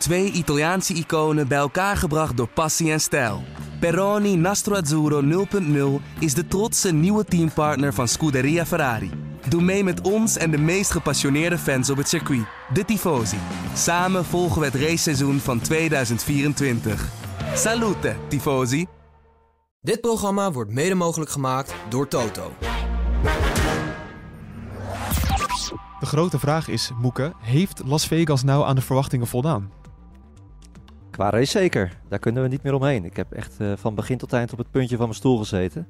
[0.00, 3.42] Twee Italiaanse iconen bij elkaar gebracht door passie en stijl.
[3.80, 5.46] Peroni Nastro Azzurro
[6.00, 9.10] 0.0 is de trotse nieuwe teampartner van Scuderia Ferrari.
[9.48, 13.38] Doe mee met ons en de meest gepassioneerde fans op het circuit, de Tifosi.
[13.74, 17.08] Samen volgen we het raceseizoen van 2024.
[17.54, 18.86] Salute, Tifosi!
[19.80, 22.52] Dit programma wordt mede mogelijk gemaakt door Toto.
[26.00, 29.79] De grote vraag is, Moeke, heeft Las Vegas nou aan de verwachtingen voldaan?
[31.20, 31.92] Qua race zeker.
[32.08, 33.04] Daar kunnen we niet meer omheen.
[33.04, 35.86] Ik heb echt uh, van begin tot eind op het puntje van mijn stoel gezeten.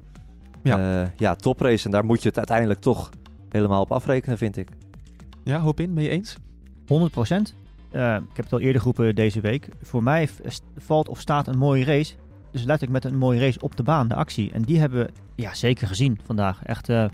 [0.62, 1.84] Ja, uh, ja toprace.
[1.84, 3.10] En daar moet je het uiteindelijk toch
[3.48, 4.68] helemaal op afrekenen, vind ik.
[5.44, 5.94] Ja, hoop in.
[5.94, 6.36] Ben je eens?
[6.86, 7.54] 100 procent.
[7.92, 9.68] Uh, ik heb het al eerder geroepen deze week.
[9.82, 10.28] Voor mij
[10.76, 12.14] valt of staat een mooie race.
[12.50, 14.52] Dus letterlijk met een mooie race op de baan, de actie.
[14.52, 16.62] En die hebben we ja, zeker gezien vandaag.
[16.62, 17.04] Echt, uh,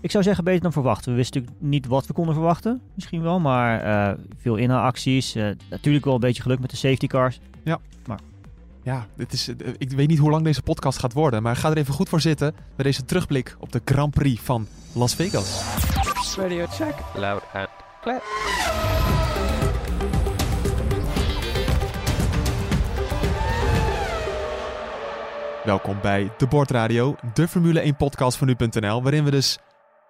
[0.00, 1.04] ik zou zeggen beter dan verwacht.
[1.04, 2.80] We wisten natuurlijk niet wat we konden verwachten.
[2.94, 5.34] Misschien wel, maar uh, veel inhaalacties.
[5.70, 7.40] natuurlijk wel een beetje geluk met de safety cars.
[7.64, 7.78] Ja.
[8.06, 8.20] Maar
[8.82, 9.48] ja, dit is,
[9.78, 12.20] ik weet niet hoe lang deze podcast gaat worden, maar ga er even goed voor
[12.20, 15.76] zitten bij deze terugblik op de Grand Prix van Las Vegas.
[16.36, 17.68] Radio check, loud and
[18.00, 18.22] clear.
[25.64, 29.58] Welkom bij De Bordradio, de Formule 1 podcast van nu.nl, waarin we dus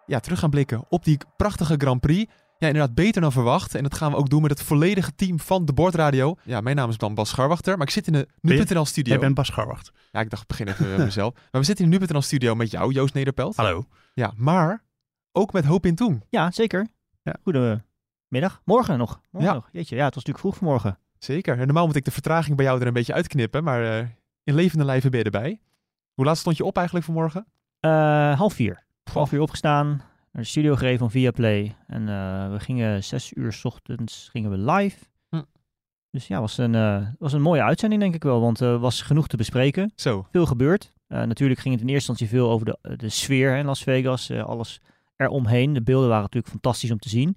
[0.09, 2.33] ja, terug gaan blikken op die prachtige Grand Prix.
[2.59, 3.75] Ja, inderdaad beter dan verwacht.
[3.75, 6.37] En dat gaan we ook doen met het volledige team van de Bordradio.
[6.43, 9.15] Ja, mijn naam is dan Bas Scharwachter, maar ik zit in de nu.nl studio.
[9.15, 9.95] Ik ben Bas Scharwachter.
[10.13, 11.35] Ja, ik dacht, ik begin even met mezelf.
[11.35, 13.57] Maar we zitten in de nu.nl studio met jou, Joost Nederpelt.
[13.57, 13.85] Hallo.
[14.15, 14.85] Ja, maar
[15.33, 16.23] ook met Hoop in Toen.
[16.29, 16.87] Ja, zeker.
[17.23, 17.37] Ja.
[17.43, 18.61] Goedemiddag.
[18.65, 19.21] Morgen nog.
[19.31, 19.57] Morgen ja.
[19.57, 19.69] nog.
[19.73, 20.99] Jeetje, ja, het was natuurlijk vroeg vanmorgen.
[21.19, 21.59] Zeker.
[21.59, 24.09] En normaal moet ik de vertraging bij jou er een beetje uitknippen, maar uh,
[24.45, 25.61] in levende lijven ben je erbij.
[26.15, 27.47] Hoe laat stond je op eigenlijk vanmorgen?
[27.81, 28.87] Uh, half vier.
[29.13, 29.87] Half uur opgestaan,
[30.33, 31.77] naar de studio gereden van Viaplay.
[31.87, 34.99] En uh, we gingen zes uur s ochtends gingen we live.
[35.29, 35.43] Hm.
[36.11, 39.03] Dus ja, was een, uh, was een mooie uitzending denk ik wel, want er was
[39.03, 39.93] genoeg te bespreken.
[39.95, 40.27] Zo.
[40.31, 40.93] Veel gebeurd.
[41.09, 44.81] natuurlijk ging het in eerste instantie veel over de, de sfeer in Las Vegas, alles
[45.17, 45.73] eromheen.
[45.73, 47.37] De beelden waren natuurlijk fantastisch om te zien.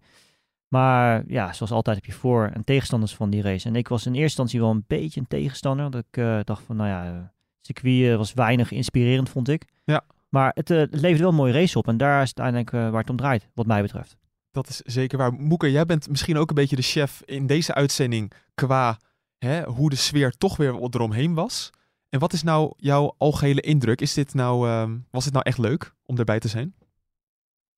[0.68, 3.68] Maar ja, zoals altijd heb je voor- en tegenstanders van die race.
[3.68, 5.92] En ik was in eerste instantie wel een beetje een tegenstander.
[5.92, 7.32] Dat ik dacht van, nou ja,
[7.62, 9.66] circuit was weinig inspirerend, vond ik.
[9.84, 10.04] Ja.
[10.34, 11.88] Maar het, uh, het levert wel een mooie race op.
[11.88, 14.18] En daar is het uiteindelijk uh, waar het om draait, wat mij betreft.
[14.52, 15.34] Dat is zeker waar.
[15.34, 19.00] Moeke, jij bent misschien ook een beetje de chef in deze uitzending qua
[19.38, 21.70] hè, hoe de sfeer toch weer eromheen was.
[22.10, 24.02] En wat is nou jouw algehele indruk?
[24.02, 26.76] Is dit nou, uh, was het nou echt leuk om erbij te zijn?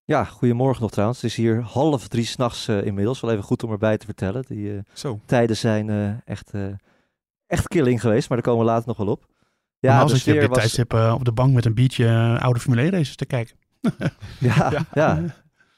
[0.03, 1.21] Ja, goedemorgen nog trouwens.
[1.21, 3.19] Het is hier half drie s'nachts uh, inmiddels.
[3.19, 4.43] Wel even goed om erbij te vertellen.
[4.47, 5.19] Die Zo.
[5.25, 6.51] tijden zijn echt,
[7.47, 9.32] echt killing geweest, maar daar komen we later nog wel op.
[9.83, 10.57] Ja, Normaal zit je op dit was...
[10.57, 13.55] tijdstip uh, op de bank met een biertje uh, oude Formule 1 races te kijken.
[14.39, 15.17] ja, ja, ja.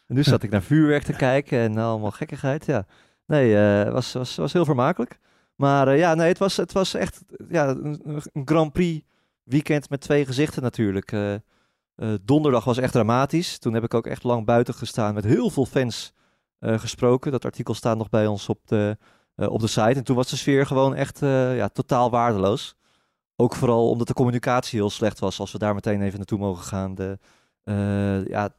[0.07, 2.65] En nu zat ik naar vuurwerk te kijken en allemaal gekkigheid.
[2.65, 2.85] Ja.
[3.27, 5.19] Nee, het uh, was, was, was heel vermakelijk.
[5.55, 9.05] Maar ja, nee, het was, het was echt ja, een, een Grand Prix
[9.43, 11.15] weekend met twee gezichten natuurlijk.
[12.21, 13.57] donderdag was echt dramatisch.
[13.57, 16.13] Toen heb ik ook echt lang buiten gestaan met heel veel fans
[16.59, 17.31] gesproken.
[17.31, 18.97] Dat artikel staat nog bij ons op de,
[19.35, 19.81] op de site.
[19.81, 22.75] En toen was de sfeer gewoon echt ja, totaal waardeloos.
[23.35, 26.63] Ook vooral omdat de communicatie heel slecht was, als we daar meteen even naartoe mogen
[26.63, 26.95] gaan.
[26.95, 27.19] De,
[27.63, 28.49] uh, ja,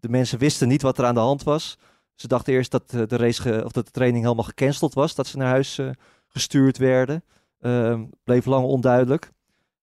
[0.00, 1.78] de mensen wisten niet wat er aan de hand was.
[2.14, 5.36] Ze dachten eerst dat de, race of dat de training helemaal gecanceld was, dat ze
[5.36, 5.90] naar huis uh,
[6.26, 7.24] gestuurd werden.
[7.60, 9.32] Uh, bleef lang onduidelijk.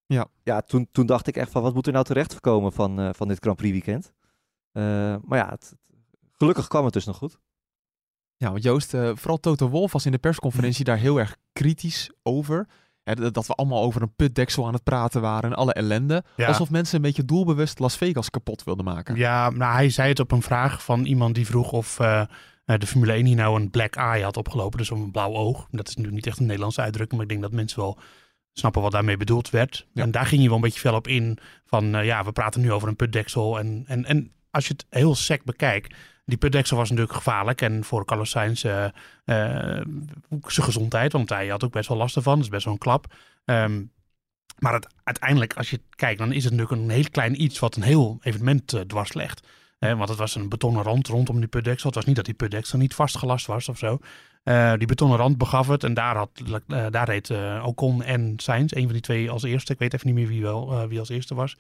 [0.06, 3.16] Ja, ja toen, toen dacht ik echt van wat moet er nou terecht voorkomen van,
[3.16, 4.14] van dit Grand Prix weekend.
[5.26, 5.76] maar ja, het,
[6.32, 7.40] gelukkig kwam het dus nog goed.
[8.38, 12.68] Ja, want Joost, vooral Toto Wolf was in de persconferentie daar heel erg kritisch over.
[13.04, 16.24] Hè, dat we allemaal over een putdeksel aan het praten waren en alle ellende.
[16.36, 16.48] Ja.
[16.48, 19.16] Alsof mensen een beetje doelbewust Las Vegas kapot wilden maken.
[19.16, 22.24] Ja, nou hij zei het op een vraag van iemand die vroeg of uh,
[22.66, 24.78] de Formule 1 hier nou een black eye had opgelopen.
[24.78, 25.68] Dus een blauw oog.
[25.72, 28.00] Dat is natuurlijk niet echt een Nederlandse uitdrukking, maar ik denk dat mensen wel
[28.54, 29.88] snappen wat daarmee bedoeld werd.
[29.94, 30.04] Ja.
[30.04, 32.62] En daar ging je wel een beetje fel op in van uh, ja, we praten
[32.62, 33.60] nu over een putdeksel.
[33.60, 37.62] En, en, en als je het heel sec bekijkt, die putdeksel was natuurlijk gevaarlijk.
[37.62, 38.86] En voor Carlos Sainz uh,
[39.26, 39.86] zijn
[40.48, 41.12] gezondheid.
[41.12, 42.36] Want hij had ook best wel last ervan.
[42.36, 43.14] Dat is best wel een klap.
[43.46, 43.92] Um,
[44.58, 47.76] maar het, uiteindelijk, als je kijkt, dan is het natuurlijk een heel klein iets wat
[47.76, 49.48] een heel evenement uh, dwars legt.
[49.80, 51.86] Want het was een betonnen rand rondom die putdeksel.
[51.86, 54.00] Het was niet dat die putdeksel niet vastgelast was of zo.
[54.44, 55.84] Uh, die betonnen rand begaf het.
[55.84, 57.32] En daar, had, daar reed
[57.64, 59.74] Ocon en Sainz, een van die twee als eerste.
[59.74, 61.58] Ik weet even niet meer wie, wel, wie als eerste was.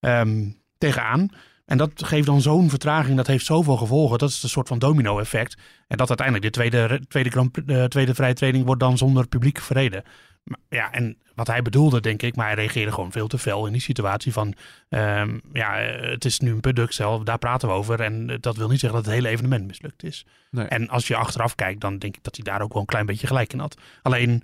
[0.00, 1.28] Um, tegenaan.
[1.64, 4.18] En dat geeft dan zo'n vertraging, dat heeft zoveel gevolgen.
[4.18, 5.56] Dat is een soort van domino-effect.
[5.88, 9.58] En dat uiteindelijk de tweede, tweede, grand, de tweede vrije training wordt dan zonder publiek
[9.60, 10.02] verreden.
[10.44, 13.66] Maar, ja, en wat hij bedoelde, denk ik, maar hij reageerde gewoon veel te fel
[13.66, 14.54] in die situatie van,
[14.88, 18.00] ehm, ja, eh, het is nu een product zelf, daar praten we over.
[18.00, 20.26] En eh, dat wil niet zeggen dat het hele evenement mislukt is.
[20.50, 20.66] Nee.
[20.66, 23.06] En als je achteraf kijkt, dan denk ik dat hij daar ook wel een klein
[23.06, 23.76] beetje gelijk in had.
[24.02, 24.42] Alleen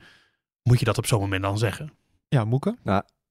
[0.62, 1.92] moet je dat op zo'n moment dan zeggen.
[2.28, 2.76] Ja, Moeke?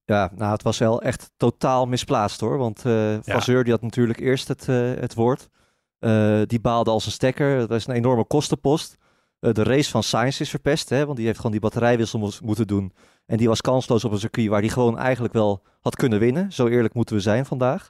[0.09, 2.57] Ja, nou, het was wel echt totaal misplaatst hoor.
[2.57, 2.81] Want
[3.21, 5.50] Vasseur die had natuurlijk eerst het, eh, het woord.
[6.00, 7.57] Eh, die baalde als een stekker.
[7.57, 8.97] Dat was een enorme kostenpost.
[9.39, 12.94] De race van Sainz is verpest, hè, want die heeft gewoon die batterijwissel moeten doen.
[13.25, 16.51] En die was kansloos op een circuit waar die gewoon eigenlijk wel had kunnen winnen.
[16.51, 17.89] Zo eerlijk moeten we zijn vandaag.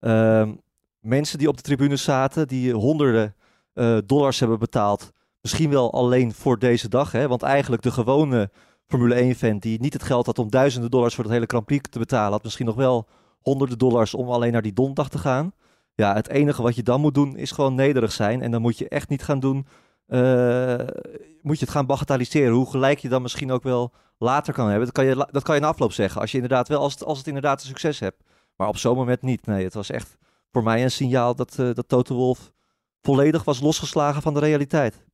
[0.00, 0.54] Ehm,
[1.00, 3.34] mensen die op de tribunes zaten, die honderden
[4.06, 5.10] dollars hebben betaald.
[5.40, 7.12] Misschien wel alleen voor deze dag.
[7.12, 8.50] Hè, want eigenlijk de gewone
[8.90, 11.98] Formule 1-fan die niet het geld had om duizenden dollars voor het hele Grand te
[11.98, 13.06] betalen, had misschien nog wel
[13.40, 15.52] honderden dollars om alleen naar die donderdag te gaan.
[15.94, 18.42] Ja, het enige wat je dan moet doen is gewoon nederig zijn.
[18.42, 19.66] En dan moet je echt niet gaan doen,
[20.06, 20.78] eh,
[21.42, 22.52] moet je het gaan bagatelliseren.
[22.52, 24.84] Hoe gelijk je dan misschien ook wel later kan hebben.
[24.84, 26.20] Dat kan je, dat kan je in afloop zeggen.
[26.20, 28.22] Als je inderdaad wel, als het, als het inderdaad een succes hebt.
[28.56, 29.46] Maar op zo'n moment niet.
[29.46, 30.16] Nee, het was echt
[30.52, 32.52] voor mij een signaal dat, eh dat Toto Wolff
[33.02, 35.04] volledig was losgeslagen van de realiteit.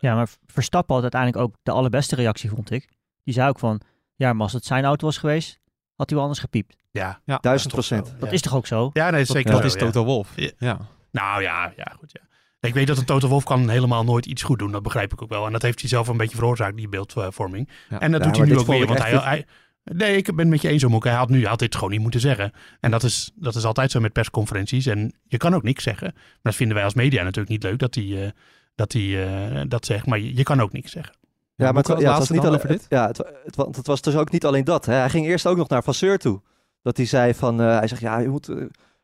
[0.00, 2.88] Ja, maar Verstappen had uiteindelijk ook de allerbeste reactie, vond ik.
[3.24, 3.80] Die zei ook van,
[4.14, 5.58] ja, maar als het zijn auto was geweest,
[5.96, 6.76] had hij wel anders gepiept.
[6.90, 8.06] Ja, Ja, Duizend dat is toch procent.
[8.06, 8.12] zo.
[8.20, 8.34] Dat Ja.
[8.34, 8.90] is toch ook zo?
[8.92, 9.50] Ja, nee, zeker.
[9.50, 9.78] dat is ja.
[9.78, 10.32] Toto Wolf.
[10.36, 10.50] Ja.
[10.58, 10.78] Ja.
[11.12, 12.10] Nou ja, ja, goed.
[12.12, 12.20] Ja.
[12.68, 14.72] Ik weet dat een Toto Wolf kan helemaal nooit iets goed doen.
[14.72, 15.46] Dat begrijp ik ook wel.
[15.46, 17.68] En dat heeft hij zelf een beetje veroorzaakt, die beeldvorming.
[17.88, 18.00] Ja.
[18.00, 18.86] En dat Ja, doet hij nu ook weer.
[18.86, 19.46] Want hij, echt hij,
[19.84, 21.08] nee, ik ben het met je eens, Moeke.
[21.08, 22.52] Hij had, nu, hij had dit gewoon niet moeten zeggen.
[22.80, 24.86] En dat is, dat is altijd zo met persconferenties.
[24.86, 26.10] En je kan ook niks zeggen.
[26.14, 28.30] Maar dat vinden wij als media natuurlijk niet leuk dat hij, eh,
[28.74, 30.06] dat, hij eh, dat zegt.
[30.06, 31.14] Maar je, je kan ook niks zeggen.
[31.60, 32.86] Ja, maar het, wa- ja, het was laatste niet alleen over dit?
[32.88, 34.86] Ja, het, het, het was dus ook niet alleen dat.
[34.86, 34.94] Hè.
[34.94, 36.40] Hij ging eerst ook nog naar Vasseur toe.
[36.82, 38.56] Dat hij zei van, eh, hij zegt, ja, je moet, eh,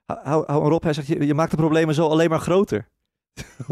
[0.07, 0.83] hou, hou hou maar op.
[0.83, 2.89] Hij zegt, je, je maakt de problemen zo alleen maar groter.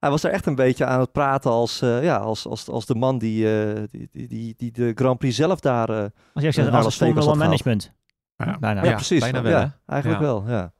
[0.00, 2.86] hij was er echt een beetje aan het praten als, eh, ja, als, als, als
[2.86, 5.88] de man die, eh, die, die, die, die de Grand Prix zelf daar...
[5.88, 7.92] eh, Als jij Ja, zegt, als het Formula One had management.
[8.36, 8.58] Ja.
[8.58, 8.82] Bijna.
[8.82, 9.20] ja, Ja, precies.
[9.20, 9.66] bijna ja, wel, hè?
[9.86, 10.26] eigenlijk Ja.
[10.26, 10.72] wel, ja.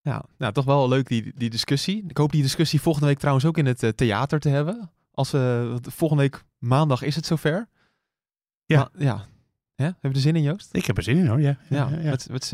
[0.00, 2.04] Ja, nou, toch wel leuk die, die discussie.
[2.08, 4.90] Ik hoop die discussie volgende week trouwens ook in het theater te hebben.
[5.16, 7.68] Als we, want volgende week maandag is het zover.
[8.64, 8.76] Ja.
[8.78, 9.24] Maar, ja.
[9.74, 9.84] Hè?
[9.84, 10.68] Heb je er zin in, Joost?
[10.72, 11.56] Ik heb er zin in hoor, ja.
[11.68, 12.10] Ja, ja, ja.
[12.10, 12.48] Met, met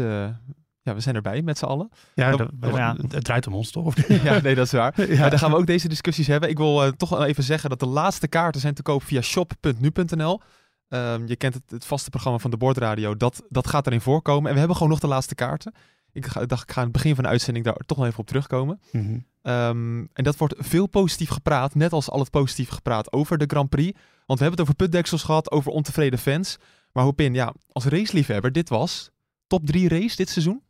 [0.82, 1.88] ja we zijn erbij met z'n allen.
[2.14, 2.96] Ja, Dat- dat- dat- ja.
[3.08, 3.94] het, draait om ons toch?
[4.24, 5.06] Ja, nee, dat is waar.
[5.10, 5.20] Ja.
[5.20, 6.48] Maar dan gaan we ook deze discussies hebben.
[6.48, 10.40] Ik wil eh, toch even zeggen dat de laatste kaarten zijn te koop via shop.nu.nl.
[10.88, 13.16] Ehm, je kent het, het vaste programma van de Bordradio.
[13.16, 14.46] Dat, dat gaat erin voorkomen.
[14.46, 15.74] En we hebben gewoon nog de laatste kaarten.
[16.12, 18.06] Ik ga, ik dacht, ik ga aan het begin van de uitzending daar toch nog
[18.06, 18.80] even op terugkomen.
[18.92, 19.18] Mhm.
[19.42, 23.44] Ehm, en dat wordt veel positief gepraat, net als al het positief gepraat over de
[23.46, 23.98] Grand Prix.
[24.26, 26.58] Want we hebben het over putdeksels gehad, over ontevreden fans.
[26.92, 29.10] Maar Hopin, ja, als raceliefhebber, dit was
[29.46, 30.62] top 3 race dit seizoen.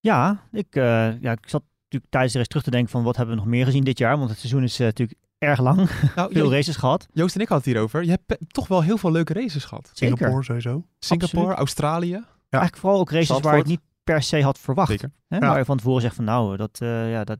[0.00, 3.16] Ja, ik, eh, ja, ik zat natuurlijk tijdens de race terug te denken van wat
[3.16, 4.18] hebben we nog meer gezien dit jaar.
[4.18, 5.90] Want het seizoen is eh, natuurlijk erg lang.
[6.16, 7.06] Nou, Veel races gehad.
[7.12, 8.04] Joost en ik hadden het hierover.
[8.04, 9.90] Je hebt toch wel heel veel leuke races gehad.
[9.94, 10.16] Zeker.
[10.16, 10.84] Singapore sowieso.
[10.98, 11.58] Singapore, Absoluut.
[11.58, 12.24] Australië.
[12.50, 13.66] Eigenlijk vooral ook races waar Zandvoort.
[13.66, 14.90] niet per se had verwacht.
[14.90, 15.10] Zeker.
[15.28, 15.36] Hè?
[15.36, 15.48] Ja.
[15.48, 17.38] Waar je van tevoren zegt van nou, dat, eh, ja, dat,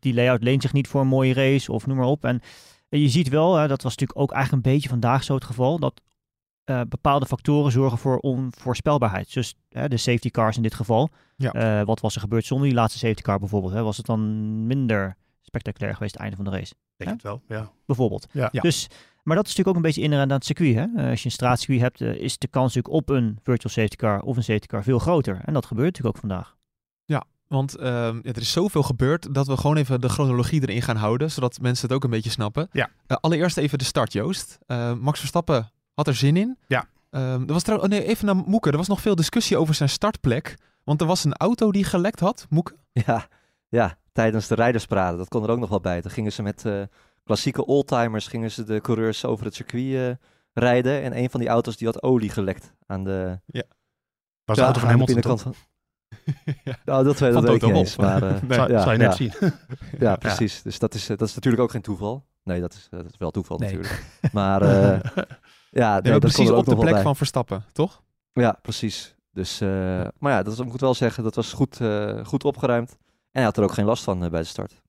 [0.00, 2.24] die layout leent zich niet voor een mooie race of noem maar op.
[2.24, 2.40] En
[2.88, 5.78] je ziet wel, hè, dat was natuurlijk ook eigenlijk een beetje vandaag zo het geval,
[5.78, 6.00] dat
[6.64, 9.32] eh, bepaalde factoren zorgen voor onvoorspelbaarheid.
[9.32, 11.10] Dus hè, de safety cars in dit geval.
[11.36, 11.52] Ja.
[11.52, 13.72] Eh, wat was er gebeurd zonder die laatste safety car bijvoorbeeld?
[13.72, 13.82] Hè?
[13.82, 16.74] Was het dan minder spectaculair geweest het einde van de race?
[16.96, 17.70] Denk het wel, ja.
[17.86, 18.26] Bijvoorbeeld.
[18.32, 18.48] Ja.
[18.52, 18.60] Ja.
[18.60, 18.88] Dus,
[19.22, 20.74] maar dat is natuurlijk ook een beetje inherent aan het circuit.
[20.74, 20.86] Hè?
[20.96, 23.96] Eh, als je een straatcircuit hebt, eh, is de kans natuurlijk op een virtual safety
[23.96, 25.40] car of een safety car veel groter.
[25.44, 26.56] En dat gebeurt natuurlijk ook vandaag.
[27.52, 30.96] Want ehm, ja, er is zoveel gebeurd dat we gewoon even de chronologie erin gaan
[30.96, 32.68] houden, zodat mensen het ook een beetje snappen.
[32.72, 32.90] Ja.
[33.06, 34.58] Eh, allereerst even de start, Joost.
[34.66, 36.58] Eh, Max Verstappen had er zin in.
[36.66, 36.86] Ja.
[37.10, 38.70] Ehm, er was trouw- oh nee, even naar Moeke.
[38.70, 40.56] Er was nog veel discussie over zijn startplek.
[40.84, 42.46] Want er was een auto die gelekt had.
[42.48, 42.74] Moeke?
[42.92, 43.28] Ja,
[43.68, 46.00] ja, tijdens de rijdersparade, dat kon er ook nog wel bij.
[46.00, 46.82] Dan gingen ze met eh,
[47.24, 51.02] klassieke oldtimers, gingen ze de coureurs over het circuit eh, rijden.
[51.02, 53.38] En een van die auto's die had olie gelekt aan de,
[54.44, 55.54] Was de ja, auto van aan de Hamilton binnenkant van...
[56.84, 58.52] Nou, dat, weet- Van dat weet ik niet eens, maar eh, Nee.
[58.58, 59.06] Zou, ja, zou je ja.
[59.08, 59.32] net zien.
[60.06, 60.62] ja, precies.
[60.62, 62.24] Dus dat is, eh, dat is natuurlijk ook geen toeval.
[62.44, 63.68] Nee, dat is, dat is wel toeval Nee.
[63.74, 64.04] natuurlijk.
[64.32, 65.24] Maar eh, ja, nee,
[65.70, 67.02] Ja, dat kon precies op de plek bij.
[67.02, 68.02] van Verstappen, toch?
[68.32, 69.14] Ja, precies.
[69.32, 69.68] Dus, eh,
[70.18, 72.90] maar ja, dat is- ik moet wel zeggen, dat was goed, eh, goed opgeruimd.
[72.90, 72.98] En
[73.30, 74.82] hij had er ook geen last van bij de start.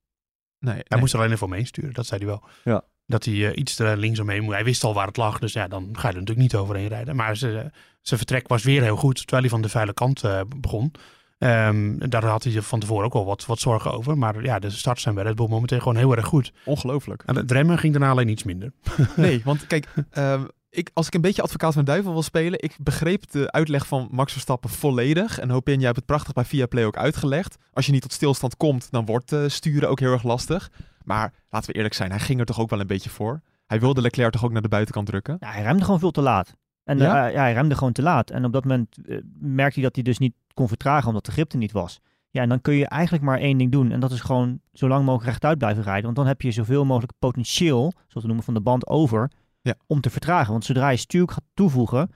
[0.63, 0.73] Nee.
[0.73, 0.99] Hij nee.
[0.99, 2.43] moest er alleen even omheen sturen, dat zei hij wel.
[2.63, 2.83] Ja.
[3.05, 4.55] Dat hij eh, iets er links omheen moest.
[4.55, 6.87] Hij wist al waar het lag, dus ja, dan ga je er natuurlijk niet overheen
[6.87, 7.15] rijden.
[7.15, 10.41] Maar ze- zijn vertrek was weer heel goed, terwijl hij van de vuile kant eh,
[10.57, 10.91] begon.
[11.37, 14.17] Ehm, daar had hij van tevoren ook al wat, wat zorgen over.
[14.17, 16.53] Maar ja, de starts zijn bij Red Bull momenteel gewoon heel erg goed.
[16.65, 17.23] Ongelooflijk.
[17.25, 18.71] En het remmen ging daarna alleen iets minder.
[19.15, 22.63] Nee, want kijk, ehm, ik, als ik een beetje advocaat van de duivel wil spelen,
[22.63, 25.39] ik begreep de uitleg van Max Verstappen volledig.
[25.39, 27.57] En Hopin, jij hebt het prachtig bij Viaplay ook uitgelegd.
[27.73, 30.71] Als je niet tot stilstand komt, dan wordt eh, sturen ook heel erg lastig.
[31.03, 33.41] Maar laten we eerlijk zijn, hij ging er toch ook wel een beetje voor.
[33.65, 35.37] Hij wilde Leclerc toch ook naar de buitenkant drukken?
[35.39, 36.55] Ja, hij remde gewoon veel te laat.
[36.83, 37.03] En Ja?
[37.03, 37.25] ja?
[37.27, 38.29] ja, hij remde gewoon te laat.
[38.29, 41.31] En op dat moment eh, merkte hij dat hij dus niet kon vertragen omdat de
[41.31, 41.99] grip er niet was.
[42.29, 43.91] Ja, en dan kun je eigenlijk maar één ding doen.
[43.91, 46.03] En dat is gewoon zo lang mogelijk rechtuit blijven rijden.
[46.03, 49.31] Want dan heb je zoveel mogelijk potentieel, zoals we noemen, van de band over
[49.63, 49.75] Ja.
[49.87, 50.51] om te vertragen.
[50.51, 52.11] Want zodra je stuur gaat toevoegen,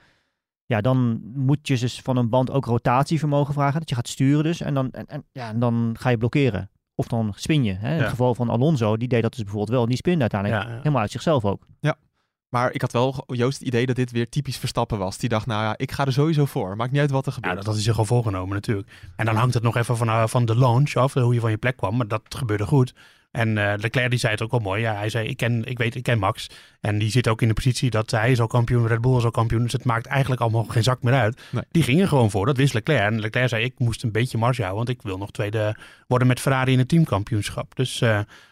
[0.66, 3.78] ja, dan moet je dus van een band ook rotatievermogen vragen.
[3.80, 4.60] Dat je gaat sturen dus.
[4.60, 6.70] En dan, en, en, ja, en dan ga je blokkeren.
[6.94, 7.72] Of dan spin je.
[7.72, 7.88] Hè?
[7.90, 8.00] In Ja.
[8.00, 9.82] het geval van Alonso, die deed dat dus bijvoorbeeld wel.
[9.82, 10.76] En die spinde uiteindelijk Ja, ja.
[10.76, 11.66] helemaal uit zichzelf ook.
[12.48, 15.18] Maar ik had wel, Joost, het idee dat dit weer typisch Verstappen was.
[15.18, 16.76] Die dacht, nou ja, ik ga er sowieso voor.
[16.76, 17.54] Maakt niet uit wat er Ja, gebeurt.
[17.56, 18.88] dat had hij zich al voorgenomen natuurlijk.
[19.16, 21.50] En dan hangt het nog even van, eh, van de launch af, hoe je van
[21.50, 21.96] je plek kwam.
[21.96, 22.94] Maar dat gebeurde goed.
[23.38, 24.80] En eh Leclerc die zei het ook wel mooi.
[24.80, 26.50] Ja, hij zei, ik ken, ik weet, ik ken Max.
[26.80, 29.24] En die zit ook in de positie dat hij is al kampioen, Red Bull is
[29.24, 29.62] al kampioen.
[29.62, 31.40] Dus het maakt eigenlijk allemaal geen zak meer uit.
[31.50, 31.62] Nee.
[31.70, 33.00] Die gingen gewoon voor, dat wist Leclerc.
[33.00, 34.84] En Leclerc zei, ik moest een beetje marge houden.
[34.86, 35.76] Want ik wil nog tweede
[36.06, 37.76] worden met Ferrari in het teamkampioenschap.
[37.76, 38.08] Dus eh,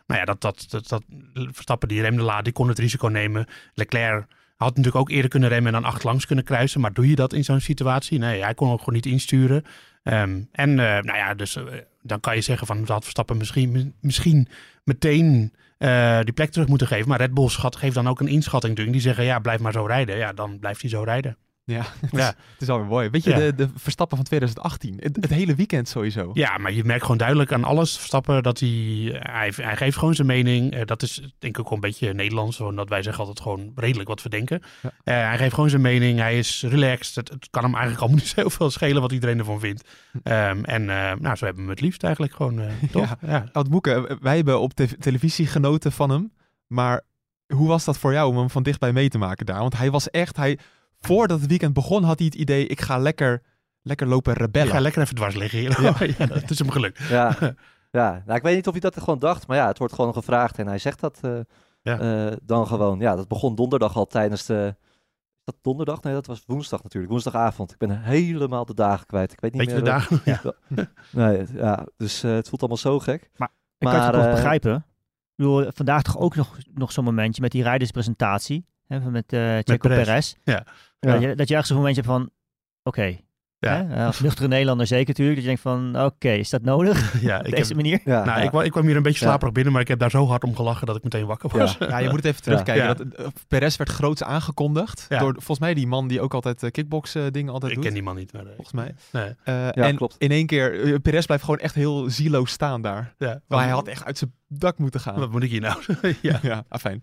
[0.07, 1.03] nou ja, dat, dat, dat, dat
[1.33, 3.47] Verstappen die remde laat, die kon het risico nemen.
[3.75, 4.27] Leclerc
[4.57, 6.81] had natuurlijk ook eerder kunnen remmen en dan achterlangs kunnen kruisen.
[6.81, 8.19] Maar doe je dat in zo'n situatie?
[8.19, 9.65] Nee, hij kon ook gewoon niet insturen.
[10.07, 11.65] Ehm, en eh, nou ja, dus eh,
[12.03, 14.49] dan kan je zeggen van dat Verstappen misschien, misschien
[14.85, 17.09] meteen eh, die plek terug moeten geven.
[17.09, 18.77] Maar Red Bull schat, geeft dan ook een inschatting.
[18.77, 20.17] Die zeggen ja, blijf maar zo rijden.
[20.17, 21.37] Ja, dan blijft hij zo rijden.
[21.69, 22.27] Ja, het is, Ja.
[22.27, 23.09] het is alweer mooi.
[23.11, 23.37] Weet je, Ja.
[23.37, 24.97] de, de Verstappen van 2018.
[25.01, 26.31] Het, het hele weekend sowieso.
[26.35, 28.69] Ja, maar je merkt gewoon duidelijk aan alles Verstappen dat hij,
[29.19, 30.73] hij, hij geeft gewoon zijn mening.
[30.73, 33.73] Eh, dat is denk ik ook wel een beetje Nederlands, omdat wij zeggen altijd gewoon
[33.75, 34.63] redelijk wat we denken.
[34.83, 34.91] Ja.
[35.05, 37.15] Eh, hij geeft gewoon zijn mening, hij is relaxed.
[37.15, 39.89] Het, het kan hem eigenlijk allemaal niet zo heel veel schelen wat iedereen ervan vindt.
[40.23, 42.61] Ehm, en eh, nou, zo hebben we hem het liefst eigenlijk gewoon,
[42.93, 43.17] toch?
[43.27, 43.45] Ja.
[43.53, 46.33] Oud Moeke, wij hebben op te- televisie genoten van hem.
[46.67, 47.03] Maar
[47.55, 49.59] hoe was dat voor jou om hem van dichtbij mee te maken daar?
[49.61, 50.59] Want hij was echt, hij,
[51.07, 53.43] voordat het weekend begon had hij het idee, ik ga lekker,
[53.83, 54.73] lekker lopen Ik rebellen.
[54.73, 55.83] ga lekker even dwars liggen hier.
[55.83, 55.95] Ja.
[56.19, 56.27] Ja.
[56.27, 56.99] dat is hem gelukt.
[57.09, 57.37] Ja,
[57.91, 58.23] ja.
[58.27, 60.59] Nou, ik weet niet of hij dat gewoon dacht, maar ja, het wordt gewoon gevraagd
[60.59, 61.39] en hij zegt dat eh,
[61.83, 61.99] Ja.
[62.29, 62.99] eh, dan gewoon.
[62.99, 64.75] Ja, dat begon donderdag al tijdens de...
[65.39, 66.03] Is dat donderdag?
[66.03, 67.13] Nee, dat was woensdag natuurlijk.
[67.13, 67.73] Woensdagavond.
[67.73, 69.33] Ik ben helemaal de dagen kwijt.
[69.33, 69.93] Ik weet niet Weet je de meer...
[69.93, 70.21] dagen?
[70.25, 70.41] Ja.
[71.27, 73.23] Nee, het- ja, dus eh, het voelt allemaal zo gek.
[73.23, 73.49] Ik kan
[73.79, 74.75] Maar, het ook wel eh, begrijpen.
[74.77, 74.83] Ik
[75.37, 78.67] bedoel, vandaag toch ook nog, nog zo'n momentje met die rijderspresentatie.
[78.87, 80.05] Hè, van met eh Checo Perez.
[80.07, 80.35] Perez.
[80.45, 80.67] Ja.
[80.99, 81.13] Ja.
[81.13, 82.31] Dat, je, dat je ergens zo'n momentje hebt van,
[82.83, 83.17] oké.
[83.59, 83.87] Ja.
[83.87, 85.37] hè, eh, als nuchtere Nederlander zeker natuurlijk.
[85.37, 85.63] Dat je denkt
[85.95, 87.15] van, oké, is dat nodig?
[87.23, 88.01] Ja, Op ik, deze heb, manier?
[88.05, 88.45] Ja, nou, ja.
[88.61, 89.31] ik, ik kwam hier een beetje Ja.
[89.31, 91.77] slaperig binnen, maar ik heb daar zo hard om gelachen dat ik meteen wakker was.
[91.79, 91.89] Ja.
[91.89, 92.85] Ja, je moet het even terugkijken.
[92.85, 92.95] Ja.
[92.95, 95.07] Dat, eh, Perez werd groots aangekondigd.
[95.09, 95.19] Ja.
[95.19, 97.87] Door volgens mij die man die ook altijd eh, kickbox eh, dingen altijd ik doet.
[97.87, 98.33] ken die man niet.
[98.33, 98.95] Maar, Volgens mij.
[99.13, 99.35] Nee.
[99.71, 100.15] En klopt.
[100.19, 103.15] in één keer, Perez blijft gewoon echt heel zieloos staan daar.
[103.19, 103.41] Ja.
[103.49, 105.19] Maar hij had echt uit zijn dak moeten gaan.
[105.19, 105.83] Wat moet ik hier nou?
[106.23, 106.39] ja.
[106.43, 107.03] Ja, afijn.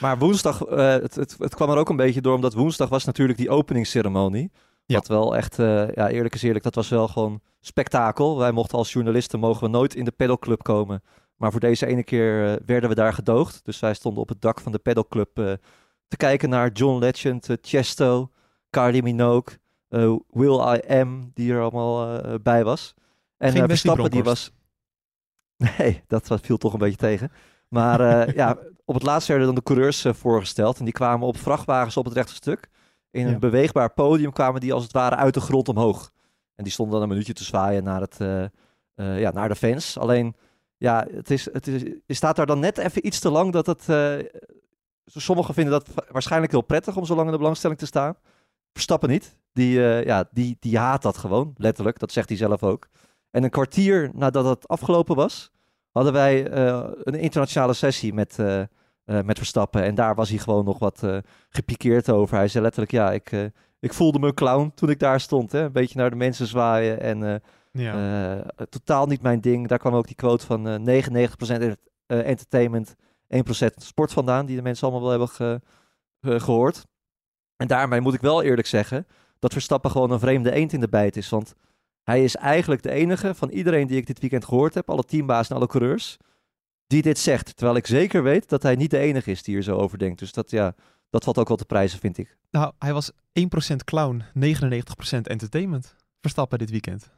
[0.00, 3.04] Maar woensdag, eh, het, het, het kwam er ook een beetje door, omdat woensdag was
[3.04, 4.50] natuurlijk die openingsceremonie.
[4.86, 4.96] Ja.
[4.96, 8.38] Wat wel echt, eh, ja eerlijk is eerlijk, dat was wel gewoon spektakel.
[8.38, 11.02] Wij mochten als journalisten, mogen we nooit in de pedalclub komen.
[11.36, 13.64] Maar voor deze ene keer eh, werden we daar gedoogd.
[13.64, 15.34] Dus wij stonden op het dak van de pedalclub
[16.08, 18.30] te kijken naar John Legend, Chesto,
[18.70, 19.58] Carly Minogue,
[20.28, 22.94] Will I Am, die er allemaal bij was.
[23.36, 24.52] En Geen Wesley Verstappen, die was...
[25.78, 27.30] Nee, dat viel toch een beetje tegen.
[27.70, 30.78] Maar eh, ja, op het laatst werden dan de coureurs eh, voorgesteld.
[30.78, 32.68] En die kwamen op vrachtwagens op het rechte stuk.
[33.10, 33.38] In een Ja.
[33.38, 36.10] beweegbaar podium kwamen die als het ware uit de grond omhoog.
[36.54, 39.98] En die stonden dan een minuutje te zwaaien naar, het, eh, ja, naar de fans.
[39.98, 40.34] Alleen,
[40.76, 43.66] ja, het is, het is, je staat daar dan net even iets te lang dat
[43.66, 43.86] het...
[45.04, 48.14] sommigen vinden dat wa- waarschijnlijk heel prettig om zo lang in de belangstelling te staan.
[48.72, 49.38] Verstappen niet.
[49.52, 51.98] Die, ja, die, die haat dat gewoon, letterlijk.
[51.98, 52.88] Dat zegt hij zelf ook.
[53.30, 55.50] En een kwartier nadat het afgelopen was,
[55.92, 58.66] hadden wij eh, een internationale sessie met, eh, eh,
[59.24, 59.82] met Verstappen.
[59.82, 61.02] En daar was hij gewoon nog wat
[61.48, 62.36] gepikeerd over.
[62.36, 65.52] Hij zei letterlijk, ja, ik, ik voelde me een clown toen ik daar stond.
[65.52, 65.60] Hè?
[65.64, 67.42] Een beetje naar de mensen zwaaien en
[67.72, 68.42] Ja.
[68.68, 69.68] totaal niet mijn ding.
[69.68, 72.94] Daar kwam ook die quote van eh 99% ent- eh, entertainment,
[73.28, 75.60] 1% sport vandaan, die de mensen allemaal wel hebben ge-
[76.20, 76.86] ge- gehoord.
[77.56, 79.06] En daarmee moet ik wel eerlijk zeggen
[79.38, 81.28] dat Verstappen gewoon een vreemde eend in de bijt is.
[81.28, 81.54] Want
[82.02, 85.48] hij is eigenlijk de enige van iedereen die ik dit weekend gehoord heb, alle teambaas
[85.48, 86.16] en alle coureurs,
[86.86, 87.56] die dit zegt.
[87.56, 90.18] Terwijl ik zeker weet dat hij niet de enige is die er zo over denkt.
[90.18, 90.74] Dus dat, ja,
[91.10, 92.36] dat valt ook wel te prijzen, vind ik.
[92.50, 94.30] Nou, hij was 1% clown, 99%
[95.22, 95.94] entertainment.
[96.20, 97.10] Verstappen dit weekend.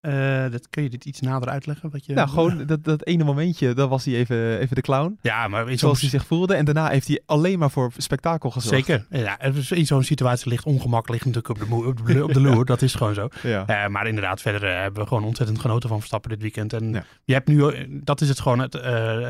[0.00, 1.90] Eh, dat, kun je dit iets nader uitleggen?
[1.90, 2.12] Wat je...
[2.12, 5.18] Nou, gewoon dat, dat ene momentje, dan was hij even, even de clown.
[5.22, 6.54] Ja, maar Zoals hij zich voelde.
[6.54, 8.86] En daarna heeft hij alleen maar voor spektakel gezorgd.
[8.86, 9.06] Zeker.
[9.10, 12.40] Ja, dus in zo'n situatie ligt ongemak ligt natuurlijk op de, op de, op de
[12.40, 12.64] loer.
[12.64, 13.28] Dat is gewoon zo.
[13.42, 13.66] Ja.
[13.66, 16.72] Eh, maar inderdaad, verder eh, hebben we gewoon ontzettend genoten van Verstappen dit weekend.
[16.72, 18.72] En je hebt nu, dat is het gewoon, het,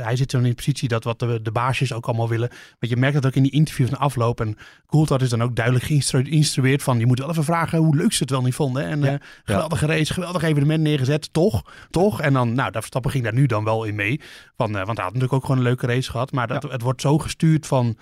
[0.03, 2.49] hij zit zo in de positie dat wat de, de baasjes ook allemaal willen.
[2.79, 4.41] Want je merkt dat ook in die interviews na afloop.
[4.41, 7.97] En Coulthard is dan ook duidelijk geïnstru- geïnstrueerd van, je moet wel even vragen hoe
[7.97, 8.85] leuk ze het wel niet vonden.
[8.85, 11.63] En geweldige race, geweldig evenement neergezet, toch?
[11.91, 12.21] Toch?
[12.21, 14.21] En dan, nou, daar Verstappen ging daar nu dan wel in mee.
[14.57, 16.33] Van, eh, want hij had natuurlijk ook gewoon een leuke race gehad.
[16.33, 17.99] Maar dat, het wordt zo gestuurd van...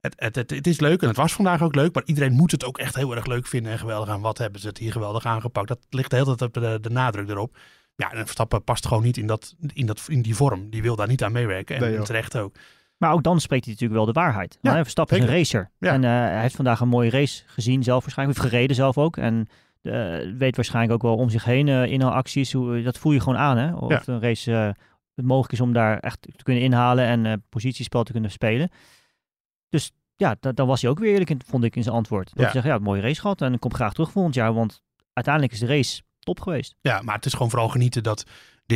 [0.00, 2.50] Het, het, het, het is leuk en het was vandaag ook leuk, maar iedereen moet
[2.50, 4.20] het ook echt heel erg leuk vinden en geweldig aan.
[4.20, 5.68] Wat hebben ze het hier geweldig aangepakt?
[5.68, 7.56] Dat ligt de hele tijd op de, de nadruk erop.
[7.96, 10.70] Ja, en Verstappen past gewoon niet in, dat, in, dat, in die vorm.
[10.70, 11.76] Die wil daar niet aan meewerken.
[11.76, 12.56] En Nee, terecht ook.
[12.96, 14.58] Maar ook dan spreekt hij natuurlijk wel de waarheid.
[14.60, 15.70] Ja, Verstappen is een racer.
[15.78, 15.92] Ja.
[15.92, 18.38] En eh, hij heeft vandaag een mooie race gezien zelf waarschijnlijk.
[18.38, 19.16] Heeft gereden zelf ook.
[19.16, 19.48] En
[19.82, 22.52] eh, weet waarschijnlijk ook wel om zich heen eh inhaalacties.
[22.52, 23.56] Hoe, dat voel je gewoon aan.
[23.56, 23.74] Hè?
[23.74, 24.02] Of Ja.
[24.04, 24.70] een race eh,
[25.14, 27.04] het mogelijk is om daar echt te kunnen inhalen.
[27.04, 28.70] En eh, positiespel te kunnen spelen.
[29.68, 32.26] Dus ja, da- dan was hij ook weer eerlijk in, vond ik in zijn antwoord.
[32.28, 32.42] Dat Ja.
[32.42, 33.40] hij zegt, ja, mooie race gehad.
[33.42, 34.54] En ik kom graag terug volgend jaar.
[34.54, 36.74] Want uiteindelijk is de race top geweest.
[36.80, 38.24] Ja, maar het is gewoon vooral genieten dat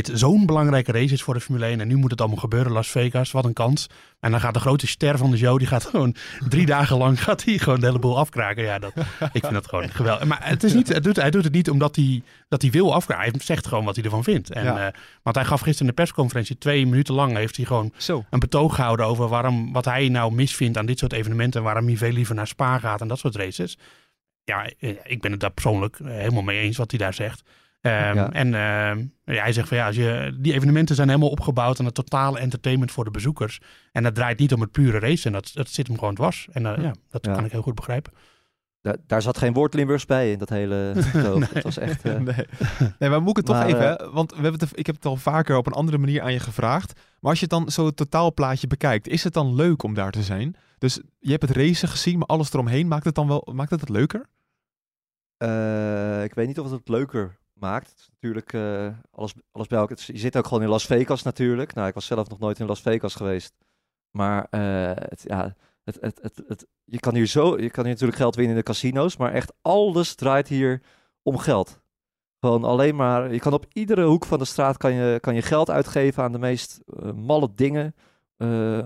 [0.02, 1.80] dit zo'n belangrijke race is voor de Formule 1.
[1.80, 3.30] En nu moet het allemaal gebeuren, Las Vegas.
[3.30, 3.86] Wat een kans.
[4.20, 6.14] En dan gaat de grote ster van de show, die gaat gewoon
[6.48, 8.62] drie dagen lang gaat hij gewoon de hele boel afkraken.
[8.64, 8.92] Ja, dat,
[9.32, 10.24] ik vind dat gewoon geweldig.
[10.28, 12.94] Maar het is niet, het doet, hij doet het niet omdat hij, dat hij wil
[12.94, 13.30] afkraken.
[13.32, 14.50] Hij zegt gewoon wat hij ervan vindt.
[14.50, 14.86] En, Ja.
[14.86, 18.24] eh, want hij gaf gisteren in de persconferentie twee minuten lang heeft hij gewoon Zo.
[18.30, 21.60] een betoog gehouden over waarom, wat hij nou misvindt aan dit soort evenementen.
[21.60, 23.78] En waarom hij veel liever naar Spa gaat en dat soort races.
[24.44, 27.42] Ja, eh, ik ben het daar persoonlijk eh, helemaal mee eens wat hij daar zegt.
[27.86, 28.32] Ehm, Ja.
[28.32, 31.84] En ehm, ja, hij zegt van ja, als je, die evenementen zijn helemaal opgebouwd aan
[31.86, 33.60] het totale entertainment voor de bezoekers.
[33.92, 35.26] En dat draait niet om het pure race.
[35.26, 36.48] En dat, dat zit hem gewoon dwars.
[36.52, 37.34] En eh, ja, dat Ja.
[37.34, 38.12] kan ik heel goed begrijpen.
[38.80, 41.52] Daar, daar zat geen woord Limburgs bij in dat hele betoog.
[41.52, 42.04] Het was echt...
[42.04, 42.46] eh, Nee.
[42.98, 44.94] nee, maar moet ik het toch Maar, even, eh, want we hebben het, ik heb
[44.94, 47.00] het al vaker op een andere manier aan je gevraagd.
[47.20, 50.22] Maar als je dan zo het totaalplaatje bekijkt, is het dan leuk om daar te
[50.22, 50.56] zijn?
[50.78, 53.80] Dus je hebt het racen gezien, maar alles eromheen, maakt het dan wel, maakt het
[53.80, 54.26] het leuker?
[55.36, 57.90] Eh, ik weet niet of het het leuker maakt.
[57.90, 59.98] Het is natuurlijk eh, alles, alles bij elkaar.
[60.06, 61.74] Je zit ook gewoon in Las Vegas natuurlijk.
[61.74, 63.54] Nou, ik was zelf nog nooit in Las Vegas geweest.
[64.10, 67.92] Maar eh, het, ja, het, het, het, het, je kan hier zo, je kan hier
[67.92, 70.82] natuurlijk geld winnen in de casino's, maar echt alles draait hier
[71.22, 71.80] om geld.
[72.40, 75.42] Gewoon alleen maar, je kan op iedere hoek van de straat kan je, kan je
[75.42, 77.94] geld uitgeven aan de meest eh, malle dingen.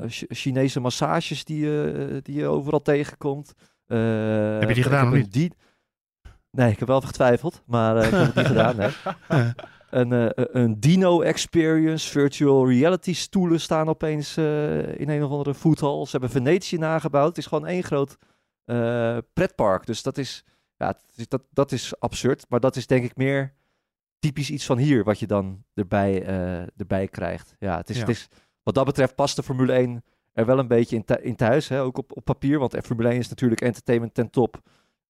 [0.08, 3.52] Ch- Chinese massages die je, die je overal tegenkomt.
[3.86, 5.32] Heb je die gedaan of niet?
[5.32, 5.52] die-
[6.50, 8.76] Nee, ik heb wel even getwijfeld, maar eh, ik heb het niet gedaan.
[9.90, 15.54] Een, eh, een Dino Experience, virtual reality stoelen staan opeens eh, in een of andere
[15.54, 16.04] voethal.
[16.04, 17.28] Ze hebben Venetië nagebouwd.
[17.28, 18.16] Het is gewoon één groot
[18.64, 19.86] eh, pretpark.
[19.86, 20.44] Dus dat is,
[20.76, 20.94] ja,
[21.28, 22.44] dat, dat is absurd.
[22.48, 23.54] Maar dat is denk ik meer
[24.18, 27.54] typisch iets van hier, wat je dan erbij, eh, erbij krijgt.
[27.58, 28.00] Ja, het is, Ja.
[28.02, 28.28] Het is,
[28.62, 31.68] wat dat betreft past de Formule 1 er wel een beetje in, thu- in thuis.
[31.68, 31.82] Hè?
[31.82, 34.60] Ook op, op papier, want Formule 1 is natuurlijk entertainment ten top.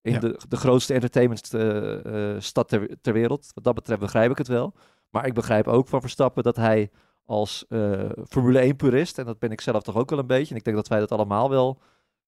[0.03, 0.19] In Ja.
[0.19, 3.51] de, de grootste entertainmentstad ter, ter wereld.
[3.55, 4.75] Wat dat betreft begrijp ik het wel.
[5.11, 6.91] Maar ik begrijp ook van Verstappen dat hij
[7.25, 10.51] als eh, Formule 1 purist, en dat ben ik zelf toch ook wel een beetje,
[10.51, 11.81] en ik denk dat wij dat allemaal wel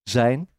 [0.03, 0.51] zijn,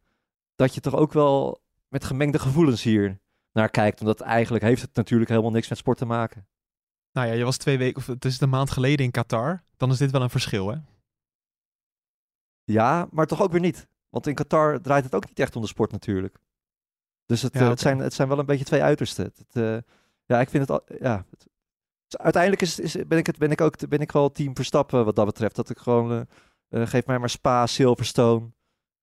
[0.54, 3.20] dat je toch ook wel met gemengde gevoelens hier
[3.52, 4.00] naar kijkt.
[4.00, 6.46] Omdat eigenlijk heeft het natuurlijk helemaal niks met sport te maken.
[7.12, 9.62] Nou ja, je was twee weken, of het is een maand geleden in Qatar.
[9.76, 10.76] Dan is dit wel een verschil, hè?
[12.64, 13.88] Ja, maar toch ook weer niet.
[14.08, 16.38] Want in Qatar draait het ook niet echt om de sport natuurlijk.
[17.26, 19.24] Dus het, Ja, eh, het, zijn, het zijn wel een beetje twee uitersten.
[19.24, 19.76] Het, eh,
[20.26, 20.70] ja, ik vind het...
[20.70, 21.46] al- Ja, het-
[22.20, 25.16] uiteindelijk is, is, ben, ik het, ben ik ook ben ik wel team Verstappen wat
[25.16, 25.56] dat betreft.
[25.56, 26.26] Dat ik gewoon...
[26.68, 28.50] eh, geef mij maar Spa, Silverstone,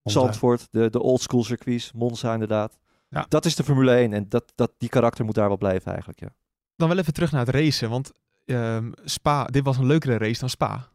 [0.04, 2.80] Zandvoort, de, de oldschool circuits, Monza inderdaad.
[3.10, 3.26] Ja.
[3.30, 6.20] Dat is de Formule 1 en dat, dat, die karakter moet daar wel blijven eigenlijk,
[6.20, 6.30] ja.
[6.76, 8.12] Dan wel even terug naar het racen, want
[8.46, 10.90] ehm, Spa, dit was een leukere race dan Spa.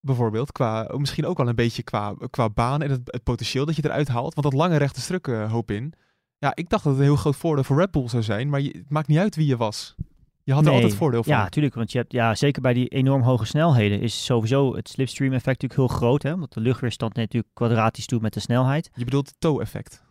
[0.00, 3.76] Bijvoorbeeld, qua, misschien ook wel een beetje qua, qua baan en het, het potentieel dat
[3.76, 4.34] je eruit haalt.
[4.34, 5.92] Want dat lange rechte stuk eh, hoop in.
[6.40, 8.60] Ja, ik dacht dat het een heel groot voordeel voor Red Bull zou zijn, maar
[8.60, 9.94] je, het maakt niet uit wie je was.
[10.42, 11.32] Je had er altijd voordeel van.
[11.32, 11.74] Ja, natuurlijk.
[11.74, 15.62] Want je hebt, ja, zeker bij die enorm hoge snelheden is sowieso het slipstream effect
[15.62, 16.22] natuurlijk heel groot.
[16.22, 16.36] Hè?
[16.36, 18.90] Want de luchtweerstand neemt natuurlijk kwadratisch toe met de snelheid.
[18.94, 20.02] Je bedoelt het toe-effect.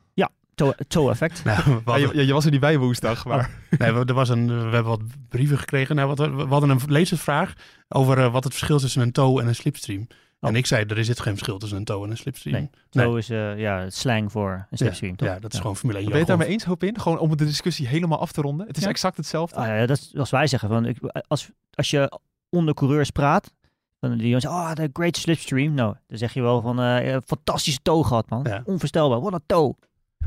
[0.55, 1.43] Toe- Toe-effect.
[1.45, 3.49] Nou, Ja, je, je was er niet bij woensdag, maar...
[3.77, 5.95] Nee, we- er was een, we hebben wat brieven gekregen.
[5.95, 7.53] Nou, wat, we hadden een lezersvraag
[7.87, 10.07] over eh, wat het verschil is tussen een tow en een slipstream.
[10.41, 10.49] Oh.
[10.49, 12.55] En ik zei, er is dit geen verschil tussen een tow en een slipstream.
[12.91, 15.15] Nee, Toe is eh, ja, slang voor een slipstream.
[15.15, 15.27] toch?
[15.27, 16.99] Ja, dat is gewoon Formule 1 Ben je het daarmee eens, hoop in?
[16.99, 18.67] Gewoon om de discussie helemaal af te ronden.
[18.67, 18.89] Het is Ja.
[18.89, 19.55] exact hetzelfde.
[19.55, 20.69] Ah, ja, dat is zoals wij zeggen.
[20.69, 20.97] Van, ik,
[21.27, 23.53] als, als je onder coureurs praat,
[23.99, 25.73] dan die jongens, oh, de great slipstream.
[25.73, 28.43] Nou, dan zeg je wel van, eh fantastische toe gehad, man.
[28.43, 28.61] Ja.
[28.65, 29.75] Onvoorstelbaar, wat een toe.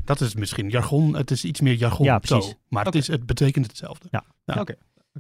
[0.05, 1.17] Dat is misschien jargon.
[1.17, 2.05] Het is iets meer jargon.
[2.07, 2.55] Ja, precies.
[2.69, 4.09] Maar het, is, het betekent hetzelfde.
[4.11, 4.25] Ja.
[4.45, 4.61] Ja.
[4.61, 4.75] Oké.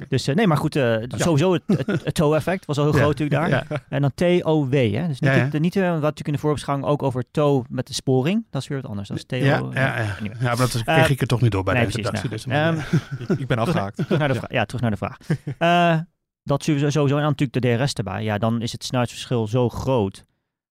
[0.08, 2.98] Dus eh, nee, maar goed, eh, sowieso het, het, het toe-effect was al heel Ja.
[3.00, 3.64] groot natuurlijk daar.
[3.70, 3.82] Ja.
[3.88, 5.06] En dan T-O-W, hè.
[5.06, 5.48] Dus niet, Ja, ja.
[5.50, 8.46] Het, niet eh, wat natuurlijk in de voorbeschouwing ook over toe met de sporing.
[8.50, 9.08] Dat is weer wat anders.
[9.08, 9.36] Dat is T-O...
[9.36, 10.16] Ja, ja, ja.
[10.20, 10.36] Anyway.
[10.40, 12.48] ja, maar dat is- kreeg ik er toch niet door bij nee, de precies, redactie.
[12.48, 12.86] nou, dus
[13.26, 13.96] ehm, Ik ben afgehaakt.
[13.96, 14.50] Terug naar de, vraag.
[14.52, 15.16] ja, terug naar de vraag.
[15.58, 15.98] Eh,
[16.44, 17.16] dat sowieso, sowieso.
[17.16, 18.22] En dan natuurlijk de DRS erbij.
[18.22, 20.24] Ja, dan is het snelheidsverschil zo groot.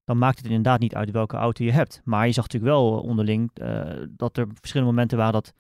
[0.04, 2.02] Dan maakt het inderdaad niet uit welke auto je hebt.
[2.04, 5.54] Maar je zag natuurlijk wel onderling eh, dat er verschillende momenten waren dat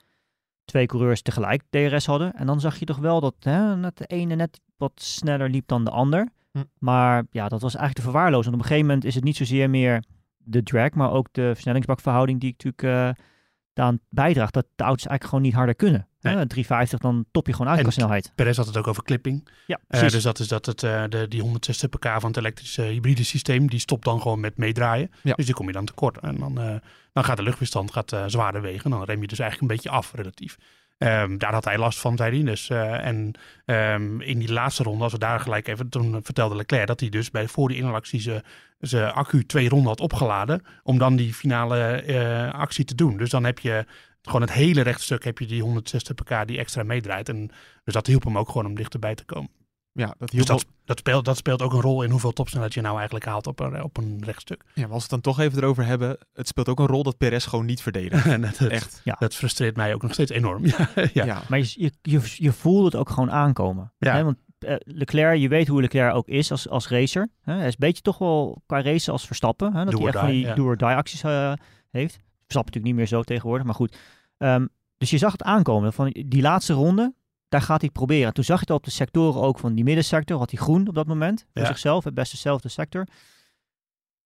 [0.71, 2.33] twee coureurs tegelijk DRS hadden.
[2.33, 5.67] En dan zag je toch wel dat hè, net de ene net wat sneller liep
[5.67, 6.27] dan de ander.
[6.51, 6.63] Hm.
[6.79, 8.51] Maar ja, dat was eigenlijk te verwaarlozen.
[8.51, 10.03] Want op een gegeven moment is het niet zozeer meer
[10.37, 13.25] de drag, maar ook de versnellingsbakverhouding die natuurlijk eh
[13.73, 16.07] daaraan bijdraagt dat de auto's eigenlijk gewoon niet harder kunnen.
[16.21, 16.35] Nee.
[16.35, 18.31] Hè, 350, dan top je gewoon uit En qua snelheid.
[18.35, 19.49] Perez had het ook over clipping.
[19.67, 22.81] Ja, Eh, dus dat is dat het, eh, de, die 160 pk van het elektrische
[22.81, 25.11] hybride systeem, die stopt dan gewoon met meedraaien.
[25.21, 25.33] Ja.
[25.33, 26.17] Dus die kom je dan tekort.
[26.17, 26.75] En dan, eh,
[27.13, 28.89] dan gaat de luchtweerstand gaat, zwaarder wegen.
[28.89, 30.57] Dan rem je dus eigenlijk een beetje af relatief.
[31.01, 32.45] Ehm, daar had hij last van, zei hij.
[32.45, 33.31] Dus, eh, en
[33.65, 37.09] ehm, in die laatste ronde, als we daar gelijk even, toen vertelde Leclerc dat hij
[37.09, 38.43] dus bij, voor die inhaalactie zijn-
[38.79, 40.61] zijn accu twee ronden had opgeladen.
[40.83, 43.17] Om dan die finale eh, actie te doen.
[43.17, 43.85] Dus dan heb je
[44.21, 47.29] gewoon het hele rechtstuk heb je die 160 pk die extra meedraait.
[47.29, 47.49] En
[47.83, 49.60] dus dat hielp hem ook gewoon om dichterbij te komen.
[49.93, 52.81] Ja, dat Dus dat, dat, speelt, dat speelt ook een rol in hoeveel topsnelheid je
[52.81, 54.63] nou eigenlijk haalt op een, op een rechtstuk.
[54.73, 57.03] Ja, maar als we het dan toch even erover hebben, het speelt ook een rol
[57.03, 58.25] dat Perez gewoon niet verdedigt.
[58.31, 59.01] En dat, Echt.
[59.03, 59.15] Ja.
[59.19, 60.65] dat frustreert mij ook nog steeds enorm.
[60.71, 61.25] Ja, ja.
[61.25, 61.41] Ja.
[61.49, 63.93] Maar je, je, je, je voelt het ook gewoon aankomen.
[63.97, 64.15] Ja.
[64.15, 64.23] Hè?
[64.23, 67.29] Want eh, Leclerc, je weet hoe Leclerc ook is als, als racer.
[67.41, 67.53] Hè?
[67.53, 69.73] Hij is een beetje toch wel qua racen als Verstappen.
[69.73, 69.83] Hè?
[69.83, 70.55] Dat Do hij echt van die, die ja.
[70.55, 71.53] do-or-die acties eh,
[71.91, 72.13] heeft.
[72.13, 73.97] Verstappen natuurlijk niet meer zo tegenwoordig, maar goed.
[74.37, 74.65] Ehm,
[74.97, 75.93] dus je zag het aankomen.
[75.93, 77.13] Van die laatste ronde,
[77.51, 78.27] daar gaat hij het proberen.
[78.27, 80.37] En toen zag je het op de sectoren ook van die middensector.
[80.37, 81.67] Had hij groen op dat moment voor Ja.
[81.67, 82.03] zichzelf.
[82.03, 83.07] Het beste zelfde sector.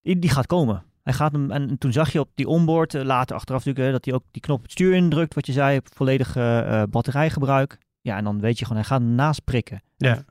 [0.02, 0.84] Die, die gaat komen.
[1.04, 3.92] Hij gaat hem, en toen zag je op die onboard, eh, later achteraf natuurlijk, hè,
[3.92, 6.84] dat hij ook die knop op het stuur indrukt, wat je zei, op volledig eh,
[6.90, 7.78] batterijgebruik.
[8.02, 9.82] Ja, en dan weet je gewoon, hij gaat hem naast prikken.
[9.98, 10.24] Ja.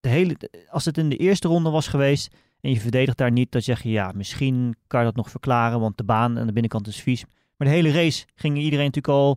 [0.00, 0.36] De hele,
[0.68, 3.82] als het in de eerste ronde was geweest en je verdedigt daar niet, dan zeg
[3.82, 7.00] je, ja, misschien kan je dat nog verklaren, want de baan aan de binnenkant is
[7.02, 7.24] vies.
[7.56, 9.36] Maar de hele race ging iedereen natuurlijk al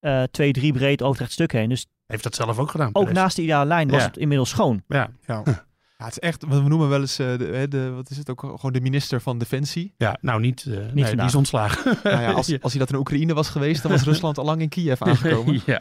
[0.00, 1.68] eh, twee, drie breed over het rechtstuk heen.
[1.68, 2.88] Dus Heeft dat zelf ook gedaan.
[2.92, 3.18] ook Perez.
[3.18, 4.06] naast de ideale lijn was Ja.
[4.06, 4.82] het inmiddels schoon.
[4.88, 5.42] Ja, Ja.
[6.02, 8.30] Ja, het is echt, we noemen wel eens, eh, de, hè, de, wat is het
[8.30, 9.94] ook, gewoon de minister van Defensie.
[9.96, 10.64] ja, nou niet.
[10.66, 11.96] eh, nee, die is ontslagen.
[12.02, 14.60] Nou ja, als, als hij dat in Oekraïne was geweest, dan was Rusland al lang
[14.60, 15.60] in Kiev aangekomen.
[15.66, 15.80] ja.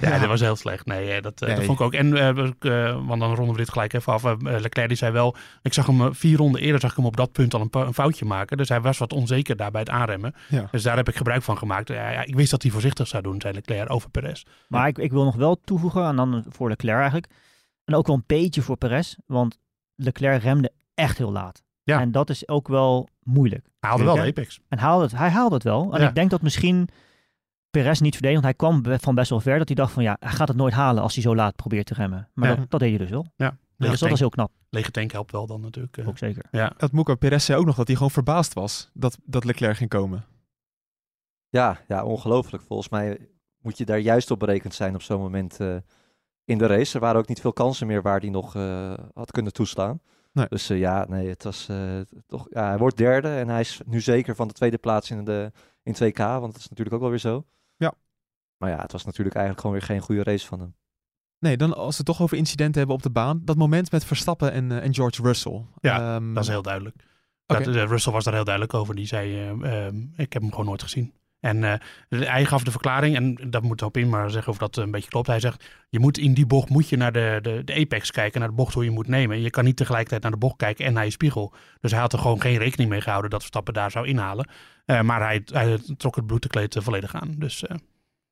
[0.00, 0.86] ja, dat was heel slecht.
[0.86, 1.92] Nee, eh, dat, eh, dat vond ik ook.
[1.92, 4.22] En, eh, ik, eh, want dan ronden we dit gelijk even af.
[4.40, 7.32] Leclerc die zei wel, ik zag hem vier ronden eerder zag ik hem op dat
[7.32, 8.56] punt al een, een foutje maken.
[8.56, 10.34] Dus hij was wat onzeker daar bij het aanremmen.
[10.48, 10.68] Ja.
[10.70, 11.88] Dus daar heb ik gebruik van gemaakt.
[11.88, 14.42] Ja, ja, ik wist dat hij voorzichtig zou doen, zei Leclerc over Perez.
[14.68, 17.26] Maar ik, ik wil nog wel toevoegen, en dan voor Leclerc eigenlijk.
[17.86, 19.58] En ook wel een beetje voor Perez, want
[19.94, 21.64] Leclerc remde echt heel laat.
[21.82, 22.00] Ja.
[22.00, 23.64] En dat is ook wel moeilijk.
[23.80, 24.20] Hij haalde wel de.
[24.20, 24.60] Apex.
[24.68, 25.94] En haalde het, hij haalde het wel.
[25.94, 26.08] En Ja.
[26.08, 26.88] ik denk dat misschien
[27.70, 30.16] Perez niet verdedigd, want hij kwam van best wel ver, dat hij dacht van ja,
[30.20, 32.28] hij gaat het nooit halen als hij zo laat probeert te remmen.
[32.34, 32.54] Maar Ja.
[32.56, 33.26] dat, dat deed hij dus wel.
[33.36, 33.56] Ja.
[33.76, 35.96] Dus dat tank, was heel knap, lege tank helpt wel dan natuurlijk.
[35.96, 36.08] eh.
[36.08, 36.44] ook zeker.
[36.50, 36.72] ja.
[36.76, 39.90] Dat Moeka Perez zei ook nog dat hij gewoon verbaasd was dat, dat Leclerc ging
[39.90, 40.24] komen.
[41.48, 42.62] Ja, ja, ongelooflijk.
[42.62, 43.28] Volgens mij
[43.62, 45.76] moet je daar juist op berekend zijn op zo'n moment eh,
[46.46, 46.94] in de race.
[46.94, 50.00] Er waren ook niet veel kansen meer waar hij nog eh, had kunnen toeslaan.
[50.32, 50.46] Nee.
[50.48, 52.46] Dus eh, ja, nee, het was eh, toch.
[52.50, 55.52] Ja, hij wordt derde en hij is nu zeker van de tweede plaats in, de,
[55.82, 57.44] in 2K, want dat is natuurlijk ook wel weer zo.
[57.76, 57.94] Ja.
[58.56, 60.74] Maar ja, het was natuurlijk eigenlijk gewoon weer geen goede race van hem.
[61.38, 63.40] Nee, dan als we het toch over incidenten hebben op de baan.
[63.44, 65.64] Dat moment met Verstappen en, eh, en George Russell.
[65.80, 66.96] Ja, Ehm, Dat is heel duidelijk.
[67.46, 68.94] Dat, eh, Russell was daar heel duidelijk over.
[68.94, 71.14] Die zei, eh, ehm, ik heb hem gewoon nooit gezien.
[71.40, 71.74] En eh,
[72.08, 75.10] hij gaf de verklaring, en dat moet op in maar zeggen of dat een beetje
[75.10, 75.26] klopt.
[75.26, 78.40] Hij zegt, je moet in die bocht moet je naar de, de, de apex kijken,
[78.40, 79.40] naar de bocht hoe je moet nemen.
[79.40, 81.54] Je kan niet tegelijkertijd naar de bocht kijken en naar je spiegel.
[81.80, 84.48] Dus hij had er gewoon geen rekening mee gehouden dat Verstappen daar zou inhalen.
[84.84, 87.34] Eh, maar hij, hij trok het bloedekleed eh, volledig aan.
[87.38, 87.76] Dus eh,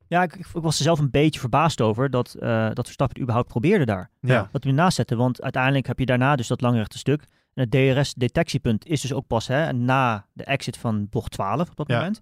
[0.07, 3.21] Ja, ik, ik was er zelf een beetje verbaasd over dat, eh dat Verstappen het
[3.23, 4.09] überhaupt probeerde daar.
[4.19, 4.49] ja.
[4.51, 7.21] Dat hij ernaast zette, want uiteindelijk heb je daarna dus dat langrechte stuk.
[7.53, 11.75] En het DRS-detectiepunt is dus ook pas hè, na de exit van bocht 12 op
[11.75, 11.97] dat Ja.
[11.97, 12.19] moment.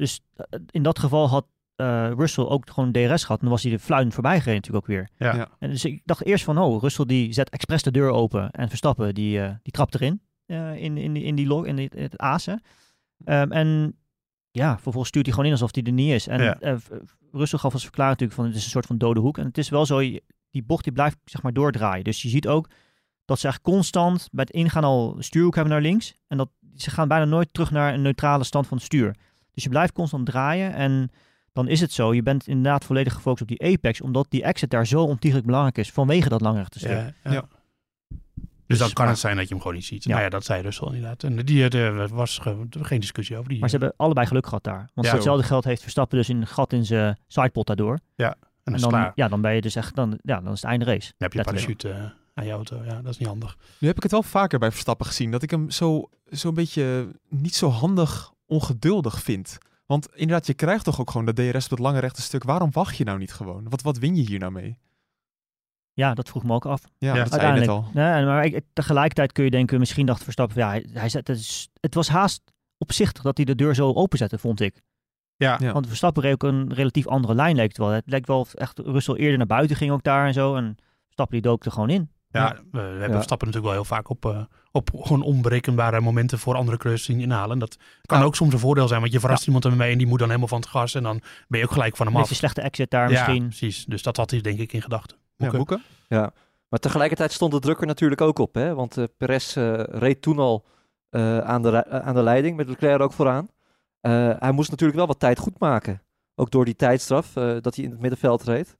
[0.00, 3.38] Dus eh, in dat geval had eh, Russell ook gewoon DRS gehad.
[3.40, 5.08] En dan was hij de fluin voorbij gereden natuurlijk ook weer.
[5.16, 5.36] Ja.
[5.36, 5.48] Ja.
[5.58, 8.50] En dus ik dacht eerst van, oh, Russell die zet expres de deur open.
[8.50, 11.76] En Verstappen die, eh, die trapt erin eh, in, in, die- in die log, in
[11.76, 12.62] die, het azen.
[13.24, 13.96] Ehm, en
[14.50, 16.26] ja, vervolgens stuurt hij gewoon in alsof hij er niet is.
[16.26, 16.58] En Ja.
[16.60, 16.76] eh,
[17.32, 19.38] Russell gaf als verklaring natuurlijk van, het is een soort van dode hoek.
[19.38, 19.98] En het is wel zo,
[20.50, 22.04] die bocht die blijft zeg maar doordraaien.
[22.04, 22.68] Dus je ziet ook
[23.24, 26.14] dat ze eigenlijk constant bij het ingaan al stuurhoek hebben naar links.
[26.26, 29.14] En dat ze gaan bijna nooit terug naar een neutrale stand van het stuur.
[29.54, 31.10] Dus je blijft constant draaien en
[31.52, 32.14] dan is het zo.
[32.14, 35.78] Je bent inderdaad volledig gefocust op die apex, omdat die exit daar zo ontiegelijk belangrijk
[35.78, 36.90] is vanwege dat langrechte stuk.
[36.90, 37.32] Ja, ja.
[37.32, 37.44] Ja.
[38.66, 40.04] Dus dan Dus, kan maar- het zijn dat je hem gewoon niet ziet.
[40.04, 40.10] Ja.
[40.10, 41.22] Nou ja, dat zei Russell inderdaad.
[41.22, 43.48] En die, eh, er was ge- geen discussie over.
[43.48, 44.90] Die, Maar ze hebben allebei geluk gehad daar.
[44.94, 45.12] Want Ja.
[45.14, 47.98] hetzelfde geld heeft Verstappen dus een gat in zijn sidepot daardoor.
[48.16, 48.36] en
[48.80, 51.06] dan ja, dan ben je dus echt, dan, ja, dan is het einde race.
[51.18, 52.82] Dan heb je parachute eh, aan je auto.
[52.84, 53.56] Ja, dat is niet handig.
[53.78, 56.54] Nu heb ik het wel vaker bij Verstappen gezien, dat ik hem zo, zo een
[56.54, 59.58] beetje niet zo handig ongeduldig vind.
[59.86, 62.44] Want inderdaad, je krijgt toch ook gewoon de DRS op het lange rechte stuk.
[62.44, 63.68] Waarom wacht je nou niet gewoon?
[63.68, 64.78] Wat, wat win je hier nou mee?
[65.92, 66.82] Ja, dat vroeg me ook af.
[66.98, 67.22] Ja, Ja.
[67.24, 67.82] dat zei je net al.
[67.84, 68.16] Uiteindelijk.
[68.16, 71.38] Nee, maar ik, tegelijkertijd kun je denken, misschien dacht Verstappen, ja, hij, hij zet, het,
[71.38, 72.42] is, het was haast
[72.78, 74.82] opzichtig dat hij de deur zo openzette, vond ik.
[75.36, 75.72] Ja, Ja.
[75.72, 77.88] Want Verstappen reed ook een relatief andere lijn, leek het wel.
[77.88, 80.54] Het leek wel of echt Russell eerder naar buiten ging ook daar en zo.
[80.56, 82.10] En Verstappen die dook er gewoon in.
[82.32, 83.14] Ja, we, we hebben Ja.
[83.14, 84.40] Verstappen natuurlijk wel heel vaak op, eh,
[84.72, 87.58] op gewoon onberekenbare momenten voor andere coureurs zien inhalen.
[87.58, 88.24] Dat kan Ja.
[88.24, 90.48] ook soms een voordeel zijn, want je verrast iemand ermee en die moet dan helemaal
[90.48, 92.30] van het gas en dan ben je ook gelijk van hem af.
[92.30, 93.42] een slechte exit daar ja, misschien.
[93.48, 93.84] precies.
[93.84, 95.16] Dus dat had hij denk ik in gedachten.
[95.36, 95.50] Ja.
[95.50, 95.82] Boeken?
[96.68, 98.54] Maar tegelijkertijd stond de druk er natuurlijk ook op.
[98.54, 98.74] Hè?
[98.74, 100.64] Want eh Perez eh, reed toen al
[101.10, 103.48] eh, aan, de, aan de leiding, met Leclerc er ook vooraan.
[104.00, 106.02] Eh, hij moest natuurlijk wel wat tijd goed maken.
[106.34, 108.78] Ook door die tijdstraf eh, dat hij in het middenveld reed.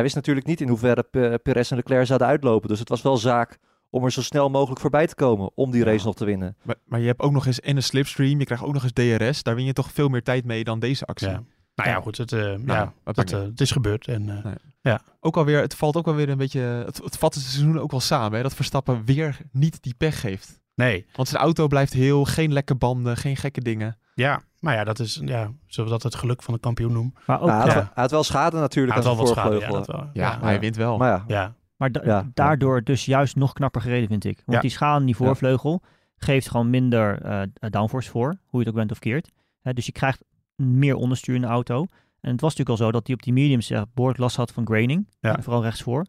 [0.00, 2.68] Hij wist natuurlijk niet in hoeverre Pe- Perez en Leclerc zouden uitlopen.
[2.68, 3.58] Dus het was wel zaak
[3.90, 5.90] om er zo snel mogelijk voorbij te komen om die Ja.
[5.90, 6.56] race nog te winnen.
[6.62, 8.92] Maar, maar je hebt ook nog eens en een slipstream, je krijgt ook nog eens
[8.92, 9.42] DRS.
[9.42, 11.28] Daar win je toch veel meer tijd mee dan deze actie.
[11.28, 11.32] Ja.
[11.74, 12.00] Nou ja, Ja.
[12.02, 14.06] goed, het, eh, Nou, ja, dat, eh, het is gebeurd.
[14.06, 14.44] En,
[14.82, 17.90] eh, Ook alweer, het valt ook alweer een beetje, het, het vat het seizoen ook
[17.90, 18.36] wel samen.
[18.36, 20.60] Hè, dat Verstappen weer niet die pech geeft.
[20.74, 23.98] nee, Want zijn auto blijft heel, geen lekke banden, geen gekke dingen.
[24.20, 27.14] Ja, maar ja, dat is, ja, zullen we dat het geluk van de kampioen noemen?
[27.26, 27.74] Maar, ook, Nou, hij, had, ja.
[27.74, 29.94] wel- hij had wel schade natuurlijk Hij had aan wel wat schade, ja, voorvleugel.
[29.94, 30.10] dat wel.
[30.22, 30.96] Ja, ja, maar hij wint wel.
[30.98, 31.54] Maar ja, ja.
[31.76, 32.30] maar da- Ja.
[32.34, 34.36] daardoor dus juist nog knapper gereden, vind ik.
[34.36, 34.60] Want Ja.
[34.60, 35.82] die schade in die voorvleugel
[36.16, 39.30] geeft gewoon minder eh, downforce voor, hoe je het ook bent of keert.
[39.60, 40.24] Hè, dus je krijgt
[40.56, 41.86] meer onderstuur in de auto.
[42.20, 44.52] En het was natuurlijk al zo dat hij op die mediums uh, behoorlijk last had
[44.52, 45.08] van graining.
[45.20, 46.06] En vooral rechtsvoor.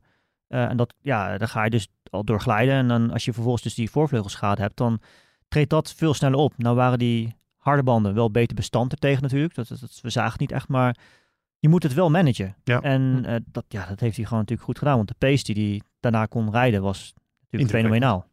[0.47, 2.73] Eh en dat, ja, daar ga je dus al door glijden.
[2.73, 4.99] En dan als je vervolgens dus die voorvleugelschade hebt, dan
[5.47, 6.53] treedt dat veel sneller op.
[6.57, 9.55] Nou waren die harde banden wel beter bestand er tegen natuurlijk.
[9.55, 10.95] Dat, dat, dat- we zagen het niet echt, maar
[11.59, 12.55] je moet het wel managen.
[12.63, 12.81] Ja.
[12.81, 14.95] En eh, dat, ja, dat heeft hij gewoon natuurlijk goed gedaan.
[14.95, 18.27] Want de pace die hij daarna kon rijden was natuurlijk fenomenaal.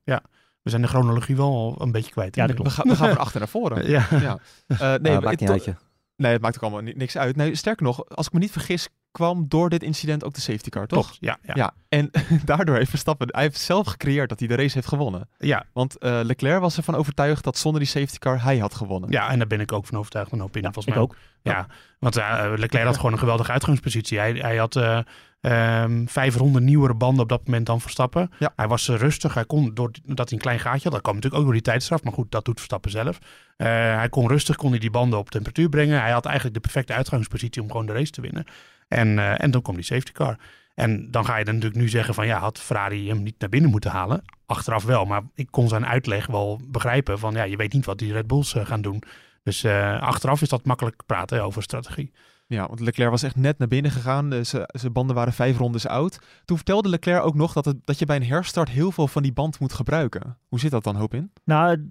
[0.62, 2.34] We zijn de chronologie wel al een beetje kwijt.
[2.36, 3.88] Ja, dat We gaan, we gaan van achter naar voren.
[3.90, 4.06] Ja.
[4.10, 4.38] Ja.
[4.66, 5.74] Eh, nee, nee, maar maakt het- niet uit je.
[6.16, 7.36] nee, het maakt ook allemaal ni- niks uit.
[7.36, 8.88] Nee, sterker nog, als ik me niet vergis,
[9.18, 11.04] kwam door dit incident ook de safety car, toch?
[11.04, 11.38] Klopt, ja.
[11.42, 11.54] Ja.
[11.54, 12.10] Ja, en
[12.44, 15.28] daardoor heeft Verstappen, hij heeft zelf gecreëerd dat hij de race heeft gewonnen.
[15.38, 15.64] ja.
[15.72, 19.10] Want eh, Leclerc was ervan overtuigd dat zonder die safety car hij had gewonnen.
[19.10, 20.64] Ja, en daar ben ik ook van overtuigd van Opinion.
[20.64, 21.16] Ja, volgens ik mij ook.
[21.42, 21.66] Ja,
[21.98, 24.18] want eh, Leclerc had gewoon een geweldige uitgangspositie.
[24.18, 24.98] Hij, hij had eh,
[25.40, 28.30] ehm, vijf ronden nieuwere banden op dat moment dan Verstappen.
[28.38, 28.52] Ja.
[28.56, 29.34] Hij was rustig.
[29.34, 32.02] Hij kon, doordat hij een klein gaatje had, dat kwam natuurlijk ook door die tijdstraf.
[32.02, 33.18] Maar goed, dat doet Verstappen zelf.
[33.56, 36.00] Hij kon rustig, kon hij die banden op temperatuur brengen.
[36.00, 38.44] Hij had eigenlijk de perfecte uitgangspositie om gewoon de race te winnen.
[38.88, 40.38] En, eh, en dan kwam die safety car.
[40.74, 43.48] En dan ga je dan natuurlijk nu zeggen van ja, had Ferrari hem niet naar
[43.48, 44.22] binnen moeten halen?
[44.46, 47.98] Achteraf wel, maar ik kon zijn uitleg wel begrijpen van ja, je weet niet wat
[47.98, 49.02] die Red Bulls eh, gaan doen.
[49.42, 52.12] Dus eh, achteraf is dat makkelijk praten over strategie.
[52.46, 54.44] Ja, want Leclerc was echt net naar binnen gegaan.
[54.44, 56.18] Ze- Zijn banden waren vijf rondes oud.
[56.44, 59.22] Toen vertelde Leclerc ook nog dat, het, dat je bij een herstart heel veel van
[59.22, 60.38] die band moet gebruiken.
[60.48, 61.32] Hoe zit dat dan, hoop in?
[61.44, 61.86] Nou,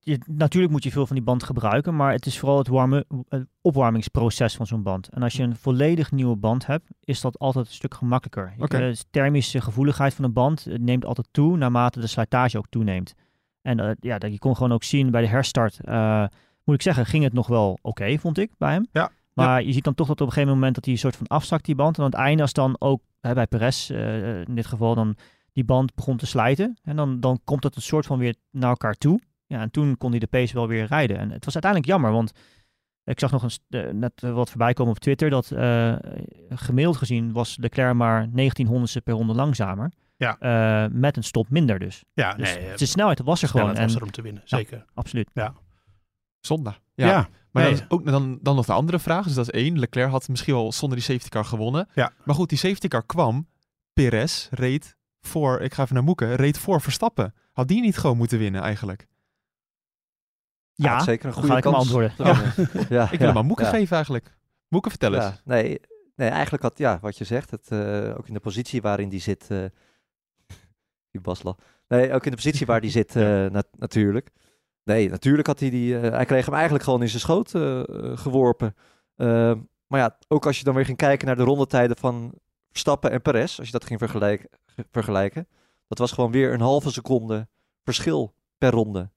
[0.00, 3.04] je, natuurlijk moet je veel van die band gebruiken, maar het is vooral het, warmen,
[3.28, 5.08] het opwarmingsproces van zo'n band.
[5.08, 8.52] En als je een volledig nieuwe band hebt, is dat altijd een stuk gemakkelijker.
[8.80, 13.14] De thermische gevoeligheid van de band eh, neemt altijd toe naarmate de slijtage ook toeneemt.
[13.62, 16.24] En eh, ja, dat- je kon gewoon ook zien bij de herstart, eh,
[16.64, 18.86] moet ik zeggen, ging het nog wel oké, vond ik, bij hem.
[18.92, 19.10] Ja.
[19.32, 21.26] Maar je ziet dan toch dat op een gegeven moment dat hij een soort van
[21.26, 21.96] afzakt, die band.
[21.98, 25.16] En aan het einde, als dan ook hè, bij Perez eh, in dit geval, dan
[25.52, 26.78] die band begon te slijten.
[26.82, 29.20] En dan, dan komt het een soort van weer naar elkaar toe.
[29.50, 31.16] Ja, en toen kon hij de pace wel weer rijden.
[31.18, 32.32] En het was uiteindelijk jammer, want
[33.04, 35.94] ik zag nog een, st- eh, net eh, wat voorbij komen op Twitter, dat eh,
[36.48, 39.92] gemiddeld gezien was Leclerc maar 1900ste per ronde langzamer.
[40.16, 40.38] Ja.
[40.38, 42.04] Eh, met een stop minder dus.
[42.12, 43.66] Ja, Dus nee, de snelheid was er gewoon.
[43.66, 44.84] snelheid was En, er om te winnen, zeker.
[44.94, 45.30] Absoluut.
[46.40, 46.74] Zonde.
[46.94, 47.28] Ja, Ja.
[47.50, 47.72] Maar nee.
[47.72, 49.24] dan, is ook, dan, dan nog de andere vraag.
[49.24, 49.78] Dus dat is één.
[49.78, 51.88] Leclerc had misschien wel zonder die safety car gewonnen.
[51.94, 52.12] Ja.
[52.24, 53.48] Maar goed, die safety car kwam.
[53.92, 57.34] Perez reed voor, ik ga even naar Moeken, reed voor Verstappen.
[57.52, 59.06] Had die niet gewoon moeten winnen eigenlijk?
[60.82, 61.84] Ja, zeker een dan goede ga ik hem kans.
[61.84, 62.12] antwoorden.
[62.18, 62.52] Ja.
[62.88, 63.70] Ja, Ik wil ja, hem aan Moeken ja.
[63.70, 64.36] geven eigenlijk.
[64.68, 65.24] Moeken, vertel eens.
[65.24, 65.80] Ja, nee,
[66.16, 69.20] nee, eigenlijk had, ja, wat je zegt, het, eh, ook in de positie waarin die
[69.20, 69.58] zit, eh
[71.10, 71.54] die Basla.
[71.88, 74.30] Nee, ook in de positie waar die zit, eh, nat- natuurlijk.
[74.84, 77.50] Nee, natuurlijk had hij die, eh, hij kreeg hem eigenlijk gewoon in zijn schoot
[78.20, 78.74] geworpen.
[79.16, 82.34] Ehm, maar ja, ook als je dan weer ging kijken naar de rondetijden van
[82.70, 85.48] Verstappen en Perez, als je dat ging vergelijken, ge- vergelijken,
[85.88, 87.48] dat was gewoon weer een halve seconde
[87.84, 89.10] verschil per ronde.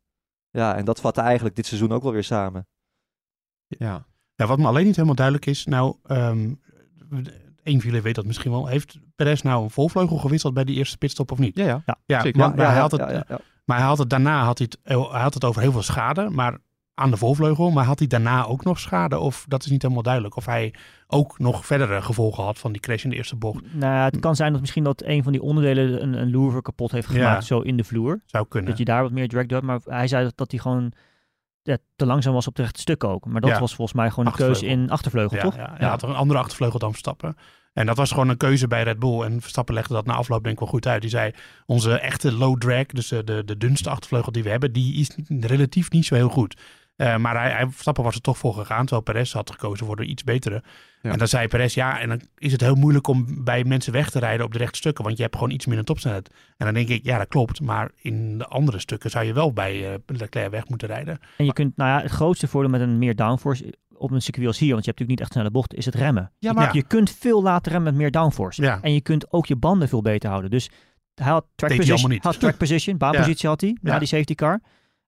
[0.54, 2.68] Ja, en dat vatte eigenlijk dit seizoen ook wel weer samen.
[3.68, 4.06] Ja.
[4.36, 6.52] Ja, wat me alleen niet helemaal duidelijk is, nou, ehm
[7.64, 8.68] een van jullie weet dat misschien wel.
[8.68, 11.56] Heeft Perez nou een volvleugel gewisseld bij die eerste pitstop of niet?
[11.58, 11.98] Ja, ja.
[12.06, 12.40] Ja, zeker.
[12.40, 13.40] maar, Ja, maar ja, hij had het, ja, ja, ja.
[13.66, 14.80] maar hij had het daarna had hij het,
[15.12, 16.30] hij had het over heel veel schade.
[16.30, 16.58] Maar
[16.96, 17.72] aan de voorvleugel.
[17.72, 19.20] Maar had hij daarna ook nog schade?
[19.20, 20.36] Of dat is niet helemaal duidelijk.
[20.36, 20.74] Of hij
[21.08, 23.74] ook nog verdere gevolgen had van die crash in de eerste bocht.
[23.74, 27.08] Nou, het kan zijn dat misschien dat een van die onderdelen een, een kapot heeft
[27.08, 27.14] Ja.
[27.14, 28.22] gemaakt, zo in de vloer.
[28.26, 28.70] Zou kunnen.
[28.70, 29.62] Dat je daar wat meer drag doet.
[29.62, 30.92] Maar hij zei dat, dat hij gewoon
[31.64, 33.26] ja, te langzaam was op de rechte stuk ook.
[33.26, 33.60] Maar dat Ja.
[33.60, 35.56] was volgens mij gewoon een keuze in achtervleugel, ja, toch?
[35.56, 37.36] Ja, hij had een andere achtervleugel dan Verstappen.
[37.74, 39.22] En dat was gewoon een keuze bij Red Bull.
[39.22, 41.02] En Verstappen legde dat na afloop denk ik wel goed uit.
[41.02, 41.32] Die zei,
[41.66, 45.18] onze echte low drag, dus eh, de, de dunste achtervleugel die we hebben, die is
[45.40, 46.58] relatief niet zo heel goed.
[46.96, 49.96] Eh, maar hij, hij, Verstappen was er toch voor gegaan, terwijl Perez had gekozen voor
[49.96, 50.64] de iets betere.
[51.02, 51.12] Ja.
[51.12, 54.10] En dan zei Perez, ja, en dan is het heel moeilijk om bij mensen weg
[54.10, 56.30] te rijden op de rechte stukken, want je hebt gewoon iets minder topsnelheid.
[56.58, 57.62] En dan denk ik, ja, dat klopt.
[57.62, 61.20] Maar in de andere stukken zou je wel bij eh, Leclerc weg moeten rijden.
[61.38, 64.48] En je kunt, nou ja, het grootste voordeel met een meer downforce op een circuit
[64.48, 66.32] als hier, want je hebt natuurlijk niet echt snelle bochten, is het remmen.
[66.40, 68.62] Ja, Je- maar Je kunt veel later remmen met meer downforce.
[68.62, 68.80] Ja.
[68.82, 70.52] En je kunt ook je banden veel beter houden.
[70.52, 70.70] Dus
[71.16, 74.62] hij had track position, had track position baanpositie had hij, na die safety car.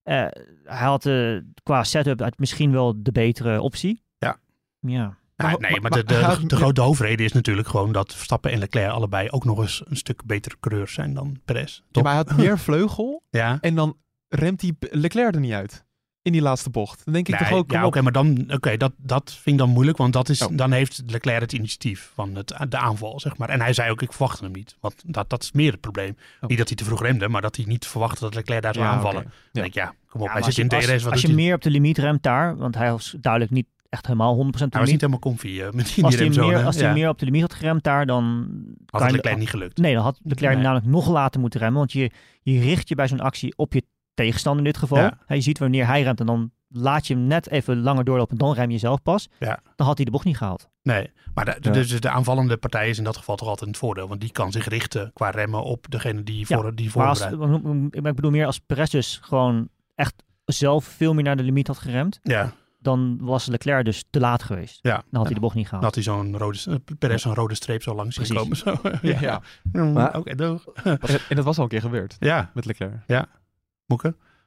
[0.06, 0.26] Eh,
[0.64, 4.04] hij had eh, qua setup uit misschien wel de betere optie.
[4.18, 4.38] Ja.
[4.80, 5.18] Ja.
[5.38, 8.14] Nee, Maar- nee, maar, maar- de, de, de, de grote hoofdreden is natuurlijk gewoon dat
[8.14, 11.82] Verstappen en Leclerc allebei ook nog eens een stuk betere coureurs zijn dan Perez.
[11.92, 13.98] Ja, maar hij had meer vleugel Ja, en dan
[14.30, 15.85] remt hij Leclerc er niet uit.
[16.26, 17.02] In die laatste bocht.
[17.06, 19.58] Dan denk ik Nee, toch ook, ja, oké, maar dan, oké, dat, dat vind ik
[19.66, 20.58] dan moeilijk, want dat is, Oh.
[20.58, 23.50] dan heeft Leclerc het initiatief van het, de aanval, zeg maar.
[23.50, 26.18] En hij zei ook, ik verwachtte hem niet, want dat, dat is meer het probleem.
[26.42, 26.50] Oh.
[26.50, 28.86] Niet dat hij te vroeg remde, maar dat hij niet verwachtte dat Leclerc daar zou
[28.86, 29.24] Ja, aanvallen.
[29.24, 29.30] Ja.
[29.52, 31.22] denk ik, ja, kom op, Ja, hij zit in als je- DRS, Als, wat als
[31.22, 31.36] je hij?
[31.36, 34.82] meer op de limiet remt daar, want hij was duidelijk niet echt helemaal 100% Hij
[34.82, 36.48] was niet helemaal comfy eh, met die Als hij remzone.
[36.56, 38.48] meer, als hij meer op de limiet had geremd daar, dan...
[38.86, 39.78] Had kan het Leclerc niet gelukt.
[39.78, 40.64] Nee, dan had Leclerc Nee.
[40.64, 41.78] namelijk nog later moeten remmen.
[41.80, 42.12] Want je,
[42.42, 43.84] je richt je bij zo'n actie op je
[44.16, 44.98] tegenstander in dit geval.
[44.98, 45.18] Ja.
[45.26, 48.38] Hij ziet wanneer hij remt en dan laat je hem net even langer doorlopen.
[48.38, 49.30] Dan rem je zelf pas.
[49.40, 49.60] Ja.
[49.76, 50.70] Dan had hij de bocht niet gehaald.
[50.82, 51.74] Nee, maar de, de- Ja.
[51.74, 54.08] dus de aanvallende partij is in dat geval toch altijd het voordeel.
[54.08, 57.22] Want die kan zich richten qua remmen op degene die Ja, voor, die Maar als,
[57.24, 57.96] voorbereidt.
[57.96, 60.14] ik bedoel meer als Perez dus gewoon echt
[60.46, 62.20] zelf veel meer naar de limiet had geremd.
[62.24, 64.80] Ja, Dan was Leclerc dus te laat geweest.
[64.82, 64.92] Ja.
[64.92, 65.34] Dan had hij Ja.
[65.36, 65.96] de bocht niet dan gehaald.
[65.96, 68.58] had hij zo'n rode, eh, Perez zo'n rode streep zo langs zien komen.
[68.58, 68.76] Zo.
[69.02, 69.42] Ja, ja.
[69.72, 70.66] Mm, Maar- Oké, doeg.
[71.30, 72.94] En, dat was al een keer gebeurd Ja, met Leclerc.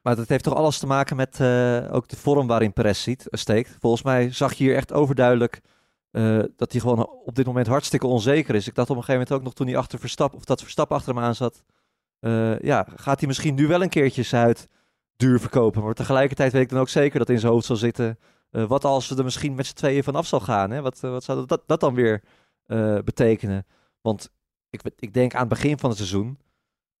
[0.01, 3.25] Maar dat heeft toch alles te maken met eh, ook de vorm waarin Perez ziet,
[3.29, 3.77] steekt.
[3.79, 5.61] Volgens mij zag je hier echt overduidelijk
[6.11, 8.67] eh, dat hij gewoon op dit moment hartstikke onzeker is.
[8.67, 10.95] Ik dacht op een gegeven moment ook nog toen hij achter Verstappen, of dat Verstappen
[10.95, 11.63] achter hem aan zat.
[12.19, 14.67] eh, ja, gaat hij misschien nu wel een keertje Zuid
[15.15, 15.83] duur verkopen.
[15.83, 18.19] Maar tegelijkertijd weet ik dan ook zeker dat in zijn hoofd zal zitten.
[18.51, 20.71] eh, wat als ze er misschien met z'n tweeën vanaf zal gaan?
[20.71, 20.81] Hè?
[20.81, 22.23] Wat, eh, wat zou dat, dat dan weer
[22.65, 23.65] eh, betekenen?
[24.01, 24.31] Want
[24.69, 26.39] ik, ik denk aan het begin van het seizoen.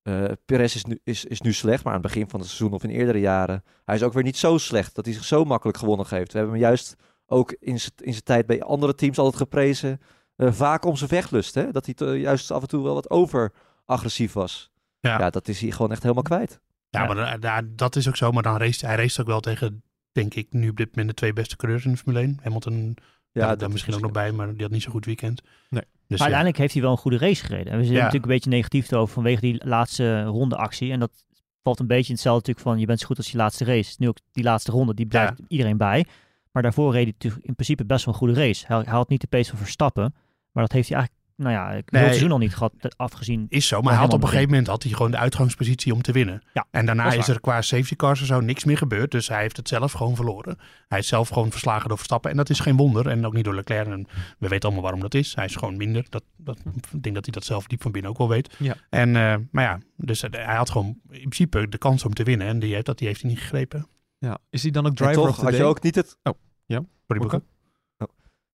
[0.01, 2.73] Eh Perez is nu, is, is nu slecht, maar aan het begin van het seizoen
[2.73, 3.63] of in eerdere jaren.
[3.85, 6.31] Hij is ook weer niet zo slecht dat hij zich zo makkelijk gewonnen geeft.
[6.31, 9.99] We hebben hem juist ook in zijn in zijn tijd bij andere teams altijd geprezen.
[10.35, 11.55] eh, vaak om zijn vechtlust.
[11.55, 11.71] Hè?
[11.71, 14.71] Dat hij te- juist af en toe wel wat over-agressief was.
[14.99, 15.19] Ja.
[15.19, 15.29] Ja.
[15.29, 16.59] dat is hij gewoon echt helemaal kwijt.
[16.89, 17.05] Ja, Ja.
[17.13, 18.31] maar da- da- dat is ook zo.
[18.31, 21.13] Maar dan race, hij race ook wel tegen, denk ik, nu op dit moment de
[21.13, 22.39] twee beste coureurs in de Formule 1.
[22.43, 22.97] Hamilton,
[23.31, 25.41] ja, daar dat misschien ook nog bij, maar die had niet zo'n goed weekend.
[25.69, 25.83] Nee.
[26.09, 27.71] Dus Maar uiteindelijk heeft hij wel een goede race gereden.
[27.73, 28.03] En we zijn Ja.
[28.03, 30.91] natuurlijk een beetje negatief erover vanwege die laatste ronde actie.
[30.91, 31.25] En dat
[31.63, 33.95] valt een beetje in hetzelfde natuurlijk van je bent zo goed als je laatste race.
[33.97, 36.05] Nu ook die laatste ronde, die blijft iedereen bij.
[36.51, 38.65] Maar daarvoor reed hij natuurlijk in principe best wel een goede race.
[38.67, 40.13] Hij, hij had niet de pace van Verstappen.
[40.51, 42.01] Maar dat heeft hij eigenlijk, nou ja, ik Nee.
[42.01, 43.45] het seizoen al niet gehad, eh, afgezien.
[43.49, 46.01] Is zo, maar hij had op een gegeven moment had hij gewoon de uitgangspositie om
[46.01, 46.41] te winnen.
[46.53, 49.11] Ja, en daarna is is, er qua safety cars en zo niks meer gebeurd.
[49.11, 50.57] Dus hij heeft het zelf gewoon verloren.
[50.87, 52.31] Hij is zelf gewoon verslagen door Verstappen.
[52.31, 53.07] En dat is geen wonder.
[53.07, 53.87] En ook niet door Leclerc.
[53.87, 54.07] En
[54.39, 55.35] we weten allemaal waarom dat is.
[55.35, 56.05] Hij is gewoon minder.
[56.09, 56.59] Dat, dat,
[56.91, 58.55] ik denk dat hij dat zelf diep van binnen ook wel weet.
[58.59, 58.75] Ja.
[58.89, 62.47] En, eh, maar ja, dus hij had gewoon in principe de kans om te winnen.
[62.47, 63.87] En die heeft, dat die heeft hij niet gegrepen.
[64.17, 64.37] Ja.
[64.49, 65.59] Is hij dan ook En driver toch of the had day?
[65.59, 66.17] je ook niet het...
[66.23, 67.29] Sorry, Oké.
[67.39, 67.41] Boeke.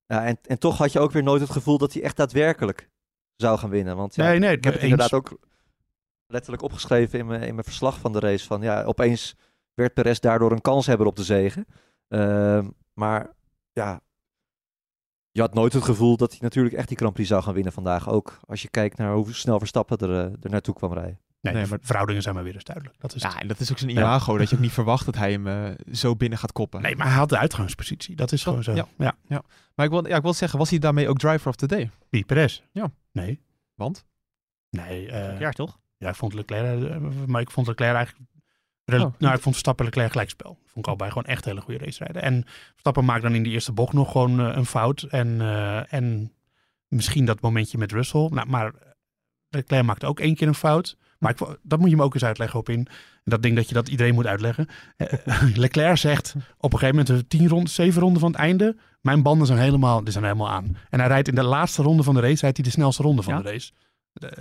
[0.08, 2.90] Ja, en, en toch had je ook weer nooit het gevoel dat hij echt daadwerkelijk
[3.36, 3.96] zou gaan winnen.
[3.96, 4.92] Want ja, Nee, nee, ik heb het eens.
[4.92, 5.38] inderdaad ook
[6.28, 8.46] letterlijk opgeschreven in mijn, in mijn verslag van de race.
[8.46, 9.36] Van ja, opeens
[9.74, 11.66] werd Perez daardoor een kanshebber op de zegen.
[12.08, 13.34] Ehm, maar
[13.72, 14.02] ja,
[15.32, 17.74] je had nooit het gevoel dat hij natuurlijk echt die Grand Prix zou gaan winnen
[17.74, 18.10] vandaag.
[18.10, 21.20] Ook als je kijkt naar hoe snel Verstappen er, eh, er naartoe kwam rijden.
[21.46, 22.96] Nee, Nee, de maar- verhoudingen zijn maar weer eens duidelijk.
[23.00, 23.32] Dat is het.
[23.34, 24.38] Ja, en dat is ook zijn imago.
[24.38, 26.82] Dat je ook niet verwacht dat hij hem eh, zo binnen gaat koppen.
[26.82, 28.16] Nee, maar hij had de uitgangspositie.
[28.16, 28.74] Dat is gewoon zo.
[28.74, 28.88] ja.
[29.28, 29.42] Ja.
[29.76, 31.90] Maar ik wil, ja, ik wil zeggen, was hij daarmee ook driver of the day?
[32.10, 32.62] Wie, Perez?
[32.72, 32.92] Ja.
[33.12, 33.42] Nee.
[33.76, 34.06] Want?
[34.70, 35.12] Nee.
[35.12, 35.80] eh, Ja, toch?
[35.98, 38.30] Ja, ik vond Leclerc, eh, maar ik vond Leclerc eigenlijk...
[38.86, 39.00] Oh.
[39.18, 40.58] Nou, ik vond Verstappen Leclerc gelijkspel.
[40.66, 42.22] Vond ik al bij gewoon echt hele goede race rijden.
[42.22, 45.02] En Verstappen maakt dan in die eerste bocht nog gewoon een fout.
[45.04, 46.34] En, eh, en
[46.88, 48.28] misschien dat momentje met Russell.
[48.32, 48.72] Nou, maar
[49.50, 50.98] Leclerc maakt ook één keer een fout.
[51.18, 52.78] Maar ik, dat moet je me ook eens uitleggen op in.
[52.80, 52.88] En
[53.24, 54.68] dat ding dat je dat iedereen moet uitleggen.
[54.98, 55.08] Eh,
[55.56, 58.76] Leclerc zegt op een gegeven moment, de tien ronden, zeven ronden van het einde.
[59.02, 60.78] Mijn banden zijn helemaal, die zijn helemaal aan.
[60.90, 63.22] En hij rijdt in de laatste ronde van de race, rijdt hij de snelste ronde
[63.22, 63.42] van Ja?
[63.42, 63.72] de race.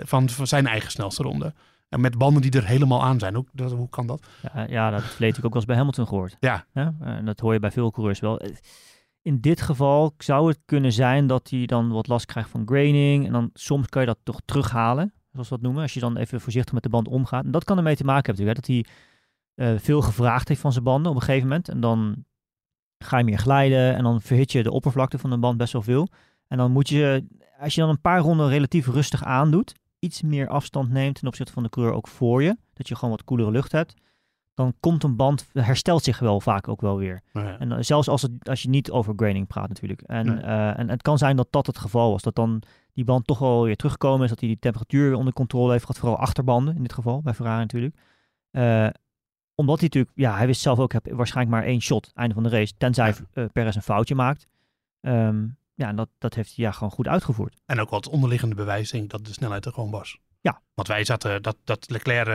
[0.06, 1.54] Van, van zijn eigen snelste ronde.
[1.88, 3.34] En met banden die er helemaal aan zijn.
[3.34, 4.26] Hoe, dat, hoe kan dat?
[4.54, 6.37] Ja, ja, dat heeft ik ook wel eens bij Hamilton gehoord.
[6.40, 6.64] Ja.
[6.72, 8.38] En dat hoor je bij veel coureurs wel.
[8.38, 8.50] Eh,
[9.22, 13.26] In dit geval zou het kunnen zijn dat hij dan wat last krijgt van graining.
[13.26, 15.82] En dan soms kan je dat toch terughalen, zoals we dat noemen.
[15.82, 17.44] Als je dan even voorzichtig met de band omgaat.
[17.44, 18.66] En dat kan ermee te maken hebben natuurlijk.
[18.66, 18.85] Hè,
[19.54, 21.68] dat hij eh, veel gevraagd heeft van zijn banden op een gegeven moment.
[21.68, 22.24] En dan
[22.98, 23.94] ga je meer glijden.
[23.96, 26.08] En dan verhit je de oppervlakte van de band best wel veel.
[26.48, 27.24] En dan moet je,
[27.58, 29.74] als je dan een paar ronden relatief rustig aandoet.
[29.98, 32.56] Iets meer afstand neemt ten opzichte van de coureur ook voor je.
[32.72, 33.94] Dat je gewoon wat koelere lucht hebt
[34.54, 37.20] dan komt een band, herstelt zich wel vaak ook wel weer.
[37.32, 37.58] Ja.
[37.58, 40.02] En dan- zelfs als, het, als je niet over graining praat natuurlijk.
[40.02, 40.37] En, Nee.
[40.40, 42.22] eh, en het kan zijn dat dat het geval was.
[42.22, 42.62] Dat dan
[42.94, 44.30] die band toch wel weer teruggekomen is.
[44.30, 45.98] Dat hij die temperatuur weer onder controle heeft gehad.
[45.98, 47.96] Vooral achterbanden in dit geval, bij Ferrari natuurlijk.
[48.50, 48.88] Eh,
[49.54, 52.42] omdat hij natuurlijk, ja, hij wist zelf ook, heb waarschijnlijk maar één shot, einde van
[52.42, 52.72] de race.
[52.76, 54.46] Tenzij eh Perez een foutje maakt.
[55.00, 57.60] Ehm, ja, en dat, dat heeft hij ja, gewoon goed uitgevoerd.
[57.66, 60.18] En ook wat onderliggende bewijs, denk ik, dat de snelheid er gewoon was.
[60.44, 60.60] Ja.
[60.74, 62.26] Want wij zaten, dat, dat Leclerc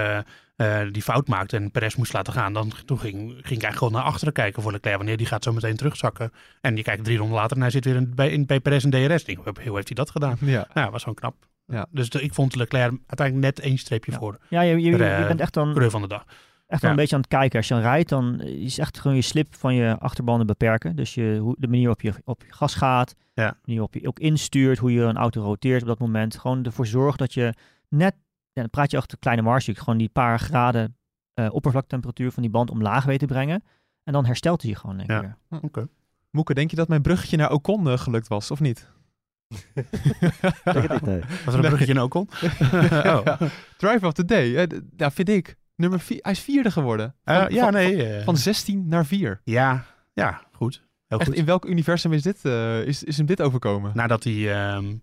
[0.56, 2.54] eh, eh, die fout maakte en Perez moest laten gaan.
[2.54, 4.98] Dan, toen ging, ging ik eigenlijk gewoon naar achteren kijken voor Leclerc.
[4.98, 6.32] Wanneer die gaat zo meteen terugzakken.
[6.62, 8.84] En je kijkt drie ronden later en hij zit weer in, bij, in, bij Perez
[8.84, 9.24] en DRS.
[9.24, 10.38] Ik denk, hoe heeft hij dat gedaan?
[10.40, 10.52] Ja.
[10.58, 11.36] Nou, dat was gewoon knap.
[11.66, 11.86] Ja.
[11.92, 14.18] Dus de- ik vond Leclerc uiteindelijk net één streepje Ja.
[14.18, 16.24] voor Ja, je, je, je Eh, bent echt dan, coureur van de dag.
[16.28, 16.36] echt
[16.68, 16.90] wel ja.
[16.90, 17.58] een beetje aan het kijken.
[17.58, 20.96] Als je dan rijdt, dan is echt gewoon je slip van je achterbanden beperken.
[20.96, 23.48] Dus je, hoe, de manier waarop je op je gas gaat, Ja.
[23.50, 26.38] de manier waarop je ook instuurt, hoe je een auto roteert op dat moment.
[26.38, 27.54] Gewoon ervoor zorgt dat je
[27.90, 28.16] net,
[28.54, 30.98] ja, dan praat je achter kleine marge, gewoon die paar graden
[31.34, 33.64] eh oppervlaktemperatuur van die band omlaag weet te brengen.
[34.04, 35.16] En dan herstelt hij je gewoon, denk ik.
[35.22, 35.38] Ja.
[35.50, 35.60] weer.
[35.62, 35.88] Oké.
[36.32, 38.88] Moeke, denk je dat mijn bruggetje naar Ocon eh, gelukt was, of niet?
[40.64, 41.20] Denk het nee.
[41.46, 42.30] Was er een bruggetje in Ocon?
[43.14, 43.42] oh.
[43.78, 45.56] Drive of the day, d- ja, vind ik.
[45.76, 47.16] Nummer vier, hij is vierde geworden.
[47.24, 48.08] Eh, Van- ja, van- nee.
[48.18, 49.42] eh, Van 16 naar 4.
[49.44, 50.84] ja, ja, goed.
[51.08, 51.38] Heel Echt, goed.
[51.38, 53.92] in welk universum is, dit, eh, is, is hem dit overkomen?
[53.96, 54.96] Nadat hij ehm,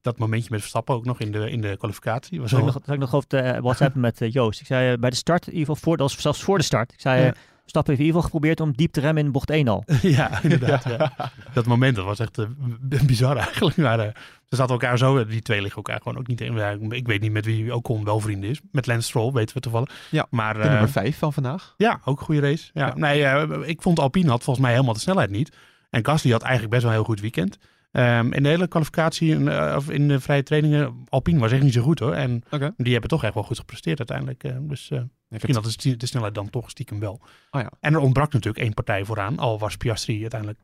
[0.00, 2.52] dat momentje met Verstappen ook nog in de, in de kwalificatie was.
[2.52, 4.60] Ik nog, ik nog over de WhatsApp met eh, Joost.
[4.60, 6.64] Ik zei eh, bij de start, in ieder geval voor, dat was zelfs voor de
[6.64, 6.92] start.
[6.92, 7.34] Ik zei, eh Ja.
[7.64, 9.84] Stappen heeft in ieder geval geprobeerd om diep te remmen in bocht 1 al.
[10.02, 10.84] ja, inderdaad.
[10.84, 11.12] Ja.
[11.54, 12.46] Dat moment dat was echt eh,
[13.06, 13.76] bizar eigenlijk.
[13.76, 14.14] Maar, eh,
[14.48, 16.56] ze zaten elkaar zo, die twee liggen elkaar gewoon ook niet in.
[16.92, 18.60] Ik weet niet met wie Ocon wel vrienden is.
[18.72, 19.90] Met Lance Stroll weten we toevallig.
[20.10, 21.74] Ja, maar, De eh, nummer 5 van vandaag.
[21.76, 22.70] Ja, ook een goede race.
[22.74, 22.86] Ja.
[22.86, 22.94] Ja.
[22.94, 25.56] Nee, eh, ik vond Alpine had volgens mij helemaal de snelheid niet.
[25.90, 27.58] En Gasly had eigenlijk best wel een heel goed weekend.
[27.92, 31.72] Ehm, in de hele kwalificatie eh, of in de vrije trainingen, Alpine was echt niet
[31.72, 32.12] zo goed hoor.
[32.12, 32.42] En
[32.76, 34.44] die hebben toch echt wel goed gepresteerd uiteindelijk.
[34.44, 34.90] eh, dus
[35.28, 37.20] misschien had de, sti- de snelheid dan toch stiekem wel.
[37.50, 37.70] Oh ja.
[37.80, 39.38] En er ontbrak natuurlijk één partij vooraan.
[39.38, 40.58] Al was Piastri uiteindelijk,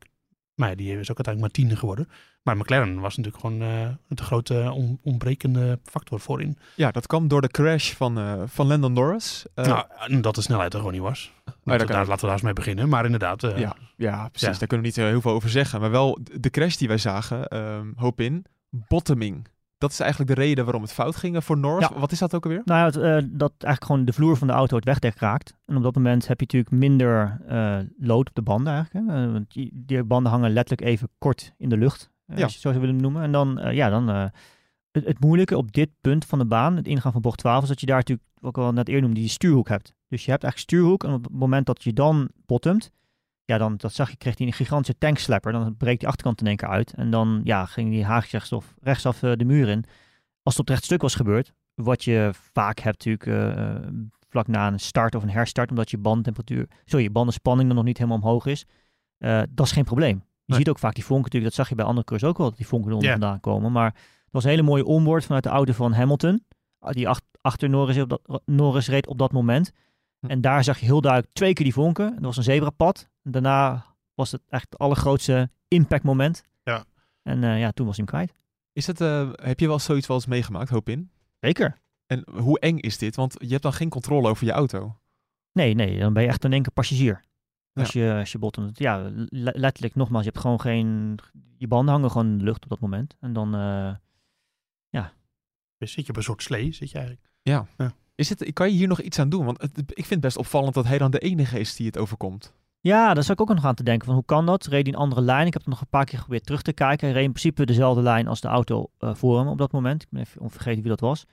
[0.59, 2.09] maar ja, die is ook uiteindelijk maar tiende geworden.
[2.43, 6.59] Maar McLaren was natuurlijk gewoon eh de grote on- ontbrekende factor voorin.
[6.75, 9.47] Ja, dat kwam door de crash van, eh, van Landon Norris.
[9.55, 11.33] Eh, nou, dat de snelheid er gewoon niet was.
[11.45, 12.89] we kan daar, laten we daar eens mee beginnen.
[12.89, 14.49] Maar inderdaad, eh, ja, ja, precies.
[14.49, 14.59] ja.
[14.59, 15.81] Daar kunnen we niet heel veel over zeggen.
[15.81, 19.49] Maar wel de de crash die wij zagen, ehm, hoop in, bottoming.
[19.79, 21.89] Dat is eigenlijk de reden waarom het fout ging eh, voor Norris.
[21.89, 21.99] Ja.
[21.99, 22.63] Wat is dat ook alweer?
[22.65, 25.57] Nou, ja, het, eh, dat eigenlijk gewoon de vloer van de auto het wegdek raakt.
[25.67, 29.07] En op dat moment heb je natuurlijk minder eh, lood op de banden eigenlijk.
[29.09, 29.33] Hè?
[29.33, 32.33] Want die, die banden hangen letterlijk even kort in de lucht, Ja.
[32.33, 33.23] als je het zo zou willen noemen.
[33.23, 34.09] En dan, ja, dan...
[34.09, 37.69] het, het moeilijke op dit punt van de baan, het ingaan van bocht 12, is
[37.69, 39.95] dat je daar natuurlijk, wat ik al net eerder noemde, die stuurhoek hebt.
[40.09, 42.91] Dus je hebt eigenlijk stuurhoek en op het moment dat je dan bottomt,
[43.49, 45.53] ja, dan, dat zag je, kreeg hij een gigantische tankslapper.
[45.53, 46.93] Dan breekt die achterkant in één keer uit.
[46.95, 49.85] En dan ja, ging die haagjes rechtsaf, rechtsaf eh, de muur in.
[50.43, 53.83] Als het op het rechtstuk was gebeurd, wat je vaak hebt natuurlijk eh, eh,
[54.29, 57.85] vlak na een start of een herstart, omdat je bandtemperatuur, sorry, je bandenspanning dan nog
[57.87, 58.65] niet helemaal omhoog is,
[59.51, 60.17] dat is geen probleem.
[60.17, 60.59] Je Nee.
[60.59, 62.57] ziet ook vaak die vonken natuurlijk, dat zag je bij andere coureurs ook wel, dat
[62.57, 63.73] die vonken eronder vandaan komen.
[63.73, 66.45] Maar het was een hele mooie onboard vanuit de auto van Hamilton,
[66.79, 69.71] ah, die ach- achter Norris, op dat, Norris reed op dat moment.
[70.21, 70.27] Hm.
[70.27, 72.15] En daar zag je heel duidelijk twee keer die vonken.
[72.15, 73.09] Dat was een zebrapad.
[73.31, 76.43] Daarna was het echt het allergrootste impactmoment.
[76.63, 76.85] Ja.
[77.23, 78.39] En eh, ja, toen was hij hem kwijt.
[78.73, 81.11] Is het, eh, heb je wel zoiets wel eens meegemaakt, hoop in?
[81.41, 81.79] Zeker.
[82.07, 83.17] En hoe eng is dit?
[83.17, 84.97] Want je hebt dan geen controle over je auto.
[85.53, 87.25] Nee, nee, dan ben je echt één keer passagier.
[87.73, 88.79] Als, je, als je bottomt.
[88.79, 91.19] Ja, le- letterlijk nogmaals, je hebt gewoon geen...
[91.57, 93.17] Je banden hangen gewoon in de lucht op dat moment.
[93.21, 93.55] En dan...
[93.55, 93.95] eh,
[95.77, 97.31] Dus zit je op een soort slee, zit je eigenlijk.
[98.15, 99.45] Is het, kan je hier nog iets aan doen?
[99.45, 101.99] Want het, ik vind het best opvallend dat hij dan de enige is die het
[101.99, 102.55] overkomt.
[102.81, 104.07] Ja, daar zou ik ook nog aan te denken.
[104.07, 104.67] Van hoe kan dat?
[104.67, 105.47] Reed hij een andere lijn?
[105.47, 107.07] Ik heb het nog een paar keer geprobeerd terug te kijken.
[107.07, 110.03] Hij reed in principe dezelfde lijn als de auto eh, voor hem op dat moment.
[110.03, 111.25] Ik ben even vergeten wie dat was.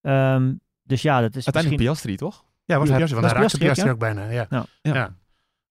[0.00, 1.76] Ehm, dus ja, dat is Uiteindelijk misschien...
[1.76, 2.44] Piastri, toch?
[2.64, 4.30] Ja, was Ja, Piastri, want hij raakte Piastri ook, Piastri ook bijna.
[4.30, 4.46] Ja.
[4.50, 4.66] Ja.
[4.82, 4.94] Ja.
[4.94, 5.14] Ja.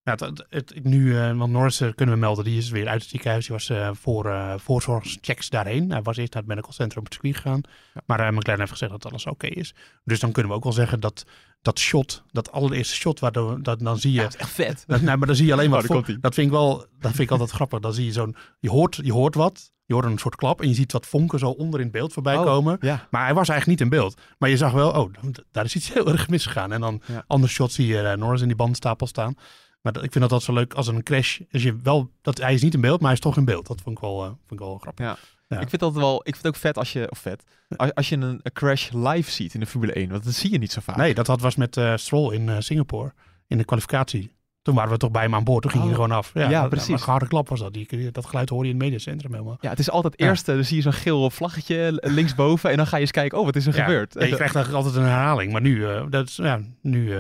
[0.04, 2.88] Ja, het, het, het- nu, eh, want Norris eh, kunnen we melden, die is weer
[2.88, 3.46] uit het ziekenhuis.
[3.46, 5.92] Die was eh, voor eh voorzorgschecks daarheen.
[5.92, 7.62] Hij was eerst naar het medical center op het circuit gegaan.
[7.94, 8.02] Ja.
[8.06, 9.76] Maar eh McLaren heeft gezegd dat alles oké is.
[10.04, 11.26] Dus dan kunnen we ook wel zeggen dat
[11.66, 14.18] dat shot, dat allereerste shot, waardoor dat, dan zie je...
[14.18, 14.84] Ja, dat is echt vet.
[14.88, 15.82] Dat, nee, maar dan zie je alleen maar...
[15.82, 16.20] Oh, komt-ie.
[16.20, 17.80] dat vind ik wel, dat vind ik altijd grappig.
[17.80, 20.68] Dan zie je zo'n, je hoort, je hoort wat, je hoort een soort klap en
[20.68, 22.78] je ziet wat vonken zo onder in beeld voorbij Oh, komen.
[22.82, 24.18] Ja, Maar hij was eigenlijk niet in beeld.
[24.38, 25.14] Maar je zag wel, oh,
[25.52, 26.72] daar is iets heel erg misgegaan.
[26.72, 27.24] En dan Ja.
[27.28, 29.36] ander shot zie je eh, Norris in die bandstapel staan.
[29.82, 31.40] Maar dat, ik vind dat altijd zo leuk als een crash.
[31.52, 33.68] Als je wel, dat, hij is niet in beeld, maar hij is toch in beeld.
[33.68, 35.06] Dat vond ik wel, eh, vond ik wel grappig.
[35.06, 35.18] Ja.
[35.48, 35.60] Ja.
[35.60, 36.16] Ik vind dat wel.
[36.18, 37.08] Ik vind het ook vet als je.
[37.12, 37.44] Of vet.
[37.76, 40.10] Als, als je een, een crash live ziet in de Formule 1.
[40.10, 40.96] Want dat zie je niet zo vaak.
[40.96, 43.14] Nee, dat had, was met eh Stroll in eh, Singapore.
[43.48, 44.34] In de kwalificatie.
[44.62, 45.62] Toen waren we toch bij hem aan boord.
[45.62, 45.98] Toen ging hij Oh.
[46.00, 46.32] gewoon af.
[46.34, 47.02] Ja, precies.
[47.02, 47.74] Een harde klap was dat.
[47.74, 49.58] Die, dat geluid hoorde je in het mediacentrum helemaal.
[49.62, 50.28] Ja, het is altijd Ja.
[50.28, 50.50] eerst.
[50.50, 52.70] eh, Dan zie je zo'n geel vlaggetje linksboven.
[52.72, 53.38] En dan ga je eens kijken.
[53.40, 54.14] Oh, wat is er gebeurd?
[54.14, 55.52] Ja, je krijgt eigenlijk altijd een herhaling.
[55.52, 57.14] Maar nu, eh, dat is, ja, nu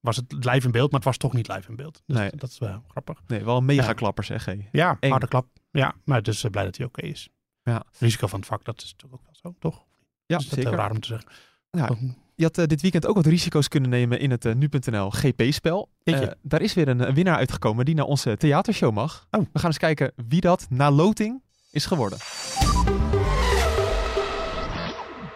[0.00, 2.02] was het live in beeld, maar het was toch niet live in beeld.
[2.06, 2.30] Dus Nee.
[2.36, 3.20] dat is wel grappig.
[3.26, 4.48] Nee, wel een mega klapper zeg.
[4.72, 5.10] Ja, Eng.
[5.10, 5.46] harde klap.
[5.70, 7.28] Ja, maar dus blij dat hij oké is.
[7.64, 7.84] Ja.
[7.98, 9.84] Risico van het vak, dat is natuurlijk ook wel zo, toch?
[10.26, 10.72] Ja, is dat zeker.
[10.72, 11.28] raar om te zeggen.
[11.70, 11.98] Ja, Toch?
[12.34, 15.88] je had eh, dit weekend ook wat risico's kunnen nemen in het eh, nu.nl GP-spel.
[16.02, 19.26] Eh, daar is weer een, een winnaar uitgekomen die naar onze theatershow mag.
[19.30, 19.40] Oh.
[19.52, 22.18] We gaan eens kijken wie dat na loting is geworden.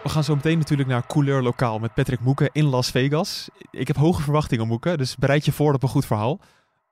[0.03, 3.49] We gaan zo meteen natuurlijk naar Couleur Lokaal met Patrick Moeken in Las Vegas.
[3.71, 6.39] Ik heb hoge verwachtingen, Moeken, dus bereid je voor op een goed verhaal.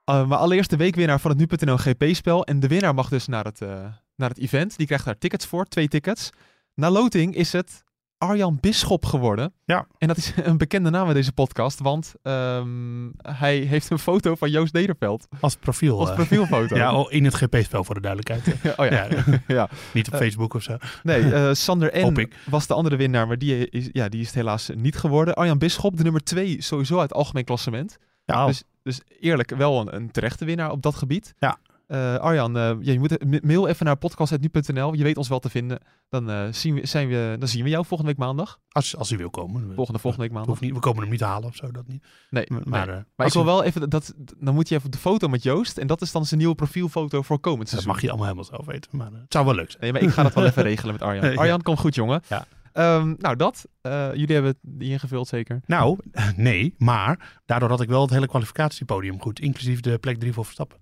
[0.09, 2.45] Uh, maar allereerst de weekwinnaar van het nu.nl GP-spel.
[2.45, 3.85] En de winnaar mag dus naar het, uh,
[4.17, 4.77] naar het event.
[4.77, 6.29] Die krijgt daar tickets voor, twee tickets.
[6.73, 7.83] Na loting is het
[8.17, 9.53] Arjan Bisschop geworden.
[9.65, 9.87] Ja.
[9.97, 14.35] En dat is een bekende naam in deze podcast, want um, hij heeft een foto
[14.35, 15.27] van Joost Nederveld.
[15.39, 15.99] Als profiel.
[15.99, 16.75] Als profielfoto.
[16.75, 18.55] ja, oh, in het GP-spel voor de duidelijkheid.
[18.79, 19.07] oh ja.
[19.09, 19.41] ja.
[19.55, 19.69] ja.
[19.93, 20.77] Niet op Facebook of zo.
[21.03, 22.29] Nee, uh, Sander N.
[22.45, 25.35] was de andere winnaar, maar die is, ja, die is het helaas niet geworden.
[25.35, 27.97] Arjan Bisschop, de nummer twee sowieso uit het algemeen klassement.
[28.25, 31.33] Ja, dus, dus eerlijk wel een, een terechte winnaar op dat gebied.
[31.39, 31.57] Ja.
[31.87, 34.93] Uh, Arjan, uh, ja, je moet mail even naar podcast.nu.nl.
[34.93, 35.79] Je weet ons wel te vinden.
[36.09, 38.59] Dan, uh, zien we, zijn we, dan zien we jou volgende week maandag.
[38.69, 39.73] Als, als hij wil komen.
[39.75, 40.59] Volgende, volgende week maandag.
[40.59, 42.05] Niet, we komen hem niet halen of zo, dat niet.
[42.29, 42.69] Nee, maar, nee.
[42.69, 45.77] maar, maar ik wil wel even, dat, dan moet je even de foto met Joost.
[45.77, 47.91] En dat is dan zijn nieuwe profielfoto voor komend Dat seizoen.
[47.91, 48.97] mag je allemaal helemaal zelf weten.
[48.97, 49.83] Maar het zou wel leuk zijn.
[49.83, 51.23] Nee, maar ik ga dat wel even regelen met Arjan.
[51.37, 51.57] Arjan, ja.
[51.57, 52.21] kom goed jongen.
[52.27, 52.45] Ja.
[52.73, 53.67] Um, nou, dat.
[53.81, 55.61] Uh, jullie hebben die ingevuld zeker?
[55.65, 55.97] Nou,
[56.35, 56.75] nee.
[56.77, 59.39] Maar daardoor had ik wel het hele kwalificatiepodium goed.
[59.39, 60.77] Inclusief de plek 3 voor Verstappen.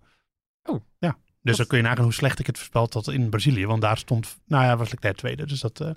[0.65, 0.81] Oh.
[0.97, 1.17] Ja.
[1.41, 3.65] Dus dan kun je nagaan hoe slecht ik het voorspeld had in Brazilië.
[3.65, 5.45] Want daar stond, nou ja, was Leclerc tweede.
[5.45, 5.89] Dus dat, uh,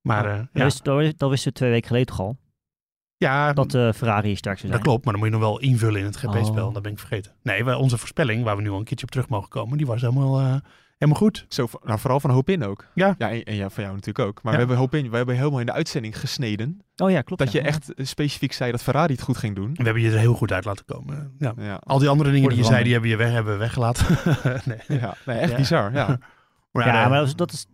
[0.00, 0.64] maar uh, ja.
[0.64, 2.36] Dat, dat, dat wisten we twee weken geleden toch al.
[3.16, 4.72] Ja, dat uh, Ferrari sterk zou zijn.
[4.72, 6.66] Dat klopt, maar dan moet je nog wel invullen in het GP-spel.
[6.66, 6.74] Oh.
[6.74, 7.32] Dat ben ik vergeten.
[7.42, 9.86] Nee, wij, onze voorspelling, waar we nu al een keertje op terug mogen komen, die
[9.86, 10.56] was helemaal, uh,
[11.04, 11.44] helemaal goed.
[11.48, 12.86] Zo, nou, vooral van Hoop in ook.
[12.94, 13.14] Ja.
[13.18, 14.42] Ja, en, en ja, van jou natuurlijk ook.
[14.42, 14.58] Maar Ja.
[14.58, 16.80] we hebben Hoop in, we hebben helemaal in de uitzending gesneden.
[16.96, 17.42] Oh ja, klopt.
[17.42, 17.60] Dat ja.
[17.60, 19.70] je echt specifiek zei dat Ferrari het goed ging doen.
[19.74, 21.34] We hebben je er heel goed uit laten komen.
[21.38, 21.52] Ja.
[21.58, 21.74] Ja.
[21.84, 24.06] Al die andere dingen die je zei, die hebben, je weg, hebben we weggelaten.
[24.88, 24.98] nee.
[25.00, 25.56] Ja, nee, echt Ja.
[25.56, 25.92] bizar.
[25.92, 26.18] Ja.
[26.72, 27.66] Maar, ja, eh, maar dat is, dat is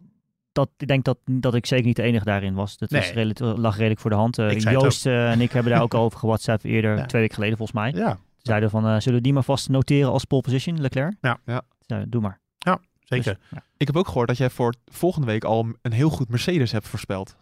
[0.52, 2.78] dat, ik denk dat, dat ik zeker niet de enige daarin was.
[2.78, 3.12] Dat was Nee.
[3.12, 4.38] redelijk, lag redelijk voor de hand.
[4.38, 6.96] Uh, Ik zei het Joost uh, en ik hebben daar ook al over gewhatsappt eerder,
[6.96, 7.06] Ja.
[7.06, 7.92] twee weken geleden volgens mij.
[7.92, 11.14] ja, Zeiden van, uh, zullen we die maar vast noteren als pole position, Leclerc?
[11.20, 11.38] Ja.
[11.44, 11.62] Ja.
[11.80, 12.40] Zeiden, doe maar.
[13.08, 13.34] Zeker.
[13.34, 13.62] Dus, ja.
[13.76, 16.88] Ik heb ook gehoord dat jij voor volgende week al een heel goed Mercedes hebt
[16.88, 17.36] voorspeld.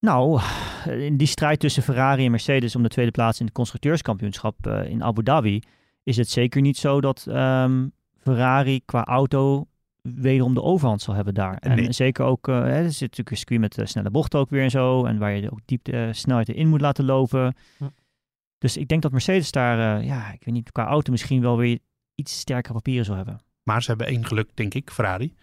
[0.00, 0.40] Nou,
[0.86, 4.84] in die strijd tussen Ferrari en Mercedes om de tweede plaats in het constructeurskampioenschap uh,
[4.88, 5.62] in Abu Dhabi
[6.02, 9.66] is het zeker niet zo dat um, Ferrari qua auto
[10.02, 11.56] wederom de overhand zal hebben daar.
[11.56, 11.92] En Nee.
[11.92, 14.62] zeker ook, uh, hè, er zit natuurlijk een circuit met uh, snelle bochten ook weer
[14.62, 15.04] en zo.
[15.04, 17.54] En waar je ook diep de snelheid in moet laten lopen.
[17.78, 17.84] Hm.
[18.58, 21.78] Dus ik denk dat Mercedes daar, ja, ik weet niet, qua auto misschien wel weer
[22.14, 23.40] iets sterkere papieren zal hebben.
[23.64, 25.34] Maar ze hebben één geluk, denk ik, Ferrari.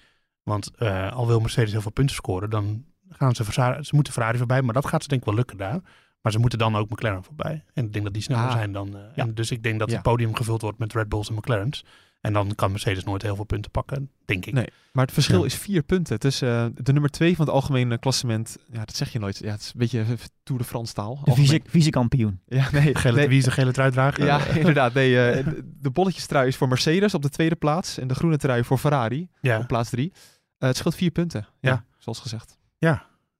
[0.43, 4.13] Want uh, al wil Mercedes heel veel punten scoren, dan gaan ze, Ferrari, ze moeten
[4.13, 4.61] Ferrari voorbij.
[4.61, 5.79] Maar dat gaat ze denk ik wel lukken daar.
[6.21, 7.63] Maar ze moeten dan ook McLaren voorbij.
[7.73, 8.51] En ik denk dat die sneller Ah.
[8.51, 8.87] zijn dan...
[8.87, 9.23] Uh, Ja.
[9.23, 9.93] en dus ik denk dat Ja.
[9.93, 11.85] het podium gevuld wordt met Red Bulls en McLaren's.
[12.21, 14.53] En dan kan Mercedes nooit heel veel punten pakken, denk ik.
[14.53, 15.45] Nee, maar het verschil Ja.
[15.45, 16.19] is vier punten.
[16.19, 18.57] tussen uh, de nummer twee van het algemene klassement.
[18.71, 19.37] Ja, dat zeg je nooit.
[19.37, 20.07] Ja, het is een beetje eh,
[20.43, 21.15] Tour de France taal.
[21.15, 21.63] De vice, Algemeen.
[21.67, 22.39] vice-kampioen.
[22.47, 22.95] Ja, nee.
[22.95, 23.27] Gele, nee.
[23.27, 24.25] Wie is de gele trui dragen?
[24.25, 24.93] Ja, inderdaad.
[24.93, 25.47] Nee, eh,
[25.81, 27.97] de- bolletjestrui is voor Mercedes op de tweede plaats.
[27.97, 29.59] En de groene trui voor Ferrari ja.
[29.59, 30.11] op plaats drie.
[30.57, 31.47] Eh, het scheelt vier punten.
[31.59, 31.85] Ja, Ja.
[31.97, 32.59] zoals gezegd.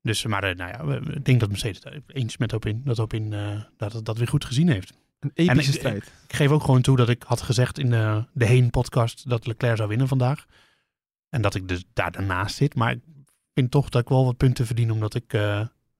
[0.04, 3.00] Dus, maar uh, nou ja, ik denk dat Mercedes daar eens met op in, dat
[3.00, 4.94] op in uh, dat het dat weer goed gezien heeft.
[5.22, 6.11] Een epische ik- strijd.
[6.28, 9.78] Ik geef ook gewoon toe dat ik had gezegd in de, de Heen-podcast dat Leclerc
[9.78, 10.45] zou winnen vandaag.
[11.30, 12.76] En dat ik dus daar daarnaast zit.
[12.76, 12.99] Maar ik
[13.53, 15.41] vind toch dat ik wel wat punten verdien, omdat ik, uh,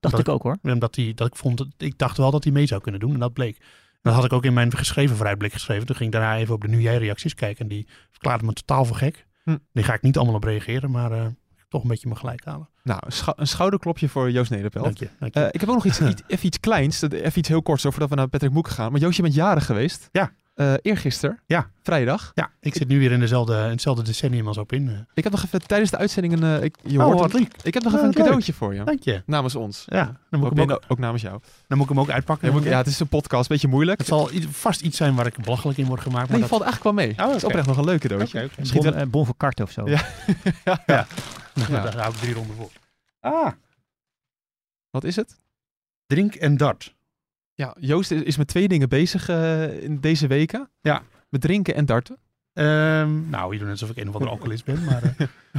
[0.00, 0.58] Dacht Dat- ik ook hoor.
[0.62, 3.12] omdat die, dat ik vond, dat, ik dacht wel dat hij mee zou kunnen doen.
[3.14, 3.56] En dat bleek.
[3.58, 5.86] En dat had ik ook in mijn geschreven vooruitblik geschreven.
[5.86, 7.62] Toen ging ik daarna even op de nu jij reacties kijken.
[7.62, 9.26] En die verklaarden me totaal voor gek.
[9.44, 9.56] Hm.
[9.72, 11.26] Die ga ik niet allemaal op reageren, maar uh,
[11.72, 12.68] toch een beetje me gelijk halen.
[12.82, 14.84] Nou, een, schou- een schouderklopje voor Joost Nederpelt.
[14.84, 15.08] Dank je.
[15.18, 15.40] Dank je.
[15.40, 17.00] Eh, ik heb ook nog iets, iets, even iets kleins.
[17.00, 18.92] dat- Even iets heel korts over dat we naar Patrick Moek gaan.
[18.92, 20.08] Maar Joost, je bent jarig geweest.
[20.12, 20.32] Ja.
[20.54, 21.70] Eh eergisteren, Ja.
[21.82, 22.30] vrijdag.
[22.34, 24.88] Ja, ik zit nu weer in, dezelfde, in hetzelfde decennium als op in.
[24.88, 24.94] eh.
[25.14, 26.42] Ik heb nog even tijdens de uitzending een...
[26.58, 27.40] eh, ik, je Oh, hoort wat.
[27.62, 28.24] Ik heb nog Ja, even een leuk.
[28.24, 28.84] cadeautje voor je.
[28.84, 29.22] Dank je.
[29.26, 29.82] Namens ons.
[29.86, 31.40] Ja, dan moet, Ook, ik hem ook, namens jou.
[31.66, 32.52] dan moet ik hem ook uitpakken.
[32.52, 33.98] Ja, ik- het is een podcast, beetje moeilijk.
[33.98, 36.28] Het zal vast iets zijn waar ik belachelijk in word gemaakt.
[36.28, 37.14] Nee, Maar valt eigenlijk wel mee.
[37.18, 38.50] Oh, Het is oprecht nog een leuk cadeautje.
[38.58, 39.88] Misschien Bon, eh, bon voor karten of zo.
[39.88, 40.00] Ja.
[40.86, 41.06] ja.
[41.54, 41.66] Ja.
[41.82, 42.70] Daar hou ik drie ronden voor.
[43.20, 43.52] Ah,
[44.90, 45.40] Wat is het?
[46.06, 46.94] drink en dart.
[47.54, 50.70] Ja, Joost is, is met twee dingen bezig eh, in deze weken.
[50.80, 51.02] Ja.
[51.28, 52.18] Met drinken en darten.
[52.52, 54.84] Ehm, nou, je doet net alsof ik een of andere alcoholist ben.
[54.84, 55.02] Maar,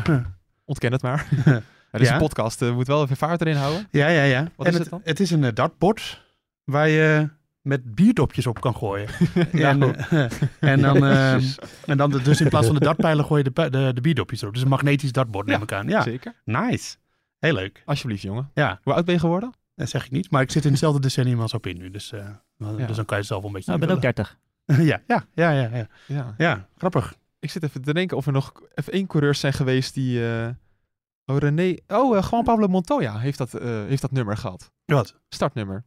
[0.04, 0.18] eh,
[0.66, 1.28] Ontken het maar.
[1.46, 2.14] ja, dit is Ja.
[2.14, 2.62] een podcast.
[2.62, 3.88] eh, moet wel even vaart erin houden.
[3.92, 4.52] ja, ja, ja.
[4.56, 5.02] Wat en is het, het dan?
[5.04, 6.24] Het is een dartbord
[6.64, 7.30] waar je
[7.64, 9.08] met bierdopjes op kan gooien.
[9.52, 10.26] En, Nou, eh,
[10.60, 11.34] en, dan, eh,
[11.86, 14.42] en dan de- dus in plaats van de dartpijlen gooi je de, de, de bierdopjes
[14.42, 14.54] erop.
[14.54, 15.88] Dus een magnetisch dartbord neem Ja, ik aan.
[15.88, 16.34] Ja, Zeker.
[16.46, 16.96] nice.
[17.40, 17.82] Heel leuk.
[17.86, 18.50] Alsjeblieft, jongen.
[18.54, 19.54] Ja, Hoe oud ben je geworden?
[19.76, 20.32] dat zeg ik niet.
[20.32, 21.90] Maar ik zit in hetzelfde decennium als op in nu.
[21.92, 22.26] Dus, eh,
[22.58, 22.86] Ja.
[22.86, 24.38] dus dan kan je zelf wel een beetje Nou, ik ben ook 30.
[24.66, 24.90] invullen.
[24.90, 25.88] ja, ja, ja, ja, ja.
[26.08, 26.34] Ja.
[26.38, 27.16] Ja, grappig.
[27.40, 30.28] Ik zit even te denken of er nog even één coureurs zijn geweest die...
[30.28, 30.48] eh,
[31.26, 31.76] Oh, René...
[31.88, 34.72] Oh, eh, Juan Pablo Montoya heeft dat, eh, heeft dat nummer gehad.
[34.86, 35.16] Wat?
[35.30, 35.84] Startnummer.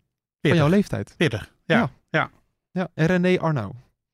[0.48, 0.58] Van 40.
[0.58, 1.14] jouw leeftijd.
[1.18, 1.52] 40.
[1.64, 1.90] Ja, Ja.
[2.10, 2.30] ja.
[2.70, 3.72] Ja, en René Arnau.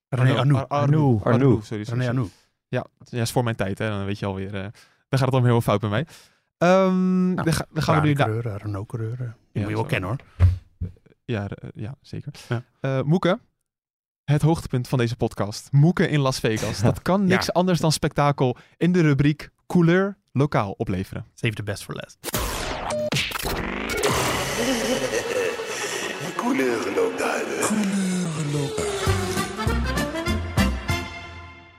[0.08, 0.60] René Arnoux.
[0.60, 1.24] Ar- Arnoux.
[1.24, 1.24] Arnoux.
[1.24, 1.84] Arnoux, sorry.
[1.84, 2.10] sorry, René.
[2.10, 2.32] Arnoux.
[2.68, 3.88] Ja, ja, is voor mijn tijd, hè.
[3.88, 4.54] Dan weet je alweer...
[4.54, 6.06] eh dan gaat het allemaal heel fout bij mij.
[6.58, 8.26] Ehm, dan, ga- dan gaan we nu naar...
[8.26, 9.16] Ferrari-coureur, Renault-coureur.
[9.16, 9.84] Die Ja, moet je wel zo.
[9.84, 10.18] kennen hoor.
[11.24, 12.32] Ja, eh, ja zeker.
[12.48, 12.62] Ja.
[12.80, 13.40] Eh, Moeke,
[14.24, 15.72] het hoogtepunt van deze podcast.
[15.72, 16.80] Moeke in Las Vegas.
[16.80, 17.52] Dat kan niks Ja.
[17.52, 21.24] anders dan spektakel in de rubriek couleur lokaal opleveren.
[21.34, 22.41] Save the best for last.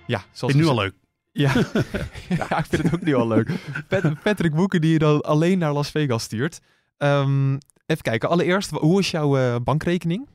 [0.05, 0.93] Ja, zoals ik nu al leuk.
[1.31, 1.51] Ja.
[2.39, 3.49] ja, ik vind het ook nu al leuk.
[3.87, 6.59] Pat- Patrick Moeken die je dan alleen naar Las Vegas stuurt.
[6.97, 7.53] Ehm,
[7.85, 10.27] even kijken, allereerst, hoe is jouw eh, bankrekening?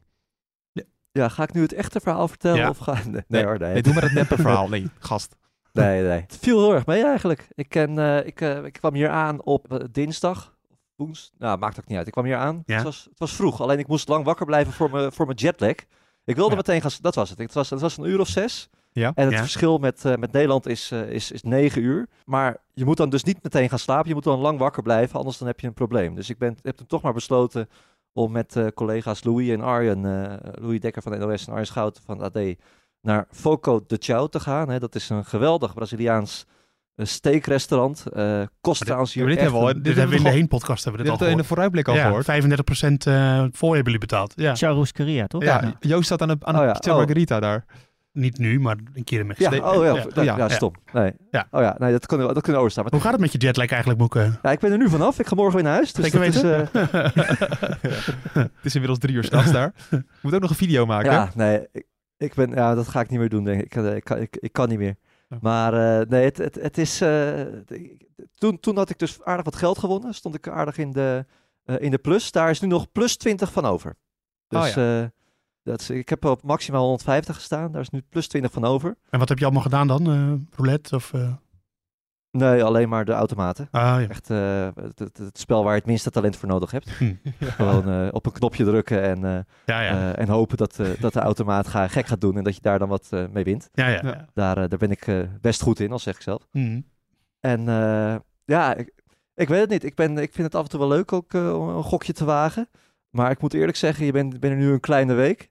[1.12, 2.58] Ja, ga ik nu het echte verhaal vertellen?
[2.58, 2.68] Ja.
[2.68, 2.98] Of ga...
[3.10, 3.72] Nee, nee hoor, nee.
[3.72, 4.68] Nee, doe maar het neppe verhaal.
[4.68, 5.36] Nee, gast.
[5.72, 6.20] Nee, nee.
[6.20, 7.48] Het viel heel erg mee eigenlijk.
[7.54, 10.56] Ik, ken, eh, ik, eh, ik kwam hier aan op dinsdag.
[10.98, 11.30] Woens.
[11.38, 12.06] Nou, maakt ook niet uit.
[12.06, 12.62] Ik kwam hier aan.
[12.66, 12.74] Ja.
[12.74, 13.60] Het, was, het was vroeg.
[13.60, 15.74] Alleen ik moest lang wakker blijven voor mijn voor mijn jetlag.
[16.24, 16.56] Ik wilde Ja.
[16.56, 16.90] meteen gaan...
[17.00, 17.38] Dat was het.
[17.38, 18.68] Het was, het was een uur of zes.
[18.92, 19.12] Ja.
[19.14, 19.40] En het Ja.
[19.40, 22.08] verschil met, eh, met Nederland is, eh, is, is negen uur.
[22.24, 24.08] Maar je moet dan dus niet meteen gaan slapen.
[24.08, 25.18] Je moet dan lang wakker blijven.
[25.18, 26.14] Anders dan heb je een probleem.
[26.14, 27.68] Dus ik ben, heb toen toch maar besloten
[28.12, 30.02] om met eh, collega's Louis en Arjen...
[30.60, 32.38] Louis Dekker van de NOS en Arjen Schouten van AD
[33.00, 34.68] naar Foco de Chao te gaan.
[34.68, 34.78] Hè.
[34.78, 36.46] Dat is een geweldig Braziliaans
[36.98, 38.04] eh, steakrestaurant.
[38.12, 40.30] eh kost trouwens hier dit echt hebben we al- een- dit Dit hebben we in
[40.30, 42.24] de heen-podcast hebben we Dit dit al in de vooruitblik al Ja, gehoord.
[42.24, 44.32] 35% eh, voor hebben jullie betaald.
[44.36, 45.42] Ja, Charuscaria, toch?
[45.42, 46.96] Ja, Joost staat aan de, aan Oh ja, Pizza oh.
[46.96, 47.64] Margarita daar.
[48.12, 50.04] niet nu, maar een keer in mijn Ja, oh ja, Ja.
[50.14, 50.48] ja, ja, ja.
[50.48, 50.72] stom.
[50.92, 51.12] Nee.
[51.30, 51.46] Ja.
[51.50, 52.84] Oh ja, nee, dat kunnen we, dat kunnen overstaan.
[52.84, 54.38] Maar Hoe gaat het met je jetlag eigenlijk, Boeken?
[54.42, 55.18] ja, ik ben er nu vanaf.
[55.18, 55.92] Ik ga morgen weer naar huis.
[55.92, 56.60] Dus Zeker is, eh,
[58.32, 59.72] Het is inmiddels drie uur s'nachts daar.
[59.90, 61.10] Je moet ook nog een video maken.
[61.12, 61.86] ja, nee, ik,
[62.16, 63.64] ik ben, ja, dat ga ik niet meer doen, denk ik.
[63.64, 64.96] Ik, kan- ik, kan, ik, ik kan niet meer.
[65.40, 67.00] Maar eh, nee, het, het, het is...
[67.00, 67.40] eh,
[68.34, 70.14] toen, toen had ik dus aardig wat geld gewonnen.
[70.14, 71.26] Stond ik aardig in de,
[71.64, 72.32] eh, in de plus.
[72.32, 73.96] Daar is nu nog plus 20 van over.
[74.48, 75.04] Dus Oh
[75.62, 77.72] dat is, ik heb op maximaal 150 gestaan.
[77.72, 78.96] Daar is nu plus 20 van over.
[79.10, 80.48] En wat heb je allemaal gedaan dan?
[80.54, 81.12] Roulette of...
[82.30, 83.68] Nee, alleen maar de automaten.
[83.70, 84.08] Ah, ja.
[84.08, 86.90] Echt eh, het, het, het spel waar je het minste talent voor nodig hebt.
[86.90, 87.14] Hm.
[87.40, 90.12] Gewoon eh, op een knopje drukken en, eh, Ja, ja.
[90.12, 92.60] eh, en hopen dat, eh, dat de automaat ga, gek gaat doen en dat je
[92.62, 93.68] daar dan wat eh, mee wint.
[93.72, 94.00] ja, ja.
[94.02, 94.08] Ja.
[94.08, 94.26] ja.
[94.34, 96.46] Daar, daar ben ik eh, best goed in, al zeg ik zelf.
[96.50, 96.80] Hm.
[97.40, 98.92] En eh, ja, ik,
[99.34, 99.84] ik weet het niet.
[99.84, 102.12] Ik, ben, ik vind het af en toe wel leuk ook eh, om een gokje
[102.12, 102.68] te wagen.
[103.10, 105.48] Maar ik moet eerlijk zeggen, je bent, ben er nu een kleine week.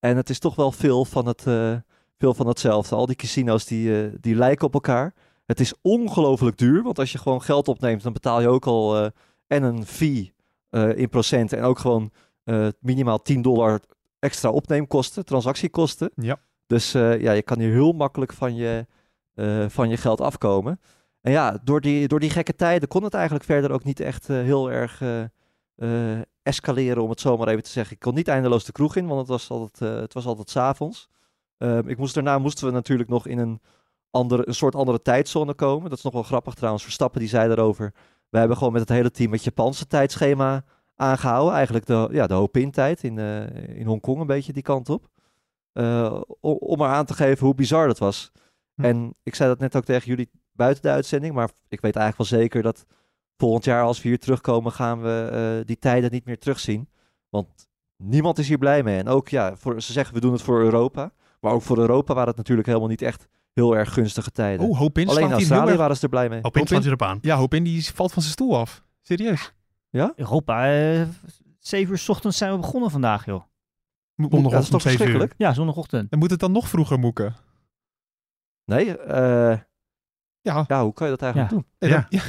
[0.00, 1.72] En het is toch wel veel van, het, eh,
[2.18, 2.94] veel van hetzelfde.
[2.94, 5.14] Al die casino's die, eh, die lijken op elkaar.
[5.50, 6.82] Het is ongelooflijk duur.
[6.82, 9.10] Want als je gewoon geld opneemt, dan betaal je ook al eh,
[9.46, 10.34] en een fee
[10.68, 11.52] eh, in procent.
[11.52, 12.10] En ook gewoon
[12.44, 13.80] eh, minimaal 10 dollar
[14.18, 16.10] extra opneemkosten, transactiekosten.
[16.14, 16.40] Ja.
[16.66, 18.86] Dus ja, je kan hier heel makkelijk van je,
[19.68, 20.80] van je geld afkomen.
[21.20, 24.26] En ja, door die, door die gekke tijden kon het eigenlijk verder ook niet echt
[24.26, 25.02] heel erg
[26.42, 27.94] escaleren, om het zo maar even te zeggen.
[27.94, 30.56] Ik kon niet eindeloos de kroeg in, want het was altijd, het was altijd 's
[30.56, 31.08] avonds.
[31.58, 33.60] Ehm, ik moest, daarna moesten we natuurlijk nog in een,
[34.10, 35.88] andere, een soort andere tijdzone komen.
[35.88, 36.82] Dat is nog wel grappig trouwens.
[36.82, 37.92] Verstappen die zei daarover.
[38.28, 41.54] We hebben gewoon met het hele team het Japanse tijdschema aangehouden.
[41.54, 45.08] Eigenlijk de, ja, de Hopin-tijd in, eh in Hongkong een beetje die kant op.
[46.40, 48.32] O- om maar aan te geven hoe bizar dat was.
[48.74, 48.84] Hm.
[48.84, 51.34] En ik zei dat net ook tegen jullie buiten de uitzending.
[51.34, 52.86] Maar ik weet eigenlijk wel zeker dat
[53.36, 56.88] volgend jaar als we hier terugkomen gaan we eh, die tijden niet meer terugzien.
[57.28, 58.98] Want niemand is hier blij mee.
[58.98, 61.12] En ook, ja, voor, ze zeggen we doen het voor Europa.
[61.40, 64.66] Maar ook voor Europa waren het natuurlijk helemaal niet echt heel erg gunstige tijden.
[64.66, 65.78] Oh, Hoop in Alleen in Australië erg...
[65.78, 66.44] waren ze er blij mee.
[66.44, 67.18] Op in slaat erop aan.
[67.22, 68.82] Ja, Hoop in die valt van zijn stoel af.
[69.02, 69.52] Serieus.
[70.16, 71.06] Europa, eh
[71.58, 73.42] 7 uur 's ochtends zijn we begonnen vandaag, joh.
[74.16, 74.96] Zondagochtend dat is toch 7 uur.
[74.96, 75.34] verschrikkelijk?
[75.36, 76.10] Ja, zondagochtend.
[76.10, 77.36] En moet het dan nog vroeger moeken?
[78.64, 79.58] Nee, eh,
[80.42, 80.64] Ja.
[80.68, 81.56] ja, hoe kan je dat eigenlijk Ja.
[81.56, 81.66] doen?
[81.78, 82.06] En Ja.
[82.08, 82.20] ja.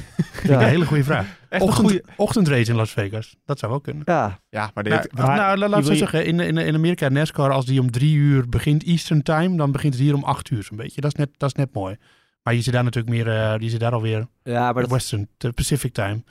[0.43, 0.61] Ja, Ja.
[0.61, 1.25] een hele goede vraag.
[1.49, 2.01] Echt een Ochtend, goeie...
[2.17, 3.35] Ochtendrace in Las Vegas.
[3.45, 4.03] Dat zou wel kunnen.
[4.05, 5.11] Ja, Ja, maar Nou, dit...
[5.13, 8.15] maar- nou, laat zo wil- zeggen, in, in, in Amerika NASCAR, als die om drie
[8.15, 11.01] uur begint Eastern Time, dan begint het hier om acht uur zo'n beetje.
[11.01, 11.97] Dat is net, dat is net mooi.
[12.43, 15.29] Maar je zit daar natuurlijk meer, eh, je zit daar alweer ja maar dat, Western,
[15.37, 16.23] de Pacific Time.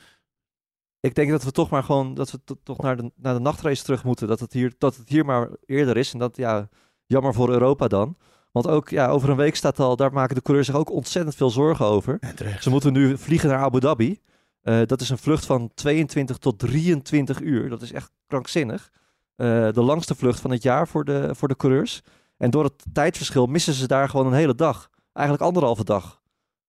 [1.00, 3.40] ik denk dat we toch maar gewoon, dat we to- toch naar de, naar de
[3.40, 4.28] nachtrace terug moeten.
[4.28, 6.12] Dat het, hier, dat het hier maar eerder is.
[6.12, 6.68] En dat, ja,
[7.06, 8.16] jammer voor Europa dan.
[8.52, 11.34] Want ook, ja, over een week staat al, daar maken de coureurs zich ook ontzettend
[11.34, 12.18] veel zorgen over.
[12.60, 14.20] Ze moeten nu vliegen naar Abu Dhabi.
[14.60, 17.68] Eh, dat is een vlucht van 22 tot 23 uur.
[17.68, 18.90] Dat is echt krankzinnig.
[19.36, 22.00] Eh, de langste vlucht van het jaar voor de, voor de coureurs.
[22.36, 24.90] En door het tijdverschil missen ze daar gewoon een hele dag.
[25.12, 26.20] Eigenlijk anderhalve dag.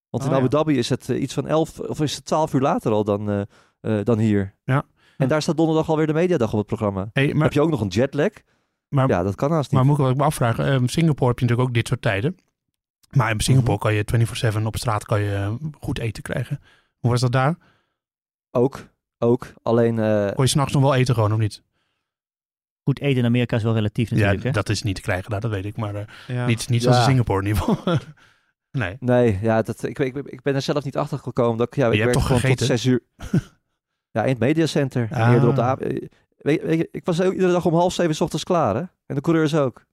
[0.09, 0.41] Want in Oh, ja.
[0.41, 3.03] Abu Dhabi is het eh, iets van 11 of is het 12 uur later al
[3.03, 3.47] dan,
[4.03, 4.55] dan hier.
[4.63, 4.83] Ja.
[5.17, 7.09] En daar staat donderdag alweer de mediadag op het programma.
[7.13, 8.29] Hey, maar, Heb je ook nog een jetlag?
[8.91, 9.79] Maar, Ja, dat kan haast niet.
[9.79, 12.37] maar moet ik wel me afvragen, ehm, Singapore heb je natuurlijk ook dit soort tijden.
[13.11, 13.81] Maar in Singapore Mhm.
[13.81, 16.59] kan je 24-7 op straat kan je eh, goed eten krijgen.
[16.99, 17.55] Hoe was dat daar?
[18.51, 18.87] Ook,
[19.19, 19.53] ook.
[19.61, 21.63] Alleen, eh, Kon je s'nachts nog wel eten gewoon of niet?
[22.83, 24.39] Goed eten in Amerika is wel relatief natuurlijk.
[24.41, 24.51] ja, hè?
[24.51, 25.77] dat is niet te krijgen daar, dat weet ik.
[25.77, 26.45] Maar eh, Ja.
[26.45, 27.03] niet, niet zoals Ja.
[27.03, 27.97] in Singapore in ieder geval.
[28.81, 28.97] nee.
[28.99, 31.57] Nee, ja, dat, ik, ik, ik ben er zelf niet achter gekomen.
[31.57, 32.77] Dat, ik- ja, je ik hebt werk toch gewoon tot gegeten?
[32.79, 33.01] zes uur.
[34.15, 35.07] ja, in het mediacenter.
[35.11, 35.33] En Ah.
[35.33, 36.09] Eerder op de
[36.43, 38.81] weet, weet je, ik was ook iedere dag om half zeven 's ochtends klaar, hè?
[39.05, 39.85] En de coureurs ook.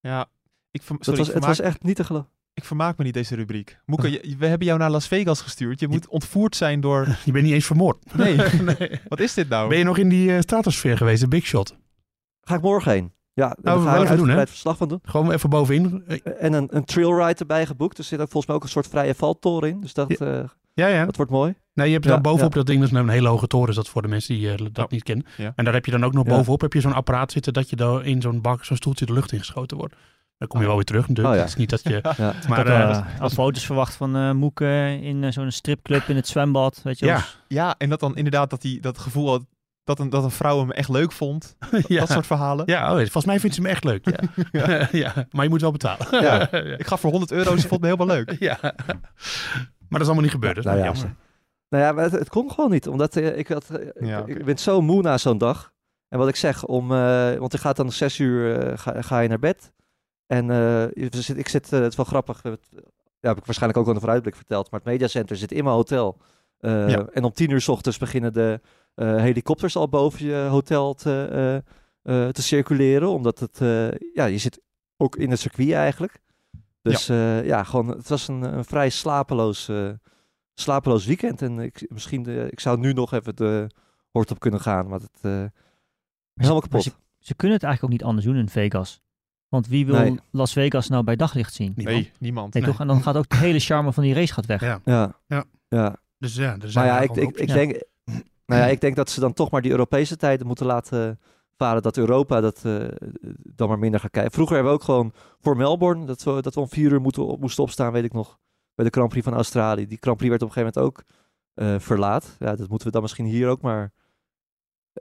[0.00, 0.26] Ja.
[0.70, 2.28] Ik, Dat sorry, was, ik, het was echt niet te geloven.
[2.54, 3.78] ik vermaak me niet deze rubriek.
[3.86, 5.80] Moeke, je- we hebben jou naar Las Vegas gestuurd.
[5.80, 7.06] Je moet ontvoerd zijn door...
[7.24, 7.98] Je bent niet eens vermoord.
[8.16, 9.00] Nee, nee.
[9.08, 9.68] wat is dit nou?
[9.68, 11.76] Ben je nog in die eh, stratosfeer geweest, de Big Shot?
[12.40, 13.12] Ga ik morgen heen.
[13.32, 14.46] Ja, daar Nou, ga wel ik even doen, hè?
[14.46, 14.98] verslag van doen.
[15.02, 16.04] Gewoon even bovenin.
[16.38, 17.98] En een, een trailride erbij geboekt.
[17.98, 19.80] Er zit ook volgens mij ook een soort vrije valtoren in.
[19.80, 20.44] Dus dat, eh,
[20.78, 21.04] Ja, ja.
[21.04, 21.54] dat wordt mooi.
[21.74, 22.56] Nee, je hebt Ja, dan bovenop ja.
[22.58, 24.56] dat ding, dat is een hele hoge toren, is dat voor de mensen die eh,
[24.58, 24.86] dat Ja.
[24.88, 25.26] niet kennen.
[25.36, 25.52] Ja.
[25.56, 27.76] En daar heb je dan ook nog bovenop heb je zo'n apparaat zitten dat je
[27.76, 29.94] daar in zo'n bak, zo'n stoeltje de lucht ingeschoten wordt.
[30.38, 31.28] Dan kom je wel weer terug natuurlijk.
[31.28, 31.40] Oh, ja.
[31.40, 32.00] Het is niet dat je...
[32.16, 32.34] Ja.
[32.48, 36.16] Maar ik had eh, eh, al foto's verwacht van eh Moeke in zo'n stripclub in
[36.16, 36.80] het zwembad.
[36.82, 37.14] Weet je wel.
[37.14, 39.44] ja, Ja, en dat dan inderdaad dat, die, dat gevoel had
[39.84, 41.56] dat een, dat een vrouw hem echt leuk vond.
[41.88, 41.98] ja.
[42.00, 42.64] Dat soort verhalen.
[42.66, 44.20] Ja, oh, volgens mij vindt ze hem echt leuk.
[44.52, 44.88] Ja.
[45.04, 45.26] ja.
[45.30, 46.06] maar je moet wel betalen.
[46.78, 48.36] Ik ga voor 100 euro, ze vond me helemaal leuk.
[48.38, 48.58] Ja.
[49.88, 50.54] Maar dat is allemaal niet gebeurd.
[50.54, 51.14] Dat is Nou ja, jammer.
[51.68, 52.88] Nou ja, maar het, het kon gewoon niet.
[52.88, 55.72] Omdat eh, ik, had, eh, Ja, ik, ik ben zo moe na zo'n dag.
[56.08, 59.18] En wat ik zeg, om, eh, want je gaat dan om zes uur ga, ga
[59.20, 59.72] je naar bed.
[60.26, 60.46] En
[60.94, 62.42] je zit, ik zit, het is wel grappig.
[62.42, 62.68] het-
[63.20, 64.70] Ja, heb ik waarschijnlijk ook al de vooruitblik verteld.
[64.70, 66.16] Maar het mediacenter zit in mijn hotel.
[66.58, 67.06] Ja.
[67.12, 68.60] En om tien uur s ochtends beginnen de
[68.94, 71.62] helikopters al boven je hotel te,
[72.02, 73.08] te circuleren.
[73.08, 73.58] Omdat het,
[74.14, 74.60] ja, je zit
[74.96, 76.20] ook in het circuit eigenlijk.
[76.90, 79.90] Dus ja, ja gewoon, het was een, een vrij slapeloos, eh,
[80.54, 81.42] slapeloos weekend.
[81.42, 83.70] En ik, misschien, eh, ik zou nu nog even de
[84.10, 84.88] hort op kunnen gaan.
[84.88, 85.44] Maar het eh
[86.34, 86.82] helemaal kapot.
[86.82, 89.02] Ze, ze kunnen het eigenlijk ook niet anders doen in Vegas.
[89.48, 90.18] Want wie wil Nee.
[90.30, 91.72] Las Vegas nou bij daglicht zien?
[91.76, 91.96] Niemand.
[91.96, 92.54] Nee, niemand.
[92.54, 92.72] Nee, Nee.
[92.72, 92.80] toch?
[92.80, 94.60] En dan gaat ook de hele charme van die race gaat weg.
[94.60, 94.80] Ja.
[94.84, 95.20] Ja.
[95.26, 95.44] Ja.
[95.68, 95.96] ja.
[96.18, 97.82] Dus ja, er zijn Maar ja, ik, ik, ik, denk,
[98.46, 101.20] nou ja, ik denk dat ze dan toch maar die Europese tijden moeten laten
[101.58, 101.82] varen.
[101.82, 102.88] Dat Europa dat eh,
[103.32, 104.32] dan maar minder gaat kijken.
[104.32, 107.26] Vroeger hebben we ook gewoon voor Melbourne, dat we, dat we om vier uur moeten,
[107.26, 108.38] op- moesten opstaan, weet ik nog.
[108.74, 109.86] Bij de Grand Prix van Australië.
[109.86, 111.04] Die Grand Prix werd op een gegeven moment ook
[111.54, 112.36] eh, verlaat.
[112.38, 113.92] Ja, dat moeten we dan misschien hier ook maar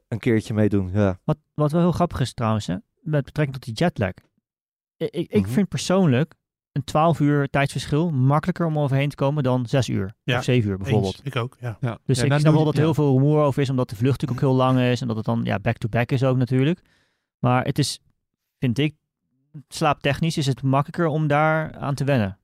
[0.08, 0.90] een keertje meedoen.
[0.94, 1.20] Ja.
[1.24, 4.14] Wat, wat wel heel grappig is trouwens, hè, met betrekking tot die jetlag.
[4.98, 5.52] Ik, ik, ik Mhm.
[5.52, 6.34] vind persoonlijk
[6.78, 10.70] een 12 uur tijdsverschil makkelijker om overheen te komen dan 6 uur Ja, of 7
[10.70, 10.84] uur Eens.
[10.84, 11.20] bijvoorbeeld.
[11.24, 11.78] Ik ook, ja.
[11.82, 12.00] Ja.
[12.06, 12.86] Dus Ja, ik nou, snap wel dat er ja.
[12.86, 15.16] heel veel rumoer over is, omdat de vlucht natuurlijk ook heel lang is en dat
[15.16, 16.82] het dan ja, back-to-back is ook natuurlijk.
[17.40, 18.00] Maar het is,
[18.60, 18.96] vind ik,
[19.68, 22.40] slaaptechnisch is het makkelijker om daar aan te wennen.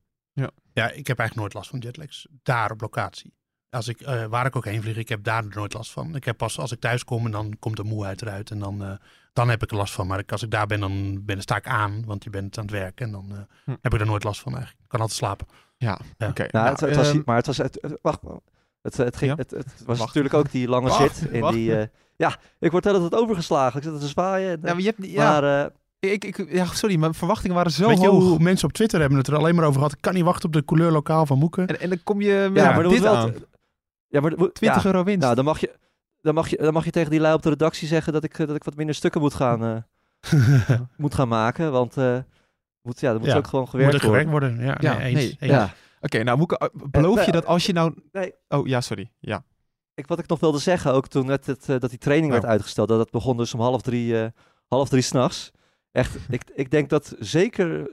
[0.72, 2.26] Ja, ik heb eigenlijk nooit last van jetlags.
[2.42, 3.34] Daar op locatie.
[3.74, 6.14] Als ik, eh, waar ik ook heen vlieg, ik heb daar nooit last van.
[6.14, 8.50] Ik heb pas als ik thuis kom en dan komt de moeheid eruit.
[8.50, 8.90] En dan, eh,
[9.32, 10.06] dan heb ik er last van.
[10.06, 12.02] Maar ik, als ik daar ben, dan ben, sta ik aan.
[12.06, 13.06] Want je bent aan het werken.
[13.06, 13.74] En dan eh, Hm.
[13.82, 14.82] heb ik er nooit last van eigenlijk.
[14.82, 15.46] Ik kan altijd slapen.
[15.76, 16.28] Ja, Ja.
[16.28, 16.46] oké.
[16.50, 18.20] Nou, het, het was, ehm, maar het was, het, het- wacht,
[18.82, 19.36] het, het, ging, Ja?
[19.36, 20.00] het, het was Wacht.
[20.00, 21.30] natuurlijk ook die lange Wacht, zit.
[21.30, 21.54] In wacht.
[21.54, 23.78] die, eh, ja, ik word altijd overgeslagen.
[23.82, 24.50] Ik zit te zwaaien.
[24.52, 27.72] en, ja, maar je hebt, ja, Maar eh, ik, ik, ja, sorry, mijn verwachtingen waren
[27.72, 28.22] zo Weet je hoog.
[28.22, 29.92] hoe mensen op Twitter hebben het er alleen maar over gehad.
[29.92, 31.66] Ik kan niet wachten op de couleur lokaal van Moeken.
[31.66, 33.32] En, en dan kom je met ja, maar dit wel...
[34.14, 35.20] Ja, maar er moet- 20 ja, euro winst.
[35.22, 35.74] Nou, dan mag, je,
[36.20, 38.38] dan, mag je, dan mag je tegen die lui op de redactie zeggen dat ik,
[38.38, 41.72] eh, dat ik wat minder stukken moet gaan, eh, moet gaan maken.
[41.72, 42.18] Want eh,
[42.82, 44.48] moet, ja, er moet Ja, ook gewoon Moet gewerkt er gewerkt worden.
[44.56, 44.66] worden.
[44.66, 45.36] Ja, Ja, nee, eens.
[45.38, 45.70] nee, eens.
[46.00, 47.94] Oké, nou Moeke, beloof Eh, je nou, dat als je nou...
[48.12, 48.34] nee.
[48.48, 49.10] Oh, ja, sorry.
[49.18, 49.44] Ja.
[49.94, 52.38] Ik, wat ik nog wilde zeggen, ook toen net het, dat die training Oh.
[52.38, 54.26] werd uitgesteld, dat het begon dus om half drie, eh
[54.68, 55.50] half drie s'nachts.
[55.92, 57.90] Echt, ik, ik denk dat zeker,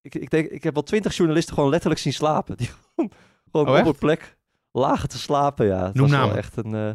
[0.00, 2.56] ik, ik, denk, ik heb wel twintig journalisten gewoon letterlijk zien slapen.
[2.56, 4.36] Die gewoon, Oh, op een plek
[4.78, 5.84] lagen te slapen, ja.
[5.84, 6.74] Het Noem was wel echt een...
[6.74, 6.90] eh,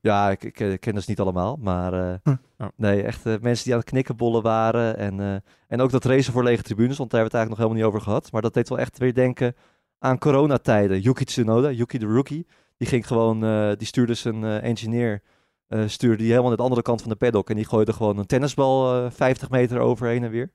[0.00, 2.18] Ja, ik, ik, eh, ken dus niet allemaal, maar eh.
[2.58, 2.68] Oh.
[2.76, 4.96] nee, echt mensen die aan het knikkenbollen waren.
[4.96, 5.34] En, eh,
[5.68, 7.76] en ook dat racen voor lege tribunes, want daar hebben we het eigenlijk nog helemaal
[7.78, 8.32] niet over gehad.
[8.32, 9.54] Maar dat deed wel echt weer denken
[9.98, 11.00] aan coronatijden.
[11.00, 15.22] Yuki Tsunoda, Yuki de rookie, die ging gewoon, eh, die stuurde zijn eh, engineer,
[15.66, 17.50] eh, stuurde die helemaal naar de andere kant van de paddock.
[17.50, 20.50] En die gooide gewoon een tennisbal eh 50 meter overheen en weer.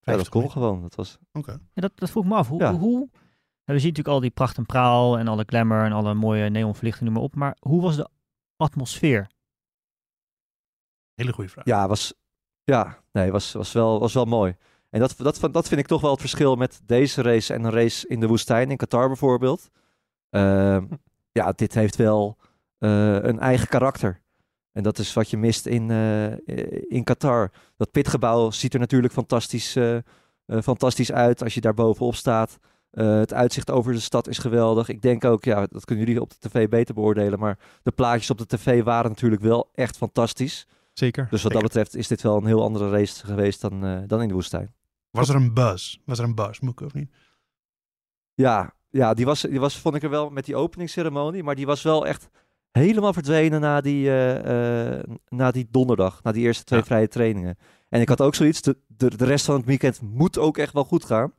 [0.00, 0.56] Ja, dat 50 kon meter.
[0.56, 0.82] gewoon.
[0.82, 1.50] Dat was, Oké.
[1.50, 2.48] Ja, dat, dat vroeg ik me af.
[2.48, 2.74] Hoe, Ja.
[2.74, 3.08] hoe,
[3.64, 7.04] we zien natuurlijk al die pracht en praal en alle glamour en alle mooie neonverlichting,
[7.04, 7.34] noem maar op.
[7.34, 8.08] Maar hoe was de
[8.56, 9.30] atmosfeer?
[11.14, 11.64] Hele goede vraag.
[11.64, 12.14] ja, was,
[12.64, 14.56] ja, nee, was, was, wel, was wel mooi.
[14.90, 17.70] En dat, dat, dat vind ik toch wel het verschil met deze race en een
[17.70, 19.70] race in de woestijn, in Qatar bijvoorbeeld.
[20.30, 20.86] Ehm,
[21.32, 22.36] ja, dit heeft wel
[22.78, 24.22] eh, een eigen karakter.
[24.72, 27.50] En dat is wat je mist in, eh, in Qatar.
[27.76, 29.98] Dat pitgebouw ziet er natuurlijk fantastisch, eh,
[30.46, 32.58] fantastisch uit als je daar bovenop staat.
[32.94, 34.88] Eh, het uitzicht over de stad is geweldig.
[34.88, 37.38] Ik denk ook, ja, dat kunnen jullie op de tv beter beoordelen.
[37.38, 40.66] Maar de plaatjes op de tv waren natuurlijk wel echt fantastisch.
[40.92, 41.26] Zeker.
[41.30, 44.22] Dus wat dat betreft is dit wel een heel andere race geweest dan, eh, dan
[44.22, 44.74] in de woestijn.
[45.10, 45.96] Was er een buzz?
[46.04, 47.10] Was er een buzz, Moeke, of niet?
[48.34, 51.42] Ja, ja die, was, die was, vond ik er wel met die openingsceremonie.
[51.42, 52.28] Maar die was wel echt
[52.70, 56.22] helemaal verdwenen na die, eh, eh, na die donderdag.
[56.22, 56.84] Na die eerste twee Ja.
[56.84, 57.58] vrije trainingen.
[57.88, 60.72] En ik had ook zoiets, de, de, de rest van het weekend moet ook echt
[60.72, 61.32] wel goed gaan.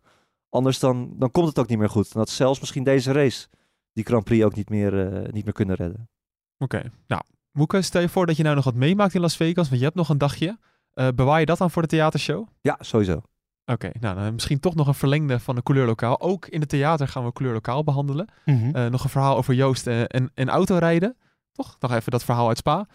[0.56, 2.06] Anders dan, dan komt het ook niet meer goed.
[2.14, 3.48] En dat zelfs misschien deze race
[3.94, 6.10] die Grand Prix ook niet meer, eh, niet meer kunnen redden.
[6.58, 6.92] Oké.
[7.08, 9.80] Nou, Moeke, stel je voor dat je nou nog wat meemaakt in Las Vegas, want
[9.80, 10.58] je hebt nog een dagje.
[10.94, 12.48] Eh bewaar je dat dan voor de theatershow?
[12.62, 13.22] Ja, sowieso.
[13.66, 16.22] Oké, nou dan misschien toch nog een verlengde van de couleurlokaal.
[16.22, 18.28] Ook in het theater gaan we couleurlokaal behandelen.
[18.46, 18.76] Mhm.
[18.76, 21.18] Eh, nog een verhaal over Joost eh, en, en autorijden.
[21.52, 21.76] Toch?
[21.80, 22.88] Nog even dat verhaal uit Spa.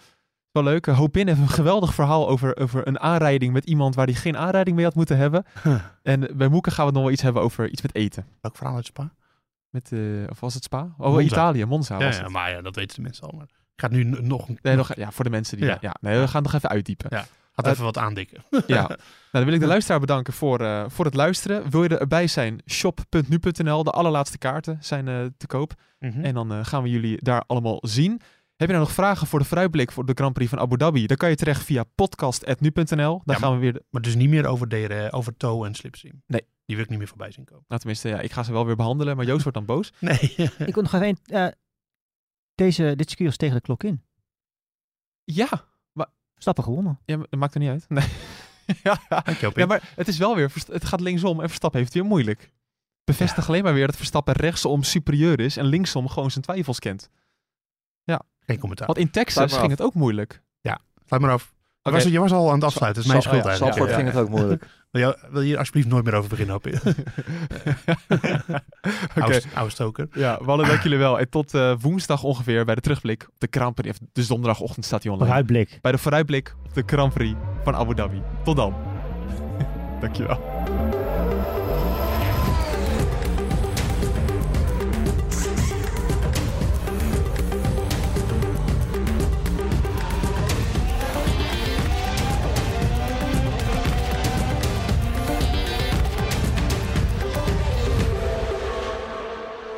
[0.53, 0.87] Wel leuk.
[0.87, 4.37] Uh, Hopin heeft een geweldig verhaal over, over een aanrijding met iemand waar hij geen
[4.37, 5.45] aanrijding mee had moeten hebben.
[5.63, 5.75] Huh.
[6.03, 8.27] En bij Moeke gaan we nog wel iets hebben over iets met eten.
[8.41, 9.13] Welk verhaal uit Spa?
[9.71, 10.95] Met, eh, of was het Spa?
[10.99, 11.21] Oh, Monza.
[11.21, 12.33] Italië, Monza Ja, was ja, het.
[12.33, 13.33] maar ja, dat weten de mensen al.
[13.37, 15.67] Maar ik ga nu nog, Nee, nog, ja, voor de mensen die...
[15.67, 15.79] Ja.
[15.81, 15.95] Ja.
[16.01, 17.07] nee, we gaan nog even uitdiepen.
[17.11, 17.25] Ja.
[17.53, 18.43] gaat even wat aandikken.
[18.67, 18.99] Ja, nou,
[19.33, 21.71] dan wil ik de luisteraar bedanken voor, eh, voor het luisteren.
[21.71, 22.61] Wil je erbij zijn?
[22.71, 23.85] Shop.nu.nl.
[23.85, 25.73] De allerlaatste kaarten zijn eh, te koop.
[25.99, 26.21] Mhm.
[26.25, 28.21] En dan eh, gaan we jullie daar allemaal zien.
[28.61, 31.07] Heb je nou nog vragen voor de vooruitblik voor de Grand Prix van Abu Dhabi?
[31.07, 32.85] Dan kan je terecht via podcast.nu.nl.
[32.95, 33.73] Dan Ja, gaan we weer...
[33.73, 36.23] de- Maar dus niet meer over, DRE, over toe en slipstream.
[36.27, 36.41] Nee.
[36.65, 37.65] Die wil ik niet meer voorbij zien komen.
[37.69, 39.17] Nou, tenminste, ja, ik ga ze wel weer behandelen.
[39.17, 39.93] Maar Joost wordt dan boos.
[40.01, 40.19] Nee.
[40.67, 41.47] Ik wil nog even eh,
[42.55, 44.03] deze, dit circuit was tegen de klok in.
[45.25, 45.49] Ja,
[46.35, 47.01] Stappen gewonnen.
[47.05, 47.85] ja maar dat maakt er niet uit.
[47.89, 48.09] Nee.
[48.83, 49.21] ja, ja.
[49.21, 49.63] Dank je, Hopin.
[49.63, 50.53] ja, maar het is wel weer...
[50.67, 52.53] Het gaat linksom en Verstappen heeft het weer moeilijk.
[53.05, 57.11] Bevestig alleen maar weer dat Verstappen rechtsom superieur is en linksom gewoon zijn twijfels kent.
[58.51, 58.87] Geen commentaar.
[58.87, 59.71] Want in Texas ging af.
[59.71, 60.43] het ook moeilijk.
[61.11, 61.53] Sluit maar af.
[61.83, 63.03] Je, was, je was al aan het afsluiten.
[63.03, 63.77] Het is mijn schuld oh ja, eigenlijk.
[63.77, 64.15] Zandvoort ja, ging ja.
[64.15, 64.67] het ook moeilijk.
[64.91, 66.75] Wil, je, wil je hier alsjeblieft nooit meer over beginnen, Hopin?
[66.79, 66.95] Oké.
[69.21, 70.09] Oude, oude stoker.
[70.13, 71.19] Ja, Wallen, dank jullie wel.
[71.19, 73.99] En tot eh, woensdag ongeveer bij de terugblik op de Grand Prix.
[74.13, 75.31] Dus donderdagochtend staat hij online.
[75.31, 75.79] Vooruitblik.
[75.81, 78.23] Bij de vooruitblik op de Grand Prix van Abu Dhabi.
[78.45, 78.75] Tot dan.
[80.01, 80.41] Dankjewel.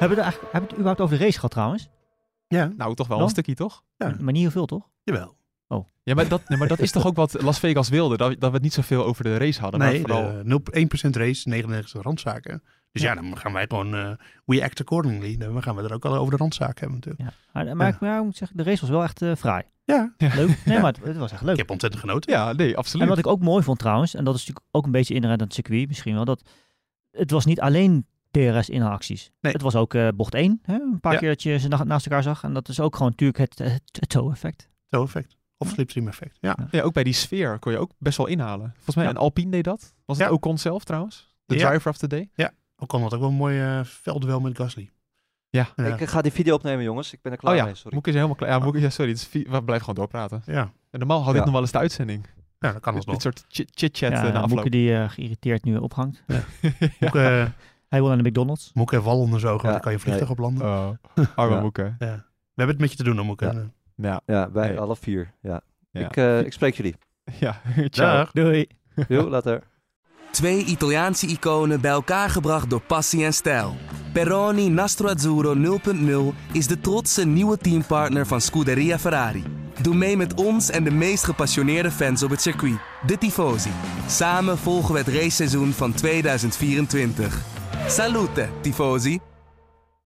[0.09, 1.89] Hebben we, het eigenlijk, hebben we het überhaupt over de race gehad trouwens?
[2.49, 3.27] Ja, Nou, toch wel Dan?
[3.27, 3.83] een stukje, toch?
[3.97, 4.15] Ja.
[4.21, 4.89] Maar niet heel veel, toch?
[5.05, 5.41] jawel.
[6.05, 8.17] Ja, maar dat, nee, maar dat is toch ook wat Las Vegas wilde?
[8.17, 9.81] Dat, dat we het niet zoveel over de race hadden.
[9.81, 10.33] Nee, maar vooral...
[10.33, 10.61] de 0,
[11.11, 12.63] 1% race, 99 randzaken.
[12.93, 13.95] Dus ja, dan gaan wij gewoon...
[13.95, 14.11] eh,
[14.45, 15.37] we act accordingly.
[15.37, 17.21] Dan gaan we er ook al over de randzaken hebben natuurlijk.
[17.23, 17.35] Ja.
[17.53, 17.93] Maar, maar Ja.
[17.95, 19.63] ik, maar ik moet zeggen, de race was wel echt eh, fraai.
[19.85, 20.59] Ja, Leuk.
[20.65, 21.53] Nee, maar het, het was echt leuk.
[21.53, 22.33] ik heb ontzettend genoten.
[22.33, 23.09] Ja, nee, En absoluut.
[23.09, 25.47] wat ik ook mooi vond trouwens, en dat is natuurlijk ook een beetje inherent aan
[25.47, 26.43] het circuit misschien wel, dat
[27.11, 29.31] het was niet alleen DRS-inhaalacties.
[29.41, 29.53] Nee.
[29.53, 30.75] Het was ook eh, bocht 1, hè?
[30.75, 31.19] een paar Ja.
[31.19, 32.43] keer dat je ze na- naast elkaar zag.
[32.43, 34.69] En dat is ook gewoon natuurlijk het, het, het toe-effect.
[34.91, 35.37] Zo effect.
[35.57, 36.39] Of slipstream effect.
[36.41, 36.57] Ja.
[36.71, 38.71] Ja, ook bij die sfeer kon je ook best wel inhalen.
[38.75, 39.11] Volgens mij Ja.
[39.11, 39.95] een Alpine deed dat.
[40.05, 40.33] Was het Ja.
[40.33, 41.35] Ocon zelf trouwens?
[41.47, 41.69] De Ja.
[41.69, 42.31] driver of the day?
[42.77, 44.91] Ook kon dat ook wel een mooi eh veldduel met Gasly.
[45.51, 45.69] Ja.
[45.77, 45.97] Ja.
[45.97, 47.13] Ik ga die video opnemen, jongens.
[47.13, 47.93] Ik ben er klaar oh ja, mee, sorry.
[47.95, 48.51] Moeke is helemaal klaar.
[48.51, 49.11] Ja, Moeke, ja, sorry.
[49.11, 50.43] Het is we blijven gewoon doorpraten.
[50.47, 50.73] ja.
[50.91, 51.43] En normaal had ik Ja.
[51.45, 52.27] nog wel eens de uitzending.
[52.59, 53.15] ja, dat kan Dit, alsnog.
[53.15, 54.49] dit soort chit- chit-chat Ja, eh, na afloop.
[54.49, 56.23] Moeke die eh, geïrriteerd nu ophangt.
[57.01, 57.47] Moeke, eh,
[57.93, 58.71] Hij wil naar de McDonald's.
[58.75, 60.67] Moeke heeft wal onder zijn ogen, Ja, want dan kan je vliegtuig op landen.
[60.67, 61.61] Oh, arme Ja.
[61.61, 61.83] Moeke.
[61.83, 62.25] Ja.
[62.29, 63.71] We hebben het met je te doen, dan Moeke.
[63.97, 64.21] Ja.
[64.27, 64.79] Ja, Nee.
[64.79, 65.33] alle vier.
[65.43, 65.61] Ja.
[65.91, 66.01] Ja.
[66.01, 66.97] Ik, eh, ik spreek jullie.
[67.41, 67.61] ja.
[67.91, 68.17] ciao.
[68.17, 68.31] Dag.
[68.33, 68.67] Doei.
[69.09, 69.63] Jo, later.
[70.31, 73.77] Twee Italiaanse iconen bij elkaar gebracht door passie en stijl.
[74.13, 79.45] Peroni Nastro Azzurro 0.0 is de trotse nieuwe teampartner van Scuderia Ferrari.
[79.83, 83.71] Doe mee met ons en de meest gepassioneerde fans op het circuit, de Tifosi.
[84.09, 87.62] Samen volgen we het raceseizoen van 2024.
[87.87, 89.32] Salute, Tifosi!